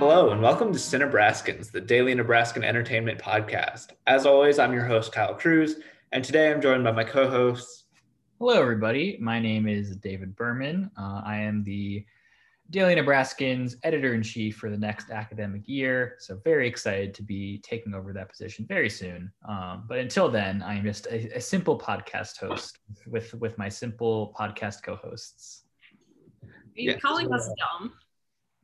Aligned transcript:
Hello, 0.00 0.30
and 0.30 0.40
welcome 0.40 0.72
to 0.72 0.78
Cinebraskins, 0.78 1.72
the 1.72 1.80
daily 1.80 2.14
Nebraskan 2.14 2.62
entertainment 2.62 3.18
podcast. 3.18 3.94
As 4.06 4.26
always, 4.26 4.60
I'm 4.60 4.72
your 4.72 4.84
host, 4.84 5.10
Kyle 5.10 5.34
Cruz, 5.34 5.80
and 6.12 6.22
today 6.22 6.52
I'm 6.52 6.60
joined 6.60 6.84
by 6.84 6.92
my 6.92 7.02
co 7.02 7.28
hosts. 7.28 7.86
Hello, 8.38 8.52
everybody. 8.52 9.18
My 9.20 9.40
name 9.40 9.66
is 9.66 9.96
David 9.96 10.36
Berman. 10.36 10.88
Uh, 10.96 11.22
I 11.24 11.38
am 11.38 11.64
the 11.64 12.06
Daily 12.70 12.94
Nebraskans 12.94 13.74
editor 13.82 14.14
in 14.14 14.22
chief 14.22 14.56
for 14.56 14.70
the 14.70 14.78
next 14.78 15.10
academic 15.10 15.62
year. 15.66 16.14
So, 16.20 16.40
very 16.44 16.68
excited 16.68 17.12
to 17.14 17.24
be 17.24 17.58
taking 17.64 17.92
over 17.92 18.12
that 18.12 18.30
position 18.30 18.66
very 18.68 18.88
soon. 18.88 19.32
Um, 19.48 19.84
but 19.88 19.98
until 19.98 20.28
then, 20.28 20.62
I'm 20.62 20.84
just 20.84 21.06
a, 21.06 21.38
a 21.38 21.40
simple 21.40 21.76
podcast 21.76 22.38
host 22.38 22.78
with, 23.08 23.34
with 23.34 23.58
my 23.58 23.68
simple 23.68 24.32
podcast 24.38 24.84
co 24.84 24.94
hosts. 24.94 25.64
Are 26.44 26.50
you 26.76 26.92
Yeah. 26.92 26.98
calling 26.98 27.32
us 27.32 27.50
dumb? 27.58 27.94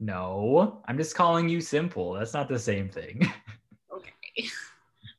No, 0.04 0.82
I'm 0.86 0.98
just 0.98 1.14
calling 1.14 1.48
you 1.48 1.62
simple. 1.62 2.12
That's 2.12 2.34
not 2.34 2.46
the 2.46 2.58
same 2.58 2.88
thing. 2.88 3.26
Okay. 3.90 4.48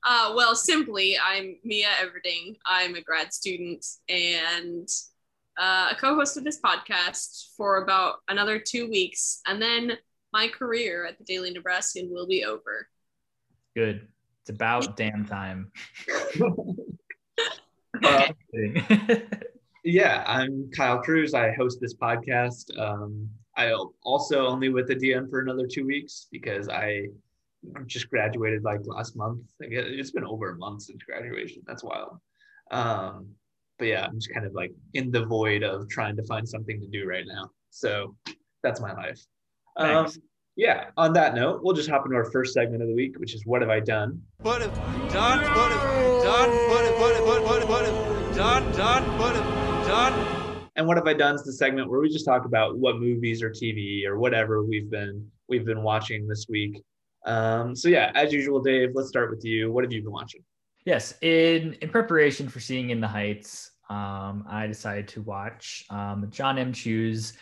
Uh, 0.06 0.34
well, 0.36 0.54
simply, 0.54 1.18
I'm 1.18 1.56
Mia 1.64 1.88
Everding. 2.04 2.58
I'm 2.66 2.96
a 2.96 3.02
grad 3.02 3.34
student 3.34 3.86
and 4.10 4.88
uh, 5.58 5.92
a 5.92 5.96
co-host 5.96 6.36
of 6.36 6.44
this 6.44 6.60
podcast 6.60 7.56
for 7.56 7.82
about 7.82 8.16
another 8.28 8.60
two 8.60 8.90
weeks, 8.90 9.40
and 9.48 9.62
then 9.62 9.94
my 10.34 10.50
career 10.50 11.06
at 11.06 11.18
the 11.18 11.24
Daily 11.24 11.54
Nebraskan 11.54 12.12
will 12.12 12.28
be 12.28 12.44
over. 12.44 12.90
Good. 13.76 14.08
It's 14.42 14.50
about 14.50 14.98
damn 14.98 15.26
time. 15.26 15.72
Uh, 18.04 18.28
yeah, 19.86 20.26
I'm 20.28 20.70
Kyle 20.76 21.02
Cruz. 21.02 21.34
I 21.34 21.54
host 21.54 21.80
this 21.80 21.94
podcast. 21.94 22.78
Um, 22.78 23.30
I 23.58 23.74
also 24.04 24.48
only 24.48 24.70
with 24.70 24.88
the 24.88 24.96
DN 24.96 25.30
for 25.30 25.40
another 25.42 25.68
two 25.68 25.86
weeks 25.86 26.28
because 26.32 26.68
I 26.70 27.08
just 27.86 28.10
graduated 28.10 28.64
like 28.64 28.82
last 28.86 29.16
month. 29.16 29.42
Like 29.60 29.72
it- 29.72 30.00
it's 30.00 30.12
been 30.12 30.26
over 30.26 30.50
a 30.52 30.56
month 30.58 30.84
since 30.84 31.02
graduation. 31.04 31.64
That's 31.66 31.84
wild. 31.84 32.20
Um, 32.72 33.30
but 33.80 33.88
yeah, 33.88 34.06
I'm 34.06 34.16
just 34.16 34.34
kind 34.34 34.46
of 34.46 34.54
like 34.54 34.74
in 34.94 35.12
the 35.12 35.26
void 35.26 35.64
of 35.64 35.88
trying 35.90 36.16
to 36.18 36.24
find 36.24 36.48
something 36.48 36.80
to 36.80 36.88
do 36.88 37.08
right 37.08 37.26
now. 37.28 37.50
So 37.70 38.16
that's 38.64 38.80
my 38.82 38.94
life. 38.94 39.20
Um, 39.78 40.06
Thanks. 40.06 40.20
yeah. 40.56 40.90
On 40.98 41.14
that 41.14 41.36
note, 41.36 41.62
we'll 41.64 41.76
just 41.76 41.90
hop 41.90 42.06
into 42.06 42.16
our 42.18 42.32
first 42.32 42.54
segment 42.54 42.82
of 42.82 42.88
the 42.88 42.96
week, 42.96 43.18
which 43.20 43.34
is 43.36 43.46
what 43.46 43.62
have 43.62 43.70
I 43.70 43.80
done? 43.82 44.22
Put 44.44 44.62
him, 44.62 44.72
John, 45.10 45.40
put 45.54 45.72
him, 45.72 46.22
John, 46.24 46.50
put 46.68 46.86
him, 46.86 46.94
put 46.96 47.16
him, 47.16 47.24
put 47.24 47.38
him, 47.38 47.44
put 47.48 47.62
him, 47.62 47.68
put 47.68 47.86
him, 47.86 48.34
John, 48.36 48.74
John, 48.74 49.02
put 49.18 49.36
him, 49.36 49.44
John. 49.44 49.45
And 50.76 50.86
what 50.88 50.98
have 50.98 51.08
I 51.08 51.14
done 51.14 51.36
is 51.36 51.44
the 51.44 51.54
segment 51.54 51.90
where 51.90 52.00
we 52.00 52.10
just 52.10 52.26
talk 52.26 52.46
about 52.46 52.78
what 52.78 53.00
movies 53.00 53.42
or 53.42 53.50
TV 53.50 54.06
or 54.06 54.20
whatever 54.20 54.64
we've 54.64 54.90
been 54.90 55.26
we've 55.48 55.66
been 55.66 55.84
watching 55.84 56.28
this 56.28 56.48
week. 56.50 56.84
Um, 57.26 57.76
so 57.76 57.88
yeah, 57.88 58.12
as 58.16 58.34
usual, 58.34 58.62
Dave, 58.62 58.92
let's 58.94 59.10
start 59.10 59.30
with 59.30 59.44
you. 59.44 59.72
What 59.72 59.84
have 59.84 59.92
you 59.92 60.02
been 60.04 60.12
watching? 60.12 60.42
Yes, 60.86 61.16
in 61.22 61.74
in 61.82 61.90
preparation 61.90 62.50
for 62.50 62.60
seeing 62.60 62.90
In 62.90 63.00
the 63.00 63.08
Heights, 63.08 63.72
um, 63.90 64.46
I 64.50 64.68
decided 64.68 65.08
to 65.10 65.22
watch 65.22 65.86
um, 65.90 66.30
John 66.30 66.58
M. 66.58 66.74
Chu's 66.74 67.34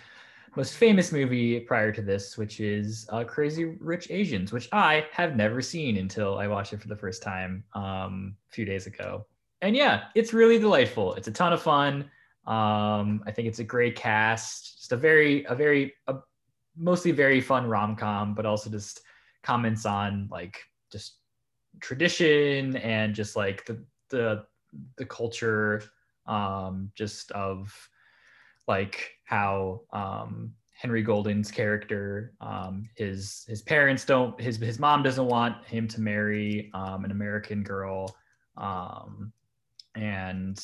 most 0.56 0.75
famous 0.75 1.12
movie 1.12 1.59
prior 1.59 1.92
to 1.92 2.02
this, 2.02 2.38
which 2.38 2.59
is 2.59 3.08
uh, 3.12 3.23
Crazy 3.23 3.66
Rich 3.66 4.12
Asians, 4.12 4.52
which 4.52 4.70
I 4.72 5.08
have 5.12 5.36
never 5.36 5.62
seen 5.62 5.97
until 5.97 6.38
I 6.38 6.47
watched 6.47 6.73
it 6.73 6.81
for 6.81 6.88
the 6.88 6.95
first 6.95 7.23
time 7.23 7.64
um, 7.73 8.36
a 8.50 8.53
few 8.53 8.66
days 8.66 8.86
ago. 8.86 9.25
And 9.62 9.75
yeah, 9.75 10.03
it's 10.14 10.34
really 10.34 10.59
delightful. 10.59 11.16
It's 11.16 11.28
a 11.28 11.31
ton 11.31 11.53
of 11.53 11.62
fun. 11.62 12.09
Um, 12.45 13.23
I 13.25 13.31
think 13.31 13.47
it's 13.47 13.59
a 13.59 13.63
great 13.63 13.95
cast. 13.95 14.80
Just 14.80 14.91
a 14.91 14.97
very, 14.97 15.45
a 15.45 15.55
very, 15.55 15.94
a 16.08 16.16
mostly 16.78 17.12
very 17.12 17.41
fun 17.41 17.68
rom 17.68 17.95
com, 17.95 18.34
but 18.34 18.45
also 18.45 18.69
just 18.69 19.01
comments 19.44 19.85
on 19.85 20.28
like 20.31 20.57
just 20.91 21.18
tradition 21.81 22.75
and 22.78 23.13
just 23.13 23.35
like 23.35 23.66
the 23.66 23.84
the 24.09 24.44
the 24.97 25.06
culture 25.06 25.84
um 26.28 26.91
just 26.95 27.31
of 27.31 27.72
like 28.68 29.12
how 29.25 29.81
um 29.91 30.53
Henry 30.72 31.03
Golding's 31.03 31.51
character 31.51 32.34
um 32.41 32.89
his 32.95 33.44
his 33.47 33.62
parents 33.62 34.06
don't 34.06 34.39
his 34.39 34.57
his 34.57 34.79
mom 34.79 35.03
doesn't 35.03 35.28
want 35.28 35.63
him 35.66 35.88
to 35.89 36.01
marry 36.01 36.72
um 36.73 37.06
an 37.06 37.12
American 37.12 37.63
girl 37.63 38.16
um 38.57 39.31
and 39.95 40.63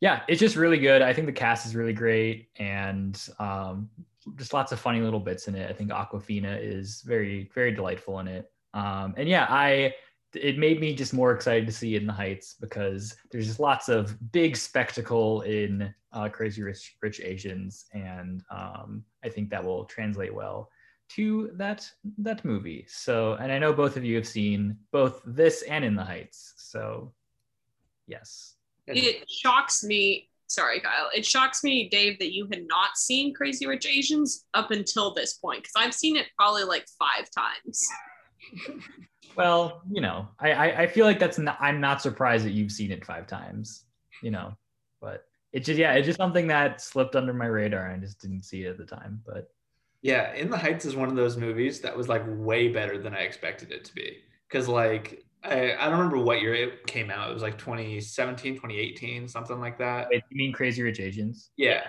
yeah 0.00 0.22
it's 0.28 0.40
just 0.40 0.56
really 0.56 0.78
good. 0.78 1.02
I 1.02 1.12
think 1.12 1.26
the 1.26 1.32
cast 1.32 1.66
is 1.66 1.74
really 1.74 1.92
great 1.92 2.48
and 2.56 3.20
um 3.38 3.88
just 4.34 4.52
lots 4.52 4.72
of 4.72 4.80
funny 4.80 5.00
little 5.00 5.20
bits 5.20 5.48
in 5.48 5.54
it. 5.54 5.70
I 5.70 5.72
think 5.72 5.90
Awkwafina 5.90 6.58
is 6.60 7.02
very 7.02 7.50
very 7.54 7.72
delightful 7.72 8.18
in 8.20 8.28
it. 8.28 8.50
Um 8.74 9.14
and 9.16 9.28
yeah 9.28 9.46
I 9.48 9.94
it 10.34 10.58
made 10.58 10.80
me 10.80 10.94
just 10.94 11.14
more 11.14 11.32
excited 11.32 11.66
to 11.66 11.72
see 11.72 11.94
it 11.94 12.02
in 12.02 12.06
the 12.06 12.12
heights 12.12 12.56
because 12.60 13.16
there's 13.30 13.46
just 13.46 13.60
lots 13.60 13.88
of 13.88 14.16
big 14.32 14.56
spectacle 14.56 15.40
in 15.42 15.94
uh, 16.12 16.28
crazy 16.28 16.62
rich 16.62 16.96
rich 17.00 17.20
asians 17.20 17.86
and 17.92 18.42
um, 18.50 19.02
i 19.24 19.28
think 19.28 19.48
that 19.48 19.64
will 19.64 19.84
translate 19.84 20.34
well 20.34 20.70
to 21.08 21.50
that 21.54 21.88
that 22.18 22.44
movie. 22.44 22.84
So 22.88 23.34
and 23.34 23.52
i 23.52 23.58
know 23.58 23.72
both 23.72 23.96
of 23.96 24.04
you 24.04 24.16
have 24.16 24.26
seen 24.26 24.76
both 24.90 25.22
this 25.24 25.62
and 25.62 25.84
in 25.84 25.94
the 25.94 26.04
heights. 26.04 26.54
So 26.56 27.12
yes 28.06 28.55
It 28.88 29.28
shocks 29.30 29.82
me. 29.84 30.28
Sorry, 30.48 30.80
Kyle. 30.80 31.10
It 31.14 31.26
shocks 31.26 31.64
me, 31.64 31.88
Dave, 31.88 32.18
that 32.20 32.32
you 32.32 32.46
had 32.52 32.66
not 32.68 32.96
seen 32.96 33.34
Crazy 33.34 33.66
Rich 33.66 33.86
Asians 33.86 34.44
up 34.54 34.70
until 34.70 35.12
this 35.12 35.34
point 35.34 35.62
because 35.62 35.72
I've 35.76 35.94
seen 35.94 36.16
it 36.16 36.26
probably 36.38 36.62
like 36.64 36.86
five 36.98 37.28
times. 37.36 37.84
well 39.36 39.82
you 39.90 40.00
know 40.00 40.28
I, 40.38 40.52
I 40.52 40.80
i 40.82 40.86
feel 40.86 41.04
like 41.04 41.18
that's 41.18 41.38
not 41.38 41.56
i'm 41.58 41.80
not 41.80 42.00
surprised 42.00 42.44
that 42.46 42.52
you've 42.52 42.70
seen 42.70 42.92
it 42.92 43.04
five 43.04 43.26
times 43.26 43.86
you 44.22 44.30
know 44.30 44.56
but 45.00 45.24
it 45.52 45.64
just 45.64 45.78
yeah 45.78 45.94
it's 45.94 46.06
just 46.06 46.18
something 46.18 46.46
that 46.46 46.80
slipped 46.80 47.16
under 47.16 47.32
my 47.32 47.46
radar 47.46 47.86
and 47.86 47.96
i 47.96 48.06
just 48.06 48.20
didn't 48.20 48.44
see 48.44 48.64
it 48.64 48.68
at 48.70 48.78
the 48.78 48.84
time 48.84 49.20
but 49.26 49.50
Yeah, 50.02 50.32
In 50.34 50.48
the 50.50 50.56
Heights 50.58 50.84
is 50.84 50.94
one 50.94 51.08
of 51.08 51.16
those 51.16 51.36
movies 51.36 51.80
that 51.80 51.96
was 51.96 52.08
like 52.08 52.22
way 52.26 52.68
better 52.68 52.98
than 52.98 53.14
I 53.14 53.20
expected 53.20 53.72
it 53.72 53.84
to 53.86 53.94
be. 53.94 54.18
Cause 54.50 54.68
like 54.68 55.25
I, 55.46 55.76
I 55.78 55.88
don't 55.88 55.98
remember 55.98 56.18
what 56.18 56.40
year 56.40 56.54
it 56.54 56.86
came 56.86 57.10
out. 57.10 57.30
It 57.30 57.34
was 57.34 57.42
like 57.42 57.58
2017, 57.58 58.54
2018, 58.54 59.28
something 59.28 59.60
like 59.60 59.78
that. 59.78 60.08
Wait, 60.10 60.22
you 60.30 60.36
mean 60.36 60.52
Crazy 60.52 60.82
Rich 60.82 61.00
Asians? 61.00 61.50
Yeah. 61.56 61.82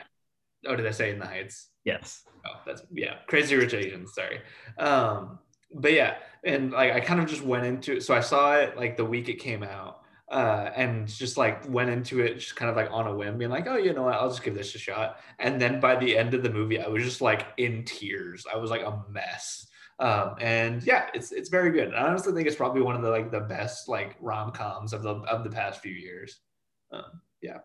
Oh, 0.65 0.75
did 0.75 0.87
I 0.87 0.91
say 0.91 1.11
In 1.11 1.19
the 1.19 1.25
Heights? 1.25 1.69
Yes. 1.83 2.23
Oh, 2.45 2.59
that's 2.65 2.81
yeah, 2.91 3.15
Crazy 3.27 3.55
Rich 3.55 3.73
Asians. 3.73 4.13
Sorry. 4.13 4.41
Um, 4.77 5.39
but 5.73 5.93
yeah, 5.93 6.15
and 6.43 6.71
like 6.71 6.93
I 6.93 6.99
kind 6.99 7.19
of 7.19 7.27
just 7.27 7.41
went 7.41 7.65
into 7.65 7.97
it. 7.97 8.03
So 8.03 8.13
I 8.13 8.21
saw 8.21 8.55
it 8.55 8.77
like 8.77 8.97
the 8.97 9.05
week 9.05 9.29
it 9.29 9.39
came 9.39 9.63
out, 9.63 10.01
uh, 10.29 10.69
and 10.75 11.07
just 11.07 11.37
like 11.37 11.67
went 11.69 11.89
into 11.89 12.21
it 12.21 12.35
just 12.35 12.55
kind 12.55 12.69
of 12.69 12.75
like 12.75 12.89
on 12.91 13.07
a 13.07 13.15
whim, 13.15 13.37
being 13.37 13.51
like, 13.51 13.67
oh, 13.67 13.77
you 13.77 13.93
know 13.93 14.03
what, 14.03 14.15
I'll 14.15 14.29
just 14.29 14.43
give 14.43 14.55
this 14.55 14.75
a 14.75 14.79
shot. 14.79 15.19
And 15.39 15.59
then 15.59 15.79
by 15.79 15.95
the 15.95 16.17
end 16.17 16.33
of 16.33 16.43
the 16.43 16.49
movie, 16.49 16.79
I 16.79 16.87
was 16.87 17.03
just 17.03 17.21
like 17.21 17.47
in 17.57 17.83
tears. 17.85 18.45
I 18.51 18.57
was 18.57 18.69
like 18.69 18.81
a 18.81 19.03
mess. 19.09 19.67
Um, 19.99 20.35
and 20.39 20.83
yeah, 20.83 21.07
it's 21.13 21.31
it's 21.31 21.49
very 21.49 21.71
good. 21.71 21.93
I 21.93 22.07
honestly 22.07 22.33
think 22.33 22.47
it's 22.47 22.55
probably 22.55 22.81
one 22.81 22.95
of 22.95 23.01
the 23.01 23.09
like 23.09 23.31
the 23.31 23.41
best 23.41 23.87
like 23.89 24.15
rom 24.21 24.51
coms 24.51 24.93
of 24.93 25.01
the 25.03 25.11
of 25.11 25.43
the 25.43 25.49
past 25.49 25.81
few 25.81 25.93
years. 25.93 26.39
Um, 26.91 27.21
Yeah, 27.41 27.59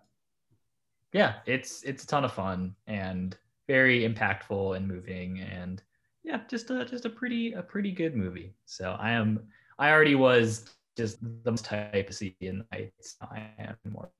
yeah, 1.12 1.34
it's 1.46 1.82
it's 1.82 2.04
a 2.04 2.06
ton 2.06 2.24
of 2.24 2.32
fun 2.32 2.74
and 2.86 3.36
very 3.68 4.00
impactful 4.08 4.76
and 4.76 4.88
moving 4.88 5.40
and 5.40 5.82
yeah, 6.24 6.40
just 6.48 6.70
a 6.70 6.84
just 6.84 7.04
a 7.04 7.10
pretty 7.10 7.52
a 7.52 7.62
pretty 7.62 7.92
good 7.92 8.16
movie. 8.16 8.54
So 8.64 8.96
I 8.98 9.10
am 9.10 9.40
I 9.78 9.90
already 9.90 10.14
was 10.14 10.70
just 10.96 11.20
the 11.22 11.50
most 11.50 11.64
type 11.64 12.06
to 12.06 12.12
see 12.12 12.36
in 12.40 12.58
the 12.58 12.66
heights. 12.72 13.16
I 13.20 13.50
am 13.58 13.76
more. 13.90 14.10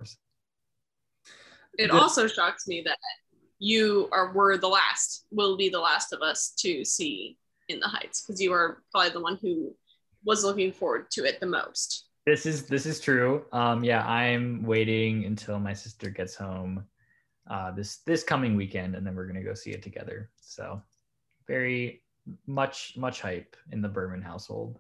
It 1.78 1.90
The- 1.90 1.94
also 1.94 2.26
shocks 2.26 2.66
me 2.66 2.82
that 2.86 2.98
you 3.58 4.08
are 4.12 4.32
were 4.32 4.58
the 4.58 4.68
last, 4.68 5.26
will 5.30 5.56
be 5.56 5.68
the 5.68 5.80
last 5.80 6.12
of 6.12 6.20
us 6.22 6.50
to 6.58 6.84
see 6.84 7.38
In 7.72 7.80
the 7.80 7.88
Heights 7.88 8.22
because 8.22 8.40
you 8.40 8.52
are 8.52 8.82
probably 8.90 9.10
the 9.10 9.20
one 9.20 9.38
who 9.40 9.74
was 10.24 10.44
looking 10.44 10.72
forward 10.72 11.10
to 11.12 11.24
it 11.24 11.40
the 11.40 11.46
most. 11.46 12.06
This 12.24 12.46
is 12.46 12.66
this 12.66 12.86
is 12.86 13.00
true. 13.00 13.44
Um, 13.52 13.82
yeah, 13.82 14.06
I'm 14.06 14.62
waiting 14.62 15.24
until 15.24 15.58
my 15.58 15.72
sister 15.72 16.10
gets 16.10 16.34
home 16.34 16.84
uh, 17.50 17.72
this 17.72 17.98
this 18.06 18.22
coming 18.22 18.56
weekend, 18.56 18.94
and 18.94 19.04
then 19.06 19.16
we're 19.16 19.26
gonna 19.26 19.42
go 19.42 19.54
see 19.54 19.70
it 19.70 19.82
together. 19.82 20.30
So 20.40 20.80
very 21.48 22.02
much 22.46 22.94
much 22.96 23.20
hype 23.20 23.56
in 23.72 23.82
the 23.82 23.88
Berman 23.88 24.22
household. 24.22 24.78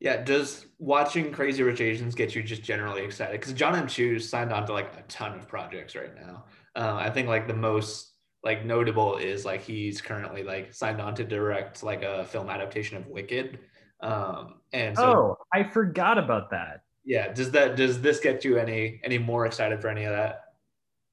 Yeah, 0.00 0.22
does 0.22 0.66
watching 0.78 1.32
Crazy 1.32 1.64
Rich 1.64 1.80
Asians 1.80 2.14
get 2.14 2.34
you 2.34 2.42
just 2.44 2.62
generally 2.62 3.02
excited? 3.02 3.40
Because 3.40 3.52
John 3.52 3.74
M. 3.74 3.88
Chu 3.88 4.20
signed 4.20 4.52
on 4.52 4.64
to 4.66 4.72
like 4.72 4.94
a 4.96 5.02
ton 5.08 5.36
of 5.36 5.48
projects 5.48 5.96
right 5.96 6.14
now. 6.14 6.44
Uh, 6.76 6.94
I 6.94 7.10
think 7.10 7.26
like 7.26 7.48
the 7.48 7.54
most 7.54 8.12
like 8.44 8.64
notable 8.64 9.16
is 9.16 9.44
like 9.44 9.62
he's 9.62 10.00
currently 10.00 10.42
like 10.42 10.72
signed 10.72 11.00
on 11.00 11.14
to 11.16 11.24
direct 11.24 11.82
like 11.82 12.02
a 12.02 12.24
film 12.24 12.48
adaptation 12.48 12.96
of 12.96 13.06
Wicked. 13.06 13.58
Um, 14.00 14.60
and 14.72 14.96
so 14.96 15.02
Oh, 15.04 15.36
I 15.52 15.64
forgot 15.64 16.18
about 16.18 16.50
that. 16.50 16.82
yeah, 17.04 17.32
does 17.32 17.50
that 17.52 17.76
does 17.76 18.00
this 18.00 18.20
get 18.20 18.44
you 18.44 18.58
any 18.58 19.00
any 19.04 19.18
more 19.18 19.46
excited 19.46 19.80
for 19.80 19.88
any 19.88 20.04
of 20.04 20.12
that? 20.12 20.44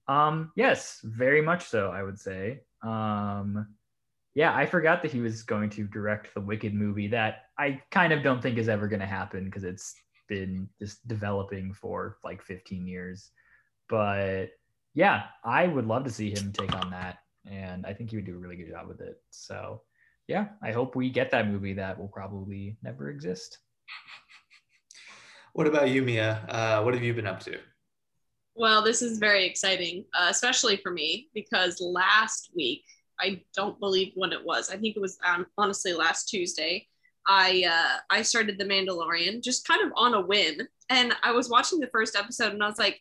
Um, 0.08 0.52
yes, 0.56 1.00
very 1.04 1.42
much 1.42 1.66
so. 1.68 1.90
I 1.90 2.04
would 2.04 2.20
say. 2.20 2.62
Um, 2.84 3.68
yeah, 4.36 4.54
I 4.56 4.66
forgot 4.68 5.02
that 5.02 5.12
he 5.12 5.22
was 5.22 5.42
going 5.44 5.70
to 5.72 5.88
direct 5.88 6.34
the 6.34 6.42
Wicked 6.42 6.74
movie 6.74 7.08
that 7.08 7.46
I 7.58 7.82
kind 7.90 8.14
of 8.14 8.22
don't 8.22 8.42
think 8.42 8.58
is 8.58 8.70
ever 8.70 8.88
going 8.88 9.00
to 9.00 9.06
happen 9.08 9.46
because 9.46 9.64
it's 9.64 9.96
been 10.28 10.68
just 10.80 11.08
developing 11.08 11.74
for 11.74 12.18
like 12.24 12.44
15 12.44 12.86
years. 12.86 13.32
But 13.90 14.48
yeah, 14.96 15.24
I 15.44 15.68
would 15.68 15.86
love 15.86 16.06
to 16.06 16.10
see 16.10 16.32
him 16.32 16.52
take 16.52 16.74
on 16.74 16.90
that. 16.90 17.20
And 17.46 17.86
I 17.86 17.94
think 17.94 18.10
he 18.10 18.16
would 18.16 18.26
do 18.26 18.36
a 18.36 18.40
really 18.40 18.56
good 18.56 18.70
job 18.70 18.88
with 18.88 19.02
it. 19.02 19.18
So 19.30 19.82
yeah, 20.28 20.48
I 20.64 20.72
hope 20.72 20.96
we 20.96 21.10
get 21.12 21.30
that 21.32 21.48
movie 21.48 21.74
that 21.74 22.00
will 22.00 22.08
probably 22.08 22.78
never 22.82 23.10
exist. 23.10 23.60
What 25.54 25.68
about 25.68 25.90
you, 25.90 26.02
Mia? 26.02 26.46
Uh, 26.50 26.84
what 26.84 26.94
have 26.94 27.02
you 27.02 27.14
been 27.14 27.26
up 27.26 27.40
to? 27.46 27.58
Well, 28.56 28.84
this 28.84 29.02
is 29.02 29.20
very 29.20 29.46
exciting, 29.46 30.04
uh, 30.14 30.28
especially 30.30 30.76
for 30.76 30.92
me 30.92 31.30
because 31.34 31.80
last 31.80 32.50
week 32.54 32.84
I 33.22 33.42
don't 33.56 33.80
believe 33.80 34.12
when 34.16 34.34
it 34.34 34.44
was. 34.44 34.70
I 34.70 34.76
think 34.76 34.98
it 34.98 35.02
was 35.02 35.18
um, 35.26 35.46
honestly 35.58 35.94
last 35.94 36.28
Tuesday. 36.28 36.90
I 37.26 37.64
uh, 37.70 38.00
I 38.10 38.22
started 38.22 38.58
The 38.58 38.66
Mandalorian 38.66 39.42
just 39.42 39.66
kind 39.66 39.82
of 39.86 39.94
on 39.96 40.14
a 40.14 40.26
whim, 40.26 40.60
and 40.90 41.16
I 41.24 41.32
was 41.32 41.50
watching 41.50 41.80
the 41.80 41.88
first 41.88 42.18
episode, 42.18 42.52
and 42.52 42.62
I 42.62 42.68
was 42.68 42.78
like, 42.78 43.00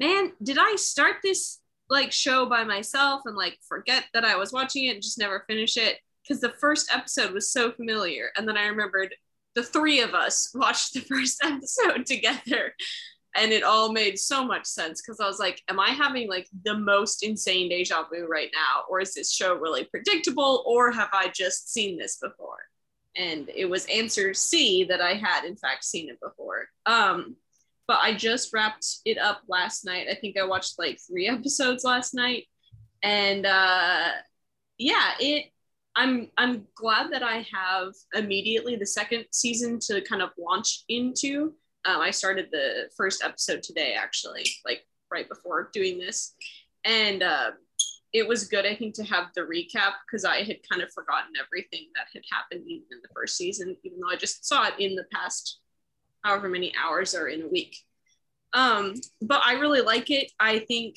"Man, 0.00 0.32
did 0.42 0.58
I 0.58 0.74
start 0.76 1.16
this 1.22 1.60
like 1.88 2.12
show 2.12 2.46
by 2.46 2.64
myself 2.64 3.22
and 3.26 3.36
like 3.36 3.58
forget 3.68 4.04
that 4.14 4.24
I 4.24 4.36
was 4.36 4.52
watching 4.52 4.84
it 4.86 4.94
and 4.94 5.02
just 5.02 5.18
never 5.18 5.44
finish 5.46 5.76
it?" 5.76 5.98
Because 6.22 6.40
the 6.40 6.54
first 6.60 6.90
episode 6.92 7.32
was 7.32 7.52
so 7.52 7.70
familiar, 7.70 8.30
and 8.36 8.48
then 8.48 8.56
I 8.56 8.66
remembered 8.66 9.14
the 9.54 9.62
three 9.62 10.00
of 10.00 10.14
us 10.14 10.50
watched 10.54 10.94
the 10.94 11.00
first 11.00 11.40
episode 11.44 12.06
together 12.06 12.74
and 13.36 13.52
it 13.52 13.62
all 13.62 13.92
made 13.92 14.18
so 14.18 14.44
much 14.44 14.66
sense 14.66 15.00
because 15.00 15.20
I 15.20 15.26
was 15.26 15.38
like, 15.38 15.62
am 15.68 15.78
I 15.78 15.90
having 15.90 16.28
like 16.28 16.48
the 16.64 16.76
most 16.76 17.22
insane 17.22 17.68
deja 17.68 18.04
vu 18.12 18.26
right 18.26 18.50
now? 18.52 18.82
Or 18.88 19.00
is 19.00 19.14
this 19.14 19.32
show 19.32 19.54
really 19.54 19.84
predictable? 19.84 20.64
Or 20.66 20.90
have 20.90 21.10
I 21.12 21.28
just 21.28 21.72
seen 21.72 21.96
this 21.96 22.16
before? 22.16 22.58
And 23.16 23.48
it 23.54 23.66
was 23.66 23.86
answer 23.86 24.34
C 24.34 24.84
that 24.84 25.00
I 25.00 25.14
had 25.14 25.44
in 25.44 25.56
fact 25.56 25.84
seen 25.84 26.08
it 26.08 26.18
before. 26.20 26.66
Um, 26.86 27.36
but 27.90 27.98
I 28.00 28.14
just 28.14 28.52
wrapped 28.52 28.86
it 29.04 29.18
up 29.18 29.40
last 29.48 29.84
night. 29.84 30.06
I 30.08 30.14
think 30.14 30.38
I 30.38 30.44
watched 30.44 30.78
like 30.78 31.00
three 31.04 31.26
episodes 31.36 31.82
last 31.82 32.14
night. 32.14 32.44
And 33.02 33.44
uh 33.44 34.10
yeah, 34.78 35.14
it 35.18 35.46
I'm 35.96 36.30
I'm 36.38 36.68
glad 36.76 37.10
that 37.10 37.24
I 37.24 37.44
have 37.52 37.88
immediately 38.14 38.76
the 38.76 38.86
second 38.86 39.24
season 39.32 39.80
to 39.88 40.02
kind 40.02 40.22
of 40.22 40.30
launch 40.38 40.84
into 40.88 41.54
um, 41.84 42.00
I 42.00 42.12
started 42.12 42.46
the 42.52 42.90
first 42.96 43.24
episode 43.24 43.64
today, 43.64 43.94
actually, 43.98 44.44
like 44.64 44.86
right 45.10 45.28
before 45.28 45.70
doing 45.72 45.98
this. 45.98 46.34
And 46.84 47.24
uh, 47.24 47.52
it 48.12 48.28
was 48.28 48.44
good, 48.44 48.66
I 48.66 48.76
think, 48.76 48.94
to 48.96 49.04
have 49.04 49.30
the 49.34 49.40
recap 49.40 49.94
because 50.06 50.24
I 50.24 50.44
had 50.44 50.58
kind 50.70 50.82
of 50.82 50.92
forgotten 50.92 51.32
everything 51.42 51.88
that 51.96 52.06
had 52.12 52.22
happened 52.30 52.68
even 52.68 52.86
in 52.92 52.98
the 53.02 53.08
first 53.14 53.36
season, 53.36 53.76
even 53.82 53.98
though 53.98 54.12
I 54.12 54.16
just 54.16 54.46
saw 54.46 54.68
it 54.68 54.74
in 54.78 54.94
the 54.94 55.06
past 55.12 55.59
however 56.22 56.48
many 56.48 56.72
hours 56.76 57.14
are 57.14 57.28
in 57.28 57.42
a 57.42 57.48
week. 57.48 57.76
Um, 58.52 58.94
but 59.22 59.42
I 59.44 59.54
really 59.54 59.80
like 59.80 60.10
it. 60.10 60.32
I 60.40 60.60
think 60.60 60.96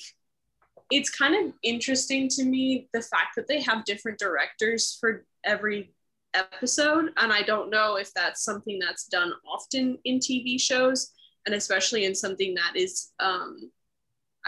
it's 0.92 1.10
kind 1.10 1.36
of 1.48 1.54
interesting 1.64 2.28
to 2.30 2.44
me 2.44 2.90
the 2.94 3.02
fact 3.02 3.36
that 3.36 3.48
they 3.48 3.62
have 3.62 3.86
different 3.86 4.20
directors 4.20 4.98
for 5.00 5.26
every 5.44 5.94
episode. 6.34 7.12
And 7.18 7.32
I 7.32 7.42
don't 7.42 7.70
know 7.70 7.96
if 7.96 8.14
that's 8.14 8.44
something 8.44 8.80
that's 8.80 9.08
done 9.08 9.34
often 9.48 9.98
in 10.04 10.20
TV 10.20 10.60
shows, 10.60 11.12
and 11.46 11.56
especially 11.56 12.06
in 12.06 12.16
something 12.16 12.56
that 12.56 12.76
is 12.76 13.12
um, 13.20 13.72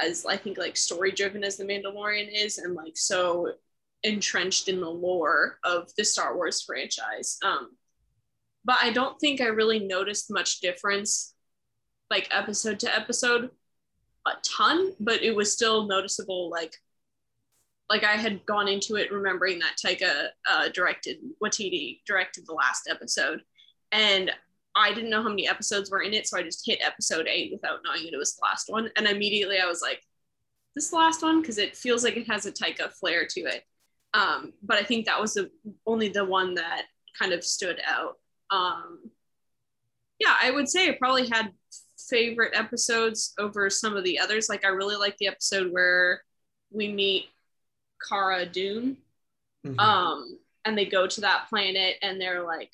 as 0.02 0.26
I 0.26 0.38
think 0.38 0.58
like 0.58 0.78
story 0.78 1.12
driven 1.12 1.44
as 1.44 1.58
The 1.58 1.64
Mandalorian 1.64 2.30
is, 2.32 2.58
and 2.58 2.76
like 2.76 2.98
so 2.98 3.54
entrenched 4.04 4.68
in 4.68 4.80
the 4.80 4.90
lore 4.90 5.58
of 5.64 5.90
the 5.98 6.04
Star 6.06 6.36
Wars 6.36 6.62
franchise. 6.62 7.38
Um, 7.44 7.72
but 8.66 8.78
I 8.82 8.92
don't 8.92 9.18
think 9.20 9.40
I 9.40 9.46
really 9.46 9.80
noticed 9.80 10.32
much 10.32 10.60
difference, 10.60 11.34
like 12.10 12.28
episode 12.32 12.80
to 12.80 12.94
episode, 12.94 13.52
a 14.26 14.32
ton. 14.44 14.94
But 15.00 15.22
it 15.22 15.36
was 15.36 15.54
still 15.54 15.88
noticeable, 15.88 16.50
like 16.50 16.76
like 17.90 18.04
I 18.04 18.14
had 18.14 18.46
gone 18.48 18.68
into 18.68 18.96
it 18.96 19.12
remembering 19.14 19.60
that 19.60 19.78
Taika 19.84 20.30
uh, 20.50 20.70
directed 20.70 21.18
Waititi 21.44 22.00
directed 22.08 22.46
the 22.48 22.54
last 22.54 22.90
episode, 22.90 23.42
and 23.92 24.32
I 24.76 24.94
didn't 24.94 25.12
know 25.12 25.22
how 25.22 25.30
many 25.30 25.48
episodes 25.48 25.92
were 25.92 26.02
in 26.02 26.14
it, 26.14 26.28
so 26.28 26.38
I 26.38 26.44
just 26.44 26.66
hit 26.66 26.80
episode 26.84 27.28
eight 27.30 27.52
without 27.54 27.80
knowing 27.86 28.04
that 28.06 28.14
it 28.14 28.18
was 28.18 28.36
the 28.36 28.44
last 28.44 28.70
one, 28.70 28.90
and 28.96 29.08
immediately 29.08 29.60
I 29.60 29.68
was 29.68 29.82
like, 29.82 30.02
"This 30.76 30.92
last 30.92 31.22
one?" 31.22 31.42
Because 31.42 31.60
it 31.60 31.78
feels 31.78 32.04
like 32.04 32.18
it 32.18 32.28
has 32.28 32.48
a 32.48 32.52
Taika 32.52 32.92
flair 32.92 33.28
to 33.28 33.42
it. 33.42 33.64
Um, 34.16 34.54
but 34.64 34.78
I 34.78 34.84
think 34.84 35.06
that 35.06 35.22
was 35.22 35.36
the 35.36 35.52
only 35.86 36.10
the 36.10 36.26
one 36.26 36.56
that 36.56 36.84
kind 37.20 37.34
of 37.34 37.44
stood 37.44 37.80
out. 37.86 38.18
Um, 38.52 39.12
yeah, 40.20 40.36
I 40.42 40.52
would 40.52 40.70
say 40.70 40.90
I 40.90 40.94
probably 40.94 41.28
had 41.28 41.52
favorite 42.10 42.54
episodes 42.56 43.34
over 43.40 43.70
some 43.70 43.96
of 43.96 44.04
the 44.04 44.20
others. 44.20 44.50
Like 44.50 44.66
I 44.66 44.70
really 44.70 44.96
like 44.96 45.18
the 45.18 45.28
episode 45.28 45.72
where 45.72 46.24
we 46.72 46.92
meet 46.92 47.26
Cara 48.08 48.46
Dune. 48.46 48.98
Mm-hmm. 49.66 49.80
Um, 49.80 50.40
and 50.64 50.78
they 50.78 50.86
go 50.86 51.08
to 51.08 51.22
that 51.22 51.48
planet 51.50 51.96
and 52.02 52.20
they're 52.20 52.44
like 52.44 52.72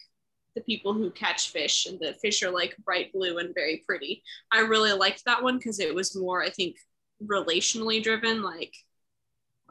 the 0.55 0.61
people 0.61 0.93
who 0.93 1.09
catch 1.11 1.51
fish 1.51 1.85
and 1.85 1.99
the 1.99 2.13
fish 2.21 2.43
are 2.43 2.51
like 2.51 2.75
bright 2.83 3.11
blue 3.13 3.37
and 3.37 3.53
very 3.53 3.83
pretty. 3.85 4.23
I 4.51 4.59
really 4.61 4.91
liked 4.91 5.23
that 5.25 5.41
one 5.41 5.57
because 5.57 5.79
it 5.79 5.93
was 5.93 6.15
more, 6.15 6.43
I 6.43 6.49
think, 6.49 6.75
relationally 7.23 8.03
driven. 8.03 8.41
Like 8.41 8.73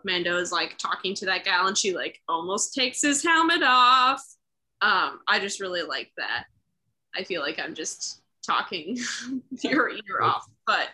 Mando 0.04 0.38
is 0.38 0.52
like 0.52 0.78
talking 0.78 1.14
to 1.16 1.26
that 1.26 1.44
gal 1.44 1.66
and 1.66 1.76
she 1.76 1.94
like 1.94 2.18
almost 2.28 2.74
takes 2.74 3.02
his 3.02 3.22
helmet 3.22 3.62
off. 3.62 4.24
Um, 4.82 5.20
I 5.28 5.38
just 5.40 5.60
really 5.60 5.82
like 5.82 6.10
that. 6.16 6.44
I 7.14 7.24
feel 7.24 7.42
like 7.42 7.58
I'm 7.58 7.74
just 7.74 8.22
talking 8.46 8.98
your 9.62 9.90
ear 9.90 10.22
off. 10.22 10.46
But 10.66 10.88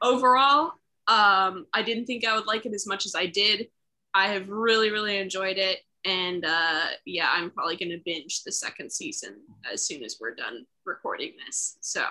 overall, 0.00 0.72
um, 1.08 1.66
I 1.72 1.82
didn't 1.84 2.06
think 2.06 2.26
I 2.26 2.34
would 2.34 2.46
like 2.46 2.66
it 2.66 2.74
as 2.74 2.86
much 2.86 3.06
as 3.06 3.14
I 3.14 3.26
did. 3.26 3.68
I 4.14 4.28
have 4.28 4.48
really, 4.48 4.90
really 4.90 5.18
enjoyed 5.18 5.58
it. 5.58 5.80
And 6.04 6.44
uh, 6.44 6.86
yeah, 7.06 7.28
I'm 7.32 7.50
probably 7.50 7.76
going 7.76 7.90
to 7.90 8.00
binge 8.04 8.42
the 8.42 8.52
second 8.52 8.90
season 8.90 9.36
as 9.72 9.86
soon 9.86 10.02
as 10.02 10.18
we're 10.20 10.34
done 10.34 10.66
recording 10.84 11.32
this. 11.46 11.78
So, 11.80 12.04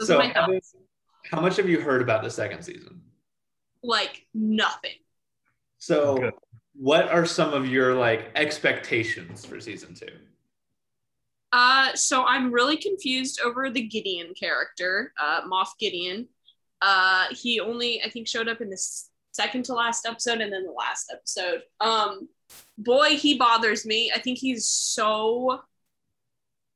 so 0.00 0.20
how, 0.20 0.48
how 1.30 1.40
much 1.40 1.56
have 1.56 1.68
you 1.68 1.80
heard 1.80 2.02
about 2.02 2.22
the 2.22 2.30
second 2.30 2.62
season? 2.62 3.00
Like 3.82 4.26
nothing. 4.34 4.98
So, 5.78 6.18
Good. 6.18 6.34
What 6.80 7.10
are 7.10 7.26
some 7.26 7.52
of 7.52 7.68
your 7.68 7.94
like 7.94 8.30
expectations 8.34 9.44
for 9.44 9.60
season 9.60 9.94
two? 9.94 10.08
Uh, 11.52 11.94
so 11.94 12.24
I'm 12.24 12.50
really 12.50 12.78
confused 12.78 13.38
over 13.44 13.68
the 13.68 13.82
Gideon 13.82 14.32
character, 14.32 15.12
uh, 15.20 15.42
Moff 15.42 15.68
Gideon. 15.78 16.26
Uh, 16.80 17.26
he 17.32 17.60
only, 17.60 18.02
I 18.02 18.08
think, 18.08 18.26
showed 18.26 18.48
up 18.48 18.62
in 18.62 18.70
the 18.70 18.82
second 19.32 19.66
to 19.66 19.74
last 19.74 20.06
episode 20.06 20.40
and 20.40 20.50
then 20.50 20.64
the 20.64 20.72
last 20.72 21.12
episode. 21.12 21.62
Um, 21.82 22.28
boy, 22.78 23.10
he 23.10 23.36
bothers 23.36 23.84
me. 23.84 24.10
I 24.14 24.18
think 24.18 24.38
he's 24.38 24.64
so 24.64 25.60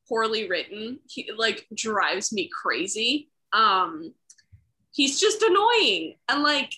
poorly 0.06 0.50
written. 0.50 0.98
He 1.08 1.30
like 1.34 1.66
drives 1.74 2.30
me 2.30 2.50
crazy. 2.52 3.30
Um, 3.54 4.12
he's 4.92 5.18
just 5.18 5.40
annoying 5.40 6.16
and 6.28 6.42
like 6.42 6.74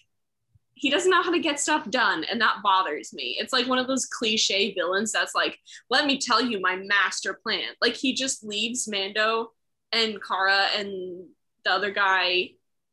he 0.79 0.91
doesn't 0.91 1.11
know 1.11 1.23
how 1.23 1.33
to 1.33 1.41
get 1.41 1.59
stuff 1.59 1.89
done 1.91 2.25
and 2.25 2.41
that 2.41 2.63
bothers 2.63 3.13
me 3.13 3.37
it's 3.41 3.53
like 3.53 3.67
one 3.67 3.79
of 3.79 3.87
those 3.87 4.07
cliche 4.07 4.73
villains 4.75 5.11
that's 5.11 5.35
like 5.35 5.59
let 5.91 6.07
me 6.07 6.19
tell 6.19 6.41
you 6.41 6.61
my 6.61 6.77
master 6.77 7.35
plan 7.35 7.69
like 7.81 7.95
he 7.95 8.13
just 8.15 8.45
leaves 8.45 8.87
mando 8.87 9.51
and 9.93 10.23
Cara 10.23 10.67
and 10.77 11.27
the 11.65 11.71
other 11.71 11.91
guy 11.91 12.51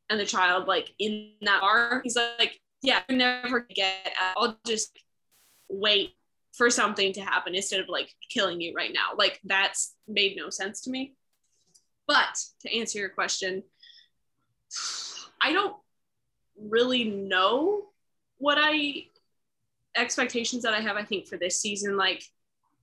and 0.10 0.20
the 0.20 0.26
child 0.26 0.68
like 0.68 0.90
in 0.98 1.32
that 1.42 1.62
bar 1.62 2.02
he's 2.04 2.16
like 2.16 2.60
yeah, 2.84 3.02
I 3.10 3.14
never 3.14 3.62
get. 3.62 4.14
I'll 4.38 4.60
just 4.68 4.96
wait 5.70 6.12
for 6.52 6.70
something 6.70 7.14
to 7.14 7.22
happen 7.22 7.56
instead 7.56 7.80
of 7.80 7.90
like 7.90 8.14
killing 8.30 8.62
you 8.62 8.74
right 8.76 8.92
now. 8.94 9.18
Like 9.18 9.40
that's 9.46 9.96
made 10.08 10.36
no 10.38 10.50
sense 10.50 10.82
to 10.82 10.92
me. 10.92 11.16
But 12.06 12.38
to 12.62 12.78
answer 12.78 13.00
your 13.00 13.10
question, 13.10 13.64
I 15.42 15.54
don't 15.54 15.76
really 16.60 17.06
know 17.06 17.84
what 18.38 18.58
I 18.60 19.06
expectations 19.96 20.64
that 20.64 20.74
I 20.74 20.82
have. 20.82 20.98
I 20.98 21.04
think 21.04 21.28
for 21.28 21.38
this 21.38 21.60
season, 21.62 21.98
like 21.98 22.24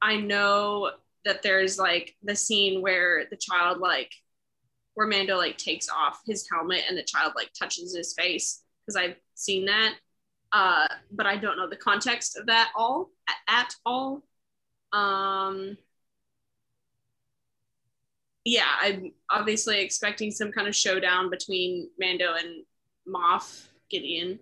I 0.01 0.17
know 0.17 0.93
that 1.25 1.43
there's 1.43 1.79
like 1.79 2.17
the 2.23 2.35
scene 2.35 2.81
where 2.83 3.25
the 3.31 3.37
child 3.37 3.79
like 3.79 4.13
where 4.95 5.07
Mando 5.07 5.37
like 5.37 5.57
takes 5.57 5.89
off 5.89 6.21
his 6.27 6.49
helmet 6.51 6.85
and 6.89 6.97
the 6.97 7.03
child 7.03 7.33
like 7.37 7.51
touches 7.53 7.95
his 7.95 8.15
face 8.15 8.63
because 8.81 8.97
I've 8.97 9.17
seen 9.35 9.67
that, 9.67 9.95
uh, 10.53 10.89
but 11.13 11.27
I 11.27 11.37
don't 11.37 11.57
know 11.57 11.69
the 11.69 11.77
context 11.77 12.37
of 12.37 12.47
that 12.47 12.73
all 12.77 13.11
at, 13.49 13.75
all. 13.87 14.23
Um, 14.93 15.77
yeah, 18.45 18.67
I'm 18.81 19.13
obviously 19.31 19.81
expecting 19.81 20.31
some 20.31 20.51
kind 20.51 20.67
of 20.67 20.75
showdown 20.75 21.31
between 21.31 21.91
Mando 21.99 22.35
and 22.35 22.65
Moff 23.13 23.67
Gideon. 23.91 24.39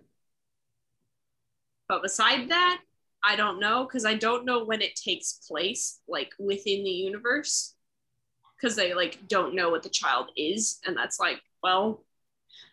But 1.87 2.03
beside 2.03 2.49
that, 2.49 2.81
I 3.23 3.35
don't 3.35 3.59
know 3.59 3.85
because 3.85 4.05
I 4.05 4.13
don't 4.15 4.45
know 4.45 4.63
when 4.63 4.81
it 4.81 4.95
takes 4.95 5.33
place, 5.47 5.99
like 6.07 6.31
within 6.39 6.83
the 6.83 6.91
universe, 6.91 7.75
because 8.55 8.75
they 8.75 8.93
like 8.93 9.27
don't 9.27 9.55
know 9.55 9.69
what 9.69 9.83
the 9.83 9.89
child 9.89 10.31
is, 10.37 10.79
and 10.85 10.95
that's 10.95 11.19
like, 11.19 11.41
well, 11.63 12.03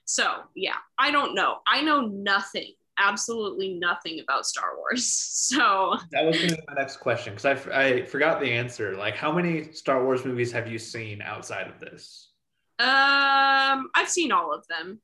so 0.05 0.43
yeah, 0.55 0.77
I 0.99 1.11
don't 1.11 1.35
know. 1.35 1.57
I 1.67 1.83
know 1.83 2.03
nothing, 2.03 2.73
absolutely 2.99 3.75
nothing 3.75 4.21
about 4.21 4.47
Star 4.47 4.77
Wars. 4.77 5.33
So 5.47 5.97
That 6.11 6.25
was 6.25 6.39
gonna 6.39 6.57
be 6.57 6.63
my 6.67 6.75
next 6.75 6.97
question 6.97 7.33
because 7.33 7.45
I, 7.69 7.81
I 7.81 8.05
forgot 8.05 8.41
the 8.41 8.51
answer. 8.51 8.97
Like, 8.97 9.15
how 9.15 9.31
many 9.31 9.71
Star 9.73 10.03
Wars 10.03 10.25
movies 10.25 10.51
have 10.51 10.67
you 10.69 10.77
seen 10.77 11.23
outside 11.23 11.69
of 11.69 11.79
this? 11.79 12.33
Um, 12.81 13.91
I've 13.95 14.09
seen 14.09 14.33
all 14.33 14.53
of 14.53 14.67
them, 14.67 15.01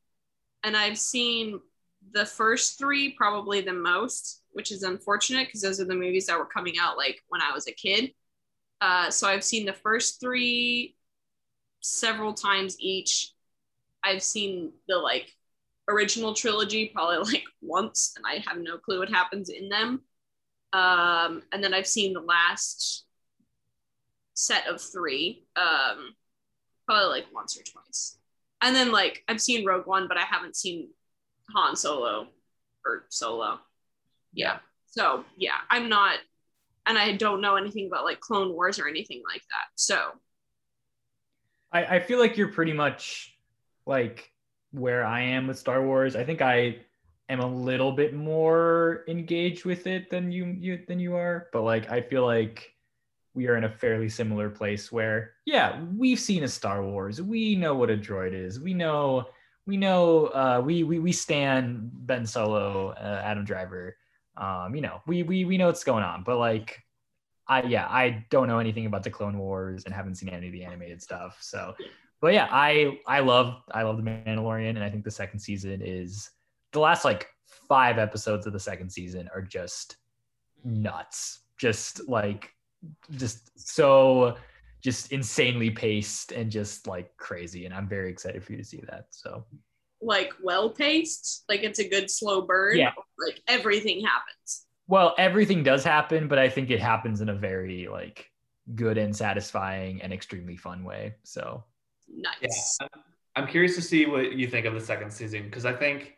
and 0.62 0.76
I've 0.76 0.98
seen 0.98 1.60
the 2.12 2.26
first 2.26 2.78
three 2.78 3.10
probably 3.10 3.60
the 3.60 3.72
most, 3.72 4.42
which 4.52 4.72
is 4.72 4.82
unfortunate 4.82 5.46
because 5.46 5.62
those 5.62 5.80
are 5.80 5.84
the 5.84 5.94
movies 5.94 6.26
that 6.26 6.38
were 6.38 6.46
coming 6.46 6.74
out 6.80 6.96
like 6.96 7.22
when 7.28 7.40
I 7.40 7.52
was 7.52 7.66
a 7.66 7.72
kid. 7.72 8.12
Uh, 8.80 9.10
so 9.10 9.28
I've 9.28 9.44
seen 9.44 9.64
the 9.64 9.72
first 9.72 10.20
three 10.20 10.96
several 11.80 12.34
times 12.34 12.76
each. 12.78 13.32
I've 14.04 14.22
seen 14.22 14.72
the 14.88 14.96
like 14.96 15.32
original 15.88 16.34
trilogy 16.34 16.90
probably 16.92 17.18
like 17.32 17.44
once, 17.60 18.14
and 18.16 18.24
I 18.26 18.44
have 18.46 18.60
no 18.60 18.78
clue 18.78 18.98
what 18.98 19.10
happens 19.10 19.48
in 19.48 19.68
them. 19.68 20.02
Um, 20.72 21.42
and 21.52 21.62
then 21.62 21.74
I've 21.74 21.86
seen 21.86 22.12
the 22.12 22.20
last 22.20 23.04
set 24.34 24.66
of 24.66 24.80
three. 24.80 25.44
Um, 25.54 26.14
probably 26.86 27.20
like 27.20 27.26
once 27.32 27.56
or 27.58 27.62
twice. 27.62 28.16
And 28.62 28.74
then 28.74 28.92
like 28.92 29.24
I've 29.28 29.40
seen 29.40 29.66
Rogue 29.66 29.86
One, 29.86 30.08
but 30.08 30.16
I 30.16 30.22
haven't 30.22 30.56
seen 30.56 30.88
Han 31.54 31.76
Solo 31.76 32.28
or 32.86 33.04
Solo. 33.08 33.58
Yeah. 34.32 34.58
So 34.86 35.24
yeah, 35.36 35.58
I'm 35.70 35.88
not, 35.88 36.18
and 36.86 36.98
I 36.98 37.12
don't 37.12 37.40
know 37.40 37.56
anything 37.56 37.86
about 37.86 38.04
like 38.04 38.20
Clone 38.20 38.52
Wars 38.52 38.78
or 38.78 38.88
anything 38.88 39.22
like 39.28 39.42
that. 39.42 39.66
So 39.74 40.12
I, 41.72 41.96
I 41.96 42.00
feel 42.00 42.18
like 42.18 42.36
you're 42.36 42.52
pretty 42.52 42.72
much 42.72 43.36
like 43.86 44.30
where 44.70 45.04
I 45.04 45.22
am 45.22 45.46
with 45.46 45.58
Star 45.58 45.82
Wars. 45.82 46.16
I 46.16 46.24
think 46.24 46.42
I 46.42 46.76
am 47.28 47.40
a 47.40 47.46
little 47.46 47.92
bit 47.92 48.14
more 48.14 49.04
engaged 49.08 49.64
with 49.64 49.86
it 49.86 50.10
than 50.10 50.30
you 50.30 50.44
you 50.58 50.84
than 50.86 51.00
you 51.00 51.16
are, 51.16 51.48
but 51.52 51.62
like 51.62 51.90
I 51.90 52.00
feel 52.02 52.24
like 52.26 52.71
we 53.34 53.48
are 53.48 53.56
in 53.56 53.64
a 53.64 53.68
fairly 53.68 54.08
similar 54.08 54.50
place 54.50 54.92
where 54.92 55.32
yeah, 55.46 55.82
we've 55.96 56.20
seen 56.20 56.44
a 56.44 56.48
Star 56.48 56.84
Wars. 56.84 57.20
We 57.22 57.56
know 57.56 57.74
what 57.74 57.90
a 57.90 57.96
droid 57.96 58.34
is. 58.34 58.60
We 58.60 58.74
know 58.74 59.26
we 59.66 59.76
know 59.76 60.26
uh, 60.26 60.62
we 60.64 60.82
we 60.82 60.98
we 60.98 61.12
stand 61.12 61.90
Ben 61.92 62.26
Solo, 62.26 62.90
uh, 62.90 63.22
Adam 63.24 63.44
Driver. 63.44 63.96
Um, 64.36 64.74
you 64.74 64.80
know, 64.80 65.00
we 65.06 65.22
we 65.22 65.44
we 65.44 65.56
know 65.56 65.66
what's 65.66 65.84
going 65.84 66.04
on, 66.04 66.24
but 66.24 66.38
like 66.38 66.82
I 67.46 67.62
yeah, 67.62 67.86
I 67.88 68.24
don't 68.30 68.48
know 68.48 68.58
anything 68.58 68.86
about 68.86 69.02
the 69.02 69.10
Clone 69.10 69.38
Wars 69.38 69.84
and 69.84 69.94
haven't 69.94 70.16
seen 70.16 70.28
any 70.28 70.48
of 70.48 70.52
the 70.52 70.64
animated 70.64 71.02
stuff. 71.02 71.38
So, 71.40 71.74
but 72.20 72.34
yeah, 72.34 72.48
I 72.50 72.98
I 73.06 73.20
love 73.20 73.62
I 73.70 73.82
love 73.82 73.96
the 73.96 74.02
Mandalorian, 74.02 74.70
and 74.70 74.84
I 74.84 74.90
think 74.90 75.04
the 75.04 75.10
second 75.10 75.38
season 75.38 75.80
is 75.82 76.30
the 76.72 76.80
last 76.80 77.04
like 77.04 77.28
five 77.68 77.98
episodes 77.98 78.46
of 78.46 78.52
the 78.52 78.60
second 78.60 78.90
season 78.90 79.28
are 79.34 79.42
just 79.42 79.96
nuts, 80.64 81.40
just 81.56 82.08
like 82.08 82.50
just 83.16 83.50
so 83.58 84.36
just 84.82 85.12
insanely 85.12 85.70
paced 85.70 86.32
and 86.32 86.50
just 86.50 86.86
like 86.86 87.16
crazy, 87.16 87.66
and 87.66 87.74
I'm 87.74 87.88
very 87.88 88.10
excited 88.10 88.42
for 88.42 88.52
you 88.52 88.58
to 88.58 88.64
see 88.64 88.82
that. 88.88 89.06
So 89.10 89.44
like 90.00 90.32
well 90.42 90.70
paced, 90.70 91.44
like 91.48 91.62
it's 91.62 91.78
a 91.78 91.88
good 91.88 92.10
slow 92.10 92.42
burn. 92.42 92.78
Yeah. 92.78 92.92
Like 93.24 93.40
everything 93.46 94.04
happens. 94.04 94.66
well, 94.88 95.14
everything 95.18 95.62
does 95.62 95.84
happen, 95.84 96.26
but 96.28 96.38
I 96.38 96.48
think 96.48 96.70
it 96.70 96.80
happens 96.80 97.20
in 97.20 97.28
a 97.28 97.34
very 97.34 97.86
like 97.88 98.28
good 98.74 98.98
and 98.98 99.14
satisfying 99.14 100.02
and 100.02 100.12
extremely 100.12 100.56
fun 100.56 100.82
way. 100.84 101.14
So 101.22 101.64
Nice. 102.08 102.34
Yeah, 102.80 102.86
I'm- 102.92 103.04
I'm 103.34 103.46
curious 103.46 103.74
to 103.76 103.82
see 103.82 104.04
what 104.04 104.32
you 104.32 104.46
think 104.46 104.66
of 104.66 104.74
the 104.74 104.80
second 104.80 105.10
season 105.10 105.44
because 105.44 105.64
I 105.64 105.72
think 105.72 106.16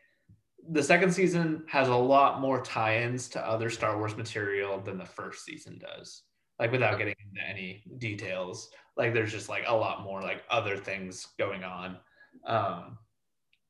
the 0.71 0.83
second 0.83 1.13
season 1.13 1.63
has 1.69 1.87
a 1.89 1.95
lot 1.95 2.41
more 2.41 2.61
tie-ins 2.61 3.29
to 3.29 3.47
other 3.47 3.71
Star 3.71 3.97
Wars 3.99 4.17
material 4.17 4.81
than 4.81 4.99
the 4.99 5.05
first 5.05 5.45
season 5.45 5.79
does. 5.79 6.23
Like 6.59 6.73
without 6.73 6.99
getting 6.99 7.15
into 7.19 7.47
any 7.47 7.83
details, 7.99 8.71
like 8.97 9.13
there's 9.13 9.33
just 9.33 9.49
like 9.49 9.65
a 9.67 9.75
lot 9.75 10.03
more 10.03 10.23
like 10.23 10.43
other 10.51 10.77
things 10.77 11.27
going 11.39 11.65
on. 11.65 11.97
Um, 12.47 12.99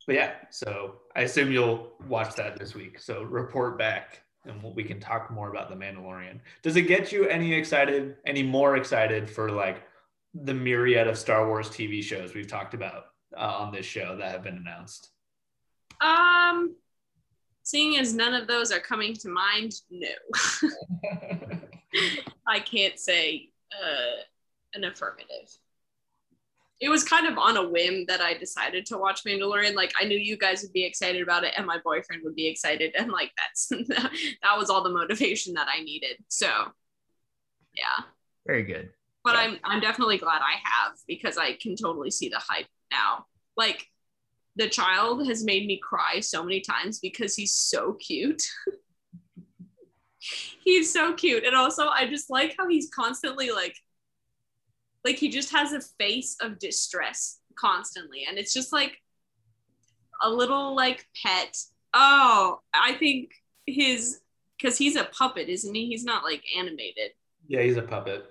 but 0.06 0.16
yeah, 0.16 0.32
so 0.50 0.96
I 1.16 1.22
assume 1.22 1.50
you'll 1.50 1.92
watch 2.08 2.34
that 2.36 2.58
this 2.58 2.74
week. 2.74 2.98
So 2.98 3.22
report 3.22 3.78
back 3.78 4.20
and 4.46 4.62
we 4.74 4.84
can 4.84 5.00
talk 5.00 5.30
more 5.30 5.50
about 5.50 5.70
the 5.70 5.76
Mandalorian. 5.76 6.40
Does 6.62 6.76
it 6.76 6.82
get 6.82 7.12
you 7.12 7.26
any 7.26 7.54
excited, 7.54 8.16
any 8.26 8.42
more 8.42 8.76
excited 8.76 9.30
for 9.30 9.50
like 9.50 9.82
the 10.34 10.54
myriad 10.54 11.06
of 11.06 11.16
Star 11.16 11.46
Wars 11.46 11.70
TV 11.70 12.02
shows 12.02 12.34
we've 12.34 12.48
talked 12.48 12.74
about 12.74 13.06
uh, 13.36 13.56
on 13.58 13.72
this 13.72 13.86
show 13.86 14.16
that 14.18 14.30
have 14.30 14.42
been 14.42 14.56
announced? 14.56 15.10
Um, 16.00 16.74
seeing 17.62 17.96
as 17.98 18.12
none 18.12 18.34
of 18.34 18.46
those 18.46 18.70
are 18.72 18.80
coming 18.80 19.14
to 19.14 19.28
mind, 19.28 19.72
no, 19.90 20.08
I 22.46 22.60
can't 22.60 22.98
say 22.98 23.50
uh, 23.72 24.22
an 24.74 24.84
affirmative. 24.84 25.48
It 26.80 26.88
was 26.88 27.04
kind 27.04 27.26
of 27.26 27.38
on 27.38 27.56
a 27.56 27.66
whim 27.66 28.04
that 28.08 28.20
I 28.20 28.34
decided 28.34 28.84
to 28.86 28.98
watch 28.98 29.24
Mandalorian. 29.24 29.74
Like 29.74 29.92
I 30.00 30.04
knew 30.04 30.18
you 30.18 30.36
guys 30.36 30.62
would 30.62 30.72
be 30.72 30.84
excited 30.84 31.22
about 31.22 31.44
it, 31.44 31.54
and 31.56 31.66
my 31.66 31.78
boyfriend 31.82 32.22
would 32.24 32.34
be 32.34 32.48
excited, 32.48 32.94
and 32.98 33.10
like 33.10 33.30
that's 33.38 33.68
that 34.42 34.58
was 34.58 34.70
all 34.70 34.82
the 34.82 34.90
motivation 34.90 35.54
that 35.54 35.68
I 35.72 35.82
needed. 35.82 36.16
So, 36.28 36.48
yeah. 37.74 38.04
very 38.46 38.64
good. 38.64 38.90
but 39.22 39.34
Yeah. 39.34 39.40
I'm 39.40 39.58
I'm 39.64 39.80
definitely 39.80 40.18
glad 40.18 40.42
I 40.42 40.56
have 40.62 40.94
because 41.06 41.38
I 41.38 41.54
can 41.54 41.76
totally 41.76 42.10
see 42.10 42.28
the 42.28 42.40
hype 42.40 42.66
now. 42.90 43.26
Like 43.56 43.88
the 44.56 44.68
child 44.68 45.26
has 45.26 45.44
made 45.44 45.66
me 45.66 45.80
cry 45.82 46.20
so 46.20 46.42
many 46.42 46.60
times 46.60 46.98
because 46.98 47.34
he's 47.34 47.52
so 47.52 47.94
cute. 47.94 48.42
he's 50.64 50.92
so 50.92 51.14
cute. 51.14 51.44
And 51.44 51.54
also 51.56 51.88
I 51.88 52.06
just 52.08 52.30
like 52.30 52.54
how 52.58 52.68
he's 52.68 52.90
constantly 52.90 53.50
like 53.50 53.76
like 55.04 55.16
he 55.16 55.28
just 55.28 55.52
has 55.52 55.72
a 55.72 55.80
face 55.98 56.36
of 56.40 56.58
distress 56.58 57.40
constantly 57.56 58.24
and 58.28 58.38
it's 58.38 58.54
just 58.54 58.72
like 58.72 59.00
a 60.22 60.30
little 60.30 60.74
like 60.74 61.06
pet. 61.22 61.56
Oh, 61.92 62.60
I 62.74 62.94
think 62.94 63.30
his 63.66 64.20
cuz 64.60 64.78
he's 64.78 64.96
a 64.96 65.04
puppet, 65.04 65.48
isn't 65.48 65.74
he? 65.74 65.86
He's 65.86 66.04
not 66.04 66.24
like 66.24 66.42
animated 66.56 67.12
yeah, 67.46 67.62
he's 67.62 67.76
a 67.76 67.82
puppet. 67.82 68.24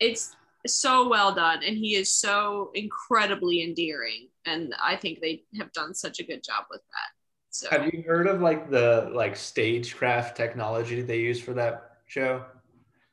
it's 0.00 0.36
so 0.66 1.08
well 1.08 1.34
done 1.34 1.62
and 1.62 1.76
he 1.76 1.94
is 1.94 2.14
so 2.14 2.70
incredibly 2.74 3.62
endearing 3.62 4.28
and 4.46 4.74
i 4.82 4.96
think 4.96 5.20
they 5.20 5.42
have 5.58 5.70
done 5.72 5.92
such 5.94 6.20
a 6.20 6.24
good 6.24 6.42
job 6.42 6.64
with 6.70 6.80
that 6.80 7.10
so 7.54 7.68
Have 7.70 7.86
you 7.94 8.02
heard 8.04 8.26
of 8.26 8.40
like 8.40 8.68
the 8.68 9.10
like 9.14 9.36
stagecraft 9.36 10.36
technology 10.36 11.02
they 11.02 11.20
use 11.20 11.40
for 11.40 11.54
that 11.54 11.98
show? 12.08 12.44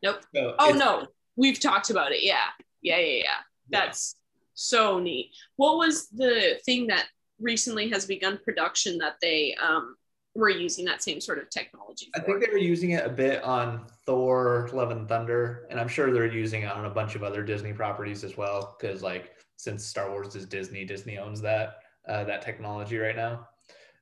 Nope. 0.02 0.22
So 0.34 0.56
oh 0.58 0.72
no 0.72 1.06
we've 1.36 1.60
talked 1.60 1.92
about 1.92 2.12
it 2.12 2.24
yeah 2.24 2.50
yeah 2.82 2.98
yeah 2.98 3.24
yeah 3.24 3.40
that's 3.70 4.16
so 4.56 5.00
neat 5.00 5.32
what 5.58 5.78
was 5.78 6.10
the 6.10 6.60
thing 6.66 6.88
that 6.88 7.06
recently 7.40 7.88
has 7.90 8.06
begun 8.06 8.40
production 8.44 8.98
that 8.98 9.16
they 9.22 9.56
um 9.62 9.96
were 10.34 10.50
using 10.50 10.86
that 10.86 11.04
same 11.04 11.22
sort 11.22 11.38
of 11.38 11.50
technology 11.52 12.10
I 12.16 12.20
think 12.20 12.44
they 12.44 12.52
were 12.52 12.58
using 12.58 12.92
it 12.92 13.06
a 13.06 13.10
bit 13.10 13.44
on 13.44 13.86
Thor: 14.08 14.70
Love 14.74 14.90
and 14.90 15.08
Thunder, 15.08 15.68
and 15.70 15.80
I'm 15.80 15.88
sure 15.88 16.12
they're 16.12 16.26
using 16.26 16.64
it 16.64 16.72
on 16.72 16.86
a 16.86 16.90
bunch 16.90 17.14
of 17.16 17.22
other 17.22 17.44
Disney 17.44 17.74
properties 17.74 18.24
as 18.24 18.38
well. 18.38 18.76
Because 18.80 19.04
like 19.04 19.34
since 19.58 19.86
Star 19.86 20.10
Wars 20.10 20.36
is 20.36 20.46
Disney, 20.46 20.84
Disney 20.86 21.18
owns 21.18 21.42
that 21.42 21.82
uh, 22.08 22.24
that 22.24 22.42
technology 22.42 22.98
right 22.98 23.16
now. 23.16 23.48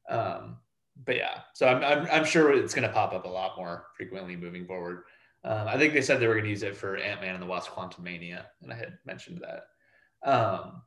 Um, 0.09 0.57
but 1.05 1.15
yeah, 1.15 1.39
so 1.53 1.67
I'm, 1.67 1.83
I'm 1.83 2.07
I'm 2.11 2.25
sure 2.25 2.51
it's 2.51 2.73
going 2.73 2.87
to 2.87 2.93
pop 2.93 3.13
up 3.13 3.25
a 3.25 3.29
lot 3.29 3.57
more 3.57 3.85
frequently 3.95 4.35
moving 4.35 4.65
forward. 4.65 5.03
Um, 5.43 5.67
I 5.67 5.77
think 5.77 5.93
they 5.93 6.01
said 6.01 6.19
they 6.19 6.27
were 6.27 6.33
going 6.33 6.45
to 6.45 6.49
use 6.49 6.63
it 6.63 6.75
for 6.75 6.97
Ant 6.97 7.21
Man 7.21 7.35
and 7.35 7.41
the 7.41 7.47
Wasp: 7.47 7.71
Quantumania, 7.71 8.45
and 8.61 8.73
I 8.73 8.75
had 8.75 8.97
mentioned 9.05 9.41
that. 9.41 10.29
Um, 10.29 10.81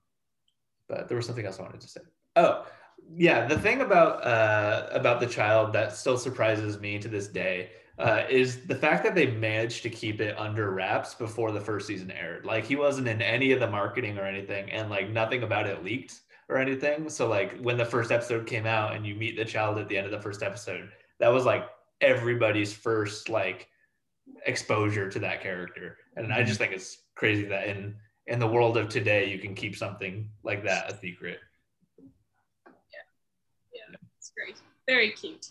but 0.89 1.09
there 1.09 1.17
was 1.17 1.27
something 1.27 1.47
else 1.47 1.59
I 1.59 1.63
wanted 1.63 1.81
to 1.81 1.89
say. 1.89 2.01
Oh, 2.37 2.67
yeah, 3.17 3.47
the 3.47 3.59
thing 3.59 3.81
about 3.81 4.25
uh, 4.25 4.89
about 4.93 5.21
the 5.21 5.27
child 5.27 5.73
that 5.73 5.97
still 5.97 6.19
surprises 6.19 6.79
me 6.79 6.99
to 6.99 7.09
this 7.09 7.29
day 7.29 7.71
uh, 7.99 8.25
is 8.29 8.67
the 8.67 8.75
fact 8.75 9.05
that 9.05 9.15
they 9.15 9.29
managed 9.29 9.83
to 9.85 9.91
keep 9.91 10.21
it 10.21 10.39
under 10.39 10.71
wraps 10.71 11.15
before 11.15 11.53
the 11.53 11.61
first 11.61 11.87
season 11.87 12.11
aired. 12.11 12.45
Like 12.45 12.65
he 12.65 12.77
wasn't 12.77 13.09
in 13.09 13.23
any 13.23 13.53
of 13.53 13.61
the 13.61 13.71
marketing 13.71 14.19
or 14.19 14.25
anything, 14.25 14.71
and 14.71 14.91
like 14.91 15.09
nothing 15.09 15.43
about 15.43 15.67
it 15.67 15.83
leaked 15.83 16.21
or 16.53 16.59
anything. 16.59 17.09
So 17.09 17.29
like 17.29 17.59
when 17.61 17.77
the 17.77 17.85
first 17.85 18.13
episode 18.13 18.47
came 18.47 18.67
out 18.67 18.95
and 18.95 19.07
you 19.07 19.15
meet 19.15 19.37
the 19.37 19.45
child 19.45 19.79
at 19.79 19.89
the 19.89 19.97
end 19.97 20.07
of 20.07 20.13
the 20.13 20.21
first 20.21 20.43
episode, 20.43 20.91
that 21.19 21.29
was 21.29 21.45
like 21.45 21.65
everybody's 22.01 22.73
first 22.73 23.29
like 23.29 23.69
exposure 24.47 25.09
to 25.11 25.19
that 25.21 25.43
character, 25.43 25.97
and 26.17 26.33
I 26.33 26.43
just 26.43 26.59
think 26.59 26.73
it's 26.73 26.99
crazy 27.15 27.45
that 27.47 27.69
in 27.69 27.97
in 28.27 28.39
the 28.39 28.47
world 28.47 28.77
of 28.77 28.89
today 28.89 29.29
you 29.29 29.39
can 29.39 29.55
keep 29.55 29.77
something 29.77 30.31
like 30.45 30.65
that 30.65 30.93
a 30.93 30.97
secret. 30.97 31.41
Yeah. 31.99 32.99
Yeah, 33.75 33.97
it's 34.19 34.31
great 34.37 34.57
very 34.87 35.11
cute 35.11 35.49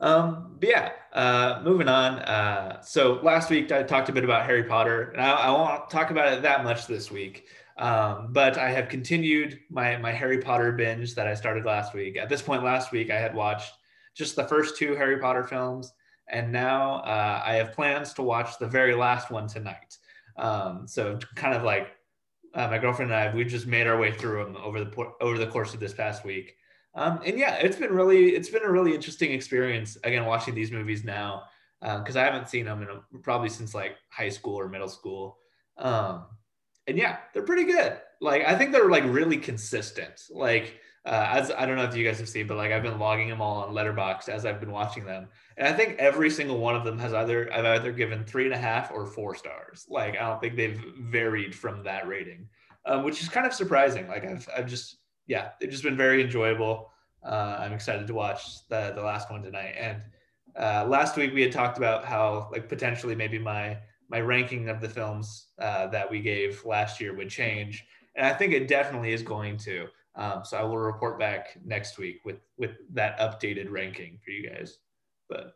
Um, 0.00 0.56
but 0.60 0.68
yeah, 0.68 0.92
uh, 1.12 1.60
moving 1.64 1.88
on. 1.88 2.20
Uh, 2.20 2.80
so 2.82 3.14
last 3.24 3.50
week 3.50 3.72
I 3.72 3.82
talked 3.82 4.08
a 4.08 4.12
bit 4.12 4.22
about 4.22 4.46
Harry 4.46 4.62
Potter, 4.62 5.10
and 5.10 5.20
I, 5.20 5.30
I 5.32 5.50
won't 5.50 5.90
talk 5.90 6.12
about 6.12 6.32
it 6.32 6.42
that 6.42 6.62
much 6.62 6.86
this 6.86 7.10
week. 7.10 7.48
Um, 7.78 8.28
but 8.32 8.58
I 8.58 8.70
have 8.70 8.88
continued 8.88 9.60
my 9.70 9.96
my 9.98 10.12
Harry 10.12 10.38
Potter 10.38 10.72
binge 10.72 11.14
that 11.14 11.28
I 11.28 11.34
started 11.34 11.64
last 11.64 11.94
week. 11.94 12.16
At 12.16 12.28
this 12.28 12.42
point, 12.42 12.64
last 12.64 12.90
week 12.90 13.10
I 13.10 13.18
had 13.18 13.34
watched 13.34 13.72
just 14.14 14.34
the 14.34 14.44
first 14.44 14.76
two 14.76 14.96
Harry 14.96 15.18
Potter 15.18 15.44
films, 15.44 15.92
and 16.28 16.50
now 16.50 16.96
uh, 16.96 17.40
I 17.44 17.54
have 17.54 17.72
plans 17.72 18.12
to 18.14 18.22
watch 18.22 18.58
the 18.58 18.66
very 18.66 18.94
last 18.94 19.30
one 19.30 19.46
tonight. 19.46 19.96
Um, 20.36 20.88
so 20.88 21.18
kind 21.36 21.54
of 21.54 21.62
like 21.62 21.88
uh, 22.54 22.66
my 22.66 22.78
girlfriend 22.78 23.12
and 23.12 23.20
I, 23.20 23.34
we 23.34 23.44
just 23.44 23.66
made 23.66 23.86
our 23.86 23.98
way 23.98 24.12
through 24.12 24.44
them 24.44 24.56
over 24.56 24.84
the 24.84 25.12
over 25.20 25.38
the 25.38 25.46
course 25.46 25.72
of 25.72 25.80
this 25.80 25.94
past 25.94 26.24
week. 26.24 26.56
Um, 26.94 27.20
and 27.24 27.38
yeah, 27.38 27.54
it's 27.56 27.76
been 27.76 27.92
really 27.92 28.30
it's 28.30 28.48
been 28.48 28.64
a 28.64 28.70
really 28.70 28.92
interesting 28.92 29.30
experience 29.30 29.96
again 30.02 30.24
watching 30.24 30.54
these 30.54 30.72
movies 30.72 31.04
now 31.04 31.44
because 31.80 32.16
uh, 32.16 32.20
I 32.20 32.24
haven't 32.24 32.48
seen 32.48 32.64
them 32.64 32.82
in 32.82 32.88
a, 32.88 33.18
probably 33.18 33.50
since 33.50 33.72
like 33.72 33.96
high 34.08 34.30
school 34.30 34.58
or 34.58 34.68
middle 34.68 34.88
school. 34.88 35.38
Um, 35.76 36.26
and 36.88 36.98
yeah, 36.98 37.18
they're 37.32 37.42
pretty 37.42 37.64
good. 37.64 37.98
Like 38.20 38.44
I 38.44 38.56
think 38.56 38.72
they're 38.72 38.90
like 38.90 39.04
really 39.04 39.36
consistent. 39.36 40.22
Like 40.30 40.80
uh, 41.04 41.26
as 41.30 41.52
I 41.56 41.66
don't 41.66 41.76
know 41.76 41.84
if 41.84 41.94
you 41.94 42.04
guys 42.04 42.18
have 42.18 42.28
seen, 42.28 42.46
but 42.46 42.56
like 42.56 42.72
I've 42.72 42.82
been 42.82 42.98
logging 42.98 43.28
them 43.28 43.40
all 43.40 43.62
on 43.62 43.74
Letterboxd 43.74 44.28
as 44.28 44.44
I've 44.44 44.58
been 44.58 44.72
watching 44.72 45.04
them, 45.04 45.28
and 45.56 45.68
I 45.68 45.72
think 45.72 45.96
every 45.98 46.30
single 46.30 46.58
one 46.58 46.74
of 46.74 46.84
them 46.84 46.98
has 46.98 47.14
either 47.14 47.52
I've 47.52 47.64
either 47.64 47.92
given 47.92 48.24
three 48.24 48.46
and 48.46 48.54
a 48.54 48.58
half 48.58 48.90
or 48.90 49.06
four 49.06 49.34
stars. 49.34 49.86
Like 49.88 50.16
I 50.16 50.28
don't 50.28 50.40
think 50.40 50.56
they've 50.56 50.82
varied 51.00 51.54
from 51.54 51.84
that 51.84 52.08
rating, 52.08 52.48
um, 52.86 53.04
which 53.04 53.22
is 53.22 53.28
kind 53.28 53.46
of 53.46 53.52
surprising. 53.52 54.08
Like 54.08 54.24
I've 54.24 54.48
I've 54.56 54.66
just 54.66 54.96
yeah, 55.26 55.50
they've 55.60 55.70
just 55.70 55.84
been 55.84 55.96
very 55.96 56.22
enjoyable. 56.22 56.90
Uh, 57.24 57.58
I'm 57.60 57.72
excited 57.72 58.06
to 58.06 58.14
watch 58.14 58.66
the 58.68 58.92
the 58.94 59.02
last 59.02 59.30
one 59.30 59.42
tonight. 59.42 59.76
And 59.78 60.02
uh, 60.58 60.86
last 60.88 61.16
week 61.16 61.32
we 61.32 61.42
had 61.42 61.52
talked 61.52 61.78
about 61.78 62.04
how 62.04 62.48
like 62.50 62.68
potentially 62.68 63.14
maybe 63.14 63.38
my 63.38 63.78
my 64.08 64.20
ranking 64.20 64.68
of 64.68 64.80
the 64.80 64.88
films 64.88 65.48
uh, 65.60 65.86
that 65.88 66.10
we 66.10 66.20
gave 66.20 66.64
last 66.64 67.00
year 67.00 67.14
would 67.14 67.30
change, 67.30 67.86
and 68.16 68.26
I 68.26 68.32
think 68.32 68.52
it 68.52 68.68
definitely 68.68 69.12
is 69.12 69.22
going 69.22 69.56
to. 69.58 69.86
Um, 70.14 70.42
so 70.44 70.56
I 70.56 70.62
will 70.62 70.78
report 70.78 71.18
back 71.18 71.56
next 71.64 71.98
week 71.98 72.20
with 72.24 72.40
with 72.56 72.72
that 72.94 73.18
updated 73.18 73.70
ranking 73.70 74.18
for 74.24 74.30
you 74.30 74.48
guys. 74.50 74.78
But 75.28 75.52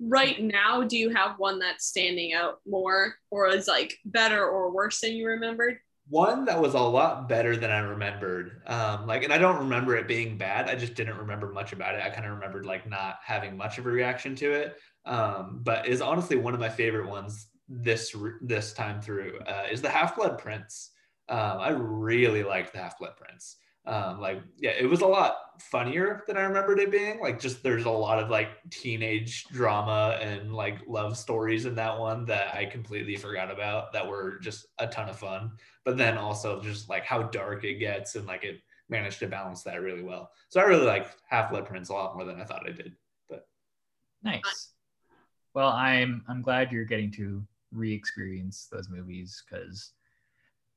right 0.00 0.42
now, 0.42 0.82
do 0.82 0.96
you 0.96 1.10
have 1.10 1.38
one 1.38 1.58
that's 1.58 1.86
standing 1.86 2.32
out 2.32 2.60
more, 2.66 3.14
or 3.30 3.48
is 3.48 3.68
like 3.68 3.98
better 4.04 4.46
or 4.46 4.72
worse 4.72 5.00
than 5.00 5.12
you 5.12 5.26
remembered? 5.26 5.78
One 6.10 6.46
that 6.46 6.58
was 6.58 6.72
a 6.72 6.80
lot 6.80 7.28
better 7.28 7.54
than 7.54 7.70
I 7.70 7.80
remembered. 7.80 8.62
Um, 8.66 9.06
like, 9.06 9.24
and 9.24 9.32
I 9.32 9.36
don't 9.36 9.58
remember 9.58 9.94
it 9.94 10.08
being 10.08 10.38
bad. 10.38 10.66
I 10.66 10.74
just 10.74 10.94
didn't 10.94 11.18
remember 11.18 11.52
much 11.52 11.74
about 11.74 11.94
it. 11.96 12.02
I 12.02 12.08
kind 12.08 12.24
of 12.24 12.32
remembered 12.32 12.64
like 12.64 12.88
not 12.88 13.16
having 13.22 13.58
much 13.58 13.76
of 13.76 13.84
a 13.84 13.90
reaction 13.90 14.34
to 14.36 14.52
it. 14.52 14.78
Um, 15.04 15.60
but 15.62 15.86
is 15.86 16.00
honestly 16.00 16.36
one 16.36 16.54
of 16.54 16.60
my 16.60 16.68
favorite 16.70 17.08
ones 17.08 17.47
this 17.68 18.14
this 18.40 18.72
time 18.72 19.00
through 19.00 19.38
uh, 19.46 19.64
is 19.70 19.82
the 19.82 19.90
Half 19.90 20.16
Blood 20.16 20.38
Prince. 20.38 20.90
Um, 21.28 21.58
I 21.58 21.70
really 21.70 22.42
liked 22.42 22.72
the 22.72 22.78
Half 22.78 22.98
Blood 22.98 23.16
Prince. 23.16 23.56
Um, 23.86 24.20
like, 24.20 24.42
yeah, 24.58 24.72
it 24.78 24.84
was 24.84 25.00
a 25.00 25.06
lot 25.06 25.36
funnier 25.60 26.22
than 26.26 26.36
I 26.36 26.42
remembered 26.42 26.78
it 26.78 26.90
being. 26.90 27.20
Like, 27.20 27.40
just 27.40 27.62
there's 27.62 27.86
a 27.86 27.90
lot 27.90 28.18
of 28.18 28.28
like 28.28 28.48
teenage 28.70 29.44
drama 29.46 30.18
and 30.20 30.54
like 30.54 30.80
love 30.86 31.16
stories 31.16 31.64
in 31.64 31.74
that 31.76 31.98
one 31.98 32.26
that 32.26 32.54
I 32.54 32.66
completely 32.66 33.16
forgot 33.16 33.50
about 33.50 33.94
that 33.94 34.06
were 34.06 34.38
just 34.40 34.66
a 34.78 34.86
ton 34.86 35.08
of 35.08 35.18
fun. 35.18 35.52
But 35.86 35.96
then 35.96 36.18
also 36.18 36.60
just 36.60 36.90
like 36.90 37.04
how 37.04 37.22
dark 37.24 37.64
it 37.64 37.78
gets 37.78 38.14
and 38.14 38.26
like 38.26 38.44
it 38.44 38.60
managed 38.90 39.20
to 39.20 39.26
balance 39.26 39.62
that 39.62 39.80
really 39.80 40.02
well. 40.02 40.30
So 40.50 40.60
I 40.60 40.64
really 40.64 40.86
like 40.86 41.06
Half 41.26 41.50
Blood 41.50 41.66
Prince 41.66 41.88
a 41.88 41.94
lot 41.94 42.14
more 42.14 42.26
than 42.26 42.40
I 42.40 42.44
thought 42.44 42.68
I 42.68 42.72
did. 42.72 42.94
But 43.30 43.46
nice. 44.22 44.72
Well, 45.54 45.68
I'm 45.68 46.22
I'm 46.28 46.42
glad 46.42 46.72
you're 46.72 46.84
getting 46.84 47.10
to 47.12 47.42
re-experience 47.72 48.68
those 48.70 48.88
movies 48.88 49.42
because 49.48 49.92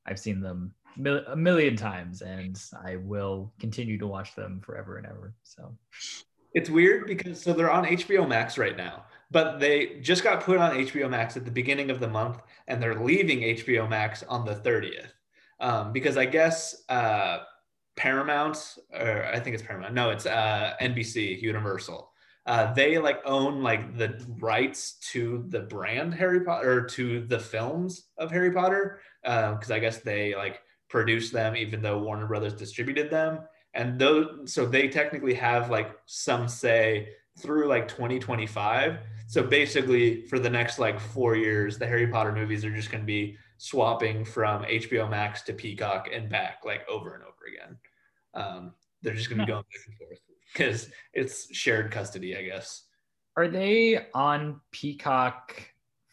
I've 0.06 0.18
seen 0.18 0.40
them 0.40 0.74
mil- 0.96 1.24
a 1.26 1.36
million 1.36 1.76
times 1.76 2.22
and 2.22 2.60
I 2.84 2.96
will 2.96 3.52
continue 3.60 3.98
to 3.98 4.06
watch 4.06 4.34
them 4.34 4.60
forever 4.60 4.96
and 4.96 5.06
ever. 5.06 5.34
So 5.42 5.76
it's 6.54 6.70
weird 6.70 7.06
because 7.06 7.40
so 7.40 7.52
they're 7.52 7.70
on 7.70 7.84
HBO 7.84 8.28
Max 8.28 8.58
right 8.58 8.76
now, 8.76 9.04
but 9.30 9.58
they 9.58 9.98
just 10.00 10.22
got 10.22 10.42
put 10.42 10.58
on 10.58 10.76
HBO 10.76 11.08
Max 11.08 11.36
at 11.36 11.44
the 11.44 11.50
beginning 11.50 11.90
of 11.90 12.00
the 12.00 12.08
month 12.08 12.42
and 12.68 12.82
they're 12.82 13.02
leaving 13.02 13.40
HBO 13.40 13.88
Max 13.88 14.22
on 14.24 14.44
the 14.44 14.54
30th. 14.54 15.12
Um, 15.60 15.92
because 15.92 16.16
I 16.16 16.26
guess 16.26 16.82
uh, 16.88 17.38
Paramount, 17.96 18.78
or 18.92 19.26
I 19.26 19.38
think 19.38 19.54
it's 19.54 19.62
Paramount. 19.62 19.94
No, 19.94 20.10
it's 20.10 20.26
uh, 20.26 20.74
NBC 20.80 21.40
Universal 21.40 22.11
uh, 22.46 22.72
they 22.72 22.98
like 22.98 23.20
own 23.24 23.62
like 23.62 23.96
the 23.96 24.20
rights 24.40 24.94
to 25.12 25.44
the 25.48 25.60
brand 25.60 26.12
Harry 26.14 26.40
Potter 26.40 26.78
or 26.78 26.82
to 26.82 27.24
the 27.26 27.38
films 27.38 28.08
of 28.18 28.30
Harry 28.30 28.50
Potter 28.50 29.00
because 29.22 29.70
uh, 29.70 29.74
I 29.74 29.78
guess 29.78 29.98
they 29.98 30.34
like 30.34 30.60
produced 30.88 31.32
them 31.32 31.56
even 31.56 31.80
though 31.80 31.98
Warner 31.98 32.26
Brothers 32.26 32.54
distributed 32.54 33.10
them. 33.10 33.40
And 33.74 33.98
those 33.98 34.52
so 34.52 34.66
they 34.66 34.88
technically 34.88 35.34
have 35.34 35.70
like 35.70 35.92
some 36.06 36.48
say 36.48 37.10
through 37.38 37.66
like 37.66 37.88
2025 37.88 38.98
so 39.26 39.42
basically 39.42 40.26
for 40.26 40.38
the 40.38 40.50
next 40.50 40.78
like 40.78 41.00
four 41.00 41.34
years 41.34 41.78
the 41.78 41.86
Harry 41.86 42.08
Potter 42.08 42.32
movies 42.32 42.64
are 42.64 42.74
just 42.74 42.90
going 42.90 43.02
to 43.02 43.06
be 43.06 43.36
swapping 43.56 44.24
from 44.24 44.64
HBO 44.64 45.08
Max 45.08 45.42
to 45.42 45.52
Peacock 45.52 46.08
and 46.12 46.28
back 46.28 46.58
like 46.64 46.86
over 46.88 47.14
and 47.14 47.22
over 47.22 47.46
again. 47.48 47.78
Um, 48.34 48.74
they're 49.00 49.14
just 49.14 49.28
going 49.28 49.38
to 49.38 49.46
be 49.46 49.52
going 49.52 49.62
back 49.62 49.80
and 49.86 49.96
forth 49.96 50.18
because 50.56 50.88
it's 51.12 51.54
shared 51.54 51.90
custody, 51.90 52.36
I 52.36 52.42
guess. 52.42 52.84
Are 53.36 53.48
they 53.48 54.06
on 54.14 54.60
Peacock 54.70 55.62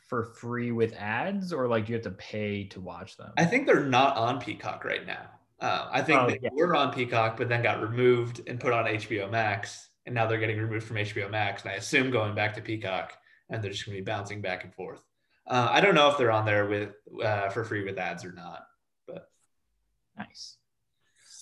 for 0.07 0.25
free 0.25 0.71
with 0.71 0.93
ads, 0.93 1.53
or 1.53 1.67
like 1.67 1.85
do 1.85 1.91
you 1.91 1.97
have 1.97 2.03
to 2.03 2.11
pay 2.11 2.65
to 2.65 2.79
watch 2.79 3.17
them? 3.17 3.31
I 3.37 3.45
think 3.45 3.65
they're 3.65 3.85
not 3.85 4.17
on 4.17 4.39
Peacock 4.39 4.85
right 4.85 5.05
now. 5.05 5.29
Uh, 5.59 5.89
I 5.91 6.01
think 6.01 6.21
oh, 6.21 6.27
they 6.27 6.39
yeah. 6.41 6.49
were 6.53 6.75
on 6.75 6.93
Peacock, 6.93 7.37
but 7.37 7.49
then 7.49 7.61
got 7.61 7.81
removed 7.81 8.41
and 8.47 8.59
put 8.59 8.71
on 8.71 8.85
HBO 8.85 9.29
Max, 9.29 9.89
and 10.05 10.15
now 10.15 10.25
they're 10.25 10.39
getting 10.39 10.57
removed 10.57 10.87
from 10.87 10.95
HBO 10.97 11.29
Max, 11.29 11.63
and 11.63 11.71
I 11.71 11.75
assume 11.75 12.11
going 12.11 12.33
back 12.33 12.53
to 12.55 12.61
Peacock, 12.61 13.13
and 13.49 13.61
they're 13.61 13.71
just 13.71 13.85
going 13.85 13.97
to 13.97 14.01
be 14.01 14.05
bouncing 14.05 14.41
back 14.41 14.63
and 14.63 14.73
forth. 14.73 15.01
Uh, 15.45 15.67
I 15.69 15.81
don't 15.81 15.95
know 15.95 16.09
if 16.09 16.17
they're 16.17 16.31
on 16.31 16.45
there 16.45 16.67
with 16.67 16.93
uh, 17.23 17.49
for 17.49 17.65
free 17.65 17.83
with 17.83 17.97
ads 17.97 18.23
or 18.23 18.31
not, 18.31 18.61
but 19.05 19.29
nice. 20.17 20.58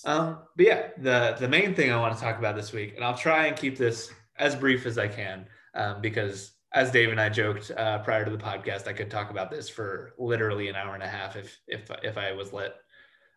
Um, 0.04 0.38
but 0.56 0.66
yeah, 0.66 0.88
the 0.98 1.36
the 1.38 1.48
main 1.48 1.74
thing 1.74 1.92
I 1.92 2.00
want 2.00 2.14
to 2.14 2.20
talk 2.20 2.38
about 2.38 2.56
this 2.56 2.72
week, 2.72 2.94
and 2.96 3.04
I'll 3.04 3.16
try 3.16 3.46
and 3.46 3.56
keep 3.56 3.76
this 3.76 4.10
as 4.36 4.54
brief 4.54 4.86
as 4.86 4.98
I 4.98 5.08
can, 5.08 5.46
um, 5.74 6.00
because 6.00 6.52
as 6.72 6.90
Dave 6.90 7.10
and 7.10 7.20
I 7.20 7.28
joked 7.28 7.70
uh, 7.76 7.98
prior 7.98 8.24
to 8.24 8.30
the 8.30 8.38
podcast, 8.38 8.86
I 8.86 8.92
could 8.92 9.10
talk 9.10 9.30
about 9.30 9.50
this 9.50 9.68
for 9.68 10.14
literally 10.18 10.68
an 10.68 10.76
hour 10.76 10.94
and 10.94 11.02
a 11.02 11.08
half 11.08 11.36
if 11.36 11.58
if 11.66 11.90
if 12.02 12.18
I 12.18 12.32
was 12.32 12.52
lit. 12.52 12.74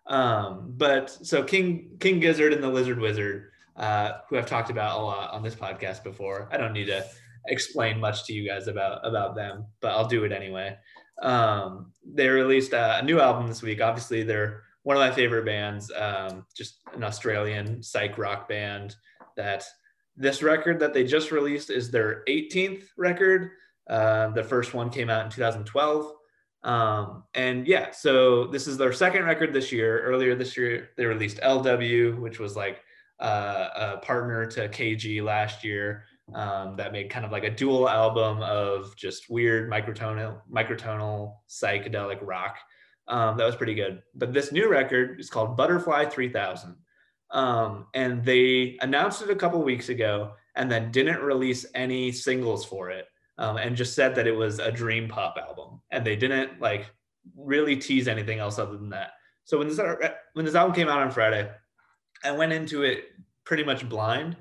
Um, 0.08 0.74
but 0.78 1.10
so 1.10 1.44
King 1.44 1.98
King 2.00 2.20
Gizzard 2.20 2.54
and 2.54 2.64
the 2.64 2.70
Lizard 2.70 3.00
Wizard, 3.00 3.52
uh, 3.76 4.14
who 4.30 4.38
I've 4.38 4.48
talked 4.48 4.70
about 4.70 5.00
a 5.00 5.04
lot 5.04 5.32
on 5.32 5.44
this 5.44 5.56
podcast 5.56 6.04
before. 6.04 6.50
I 6.52 6.58
don't 6.58 6.74
need 6.74 6.86
to 6.86 7.06
explain 7.48 8.00
much 8.00 8.26
to 8.26 8.34
you 8.34 8.48
guys 8.48 8.68
about 8.68 9.06
about 9.06 9.36
them, 9.36 9.66
but 9.80 9.92
I'll 9.92 10.08
do 10.08 10.24
it 10.26 10.32
anyway. 10.32 10.78
Um, 11.22 11.92
they 12.06 12.28
released 12.28 12.74
a 12.74 13.02
new 13.04 13.20
album 13.20 13.48
this 13.48 13.62
week. 13.62 13.82
Obviously, 13.82 14.24
they're 14.24 14.64
one 14.84 14.98
of 14.98 15.02
my 15.02 15.12
favorite 15.12 15.46
bands, 15.46 15.92
um, 15.96 16.46
just 16.56 16.80
an 16.94 17.04
Australian 17.04 17.84
psych 17.84 18.18
rock 18.18 18.50
band. 18.50 18.96
That 19.38 19.66
this 20.18 20.44
record 20.44 20.80
that 20.80 20.94
they 20.94 21.04
just 21.04 21.32
released 21.32 21.70
is 21.70 21.90
their 21.90 22.24
18th 22.28 22.84
record. 22.98 23.52
Uh, 23.90 24.30
the 24.30 24.44
first 24.44 24.74
one 24.74 24.90
came 24.90 25.10
out 25.10 25.26
in 25.26 25.32
2012. 25.32 26.14
Um, 26.64 27.24
and 27.34 27.68
yeah, 27.68 27.92
so 27.92 28.46
this 28.48 28.68
is 28.68 28.78
their 28.78 28.94
second 28.94 29.26
record 29.26 29.54
this 29.54 29.72
year. 29.72 30.02
Earlier 30.02 30.36
this 30.36 30.56
year, 30.58 30.90
they 30.98 31.06
released 31.06 31.38
LW, 31.38 32.20
which 32.20 32.40
was 32.40 32.56
like 32.56 32.82
uh, 33.20 33.70
a 33.76 33.98
partner 33.98 34.46
to 34.48 34.68
KG 34.70 35.24
last 35.24 35.64
year. 35.64 36.06
Um, 36.34 36.78
that 36.78 36.94
made 36.94 37.10
kind 37.10 37.26
of 37.26 37.32
like 37.32 37.44
a 37.44 37.50
dual 37.50 37.90
album 37.90 38.42
of 38.42 38.96
just 38.96 39.30
weird 39.30 39.70
microtonal, 39.70 40.40
microtonal 40.50 41.34
psychedelic 41.50 42.20
rock. 42.22 42.58
Um, 43.12 43.38
that 43.38 43.46
was 43.46 43.58
pretty 43.58 43.76
good. 43.76 44.02
But 44.16 44.34
this 44.34 44.52
new 44.52 44.70
record 44.70 45.20
is 45.20 45.30
called 45.30 45.58
Butterfly 45.58 46.06
3000. 46.06 46.76
Um, 47.30 47.88
and 47.94 48.24
they 48.24 48.78
announced 48.82 49.22
it 49.22 49.30
a 49.30 49.36
couple 49.36 49.62
weeks 49.62 49.90
ago 49.90 50.32
and 50.56 50.72
then 50.72 50.92
didn't 50.92 51.22
release 51.22 51.66
any 51.76 52.12
singles 52.12 52.66
for 52.66 52.90
it 52.90 53.08
um, 53.38 53.58
and 53.58 53.76
just 53.76 53.96
said 53.96 54.16
that 54.16 54.28
it 54.28 54.36
was 54.36 54.60
a 54.60 54.72
dream 54.72 55.10
pop 55.10 55.38
album. 55.38 55.82
And 55.92 56.06
they 56.06 56.16
didn't 56.16 56.62
like 56.62 56.90
really 57.36 57.76
tease 57.76 58.08
anything 58.08 58.40
else 58.40 58.58
other 58.58 58.78
than 58.78 58.90
that. 58.90 59.12
So 59.44 59.58
when 59.58 59.68
this, 59.68 59.80
when 60.34 60.46
this 60.46 60.56
album 60.56 60.74
came 60.74 60.88
out 60.88 61.00
on 61.00 61.12
Friday, 61.12 61.50
I 62.24 62.32
went 62.32 62.54
into 62.54 62.84
it 62.84 63.06
pretty 63.44 63.64
much 63.64 63.88
blind. 63.88 64.38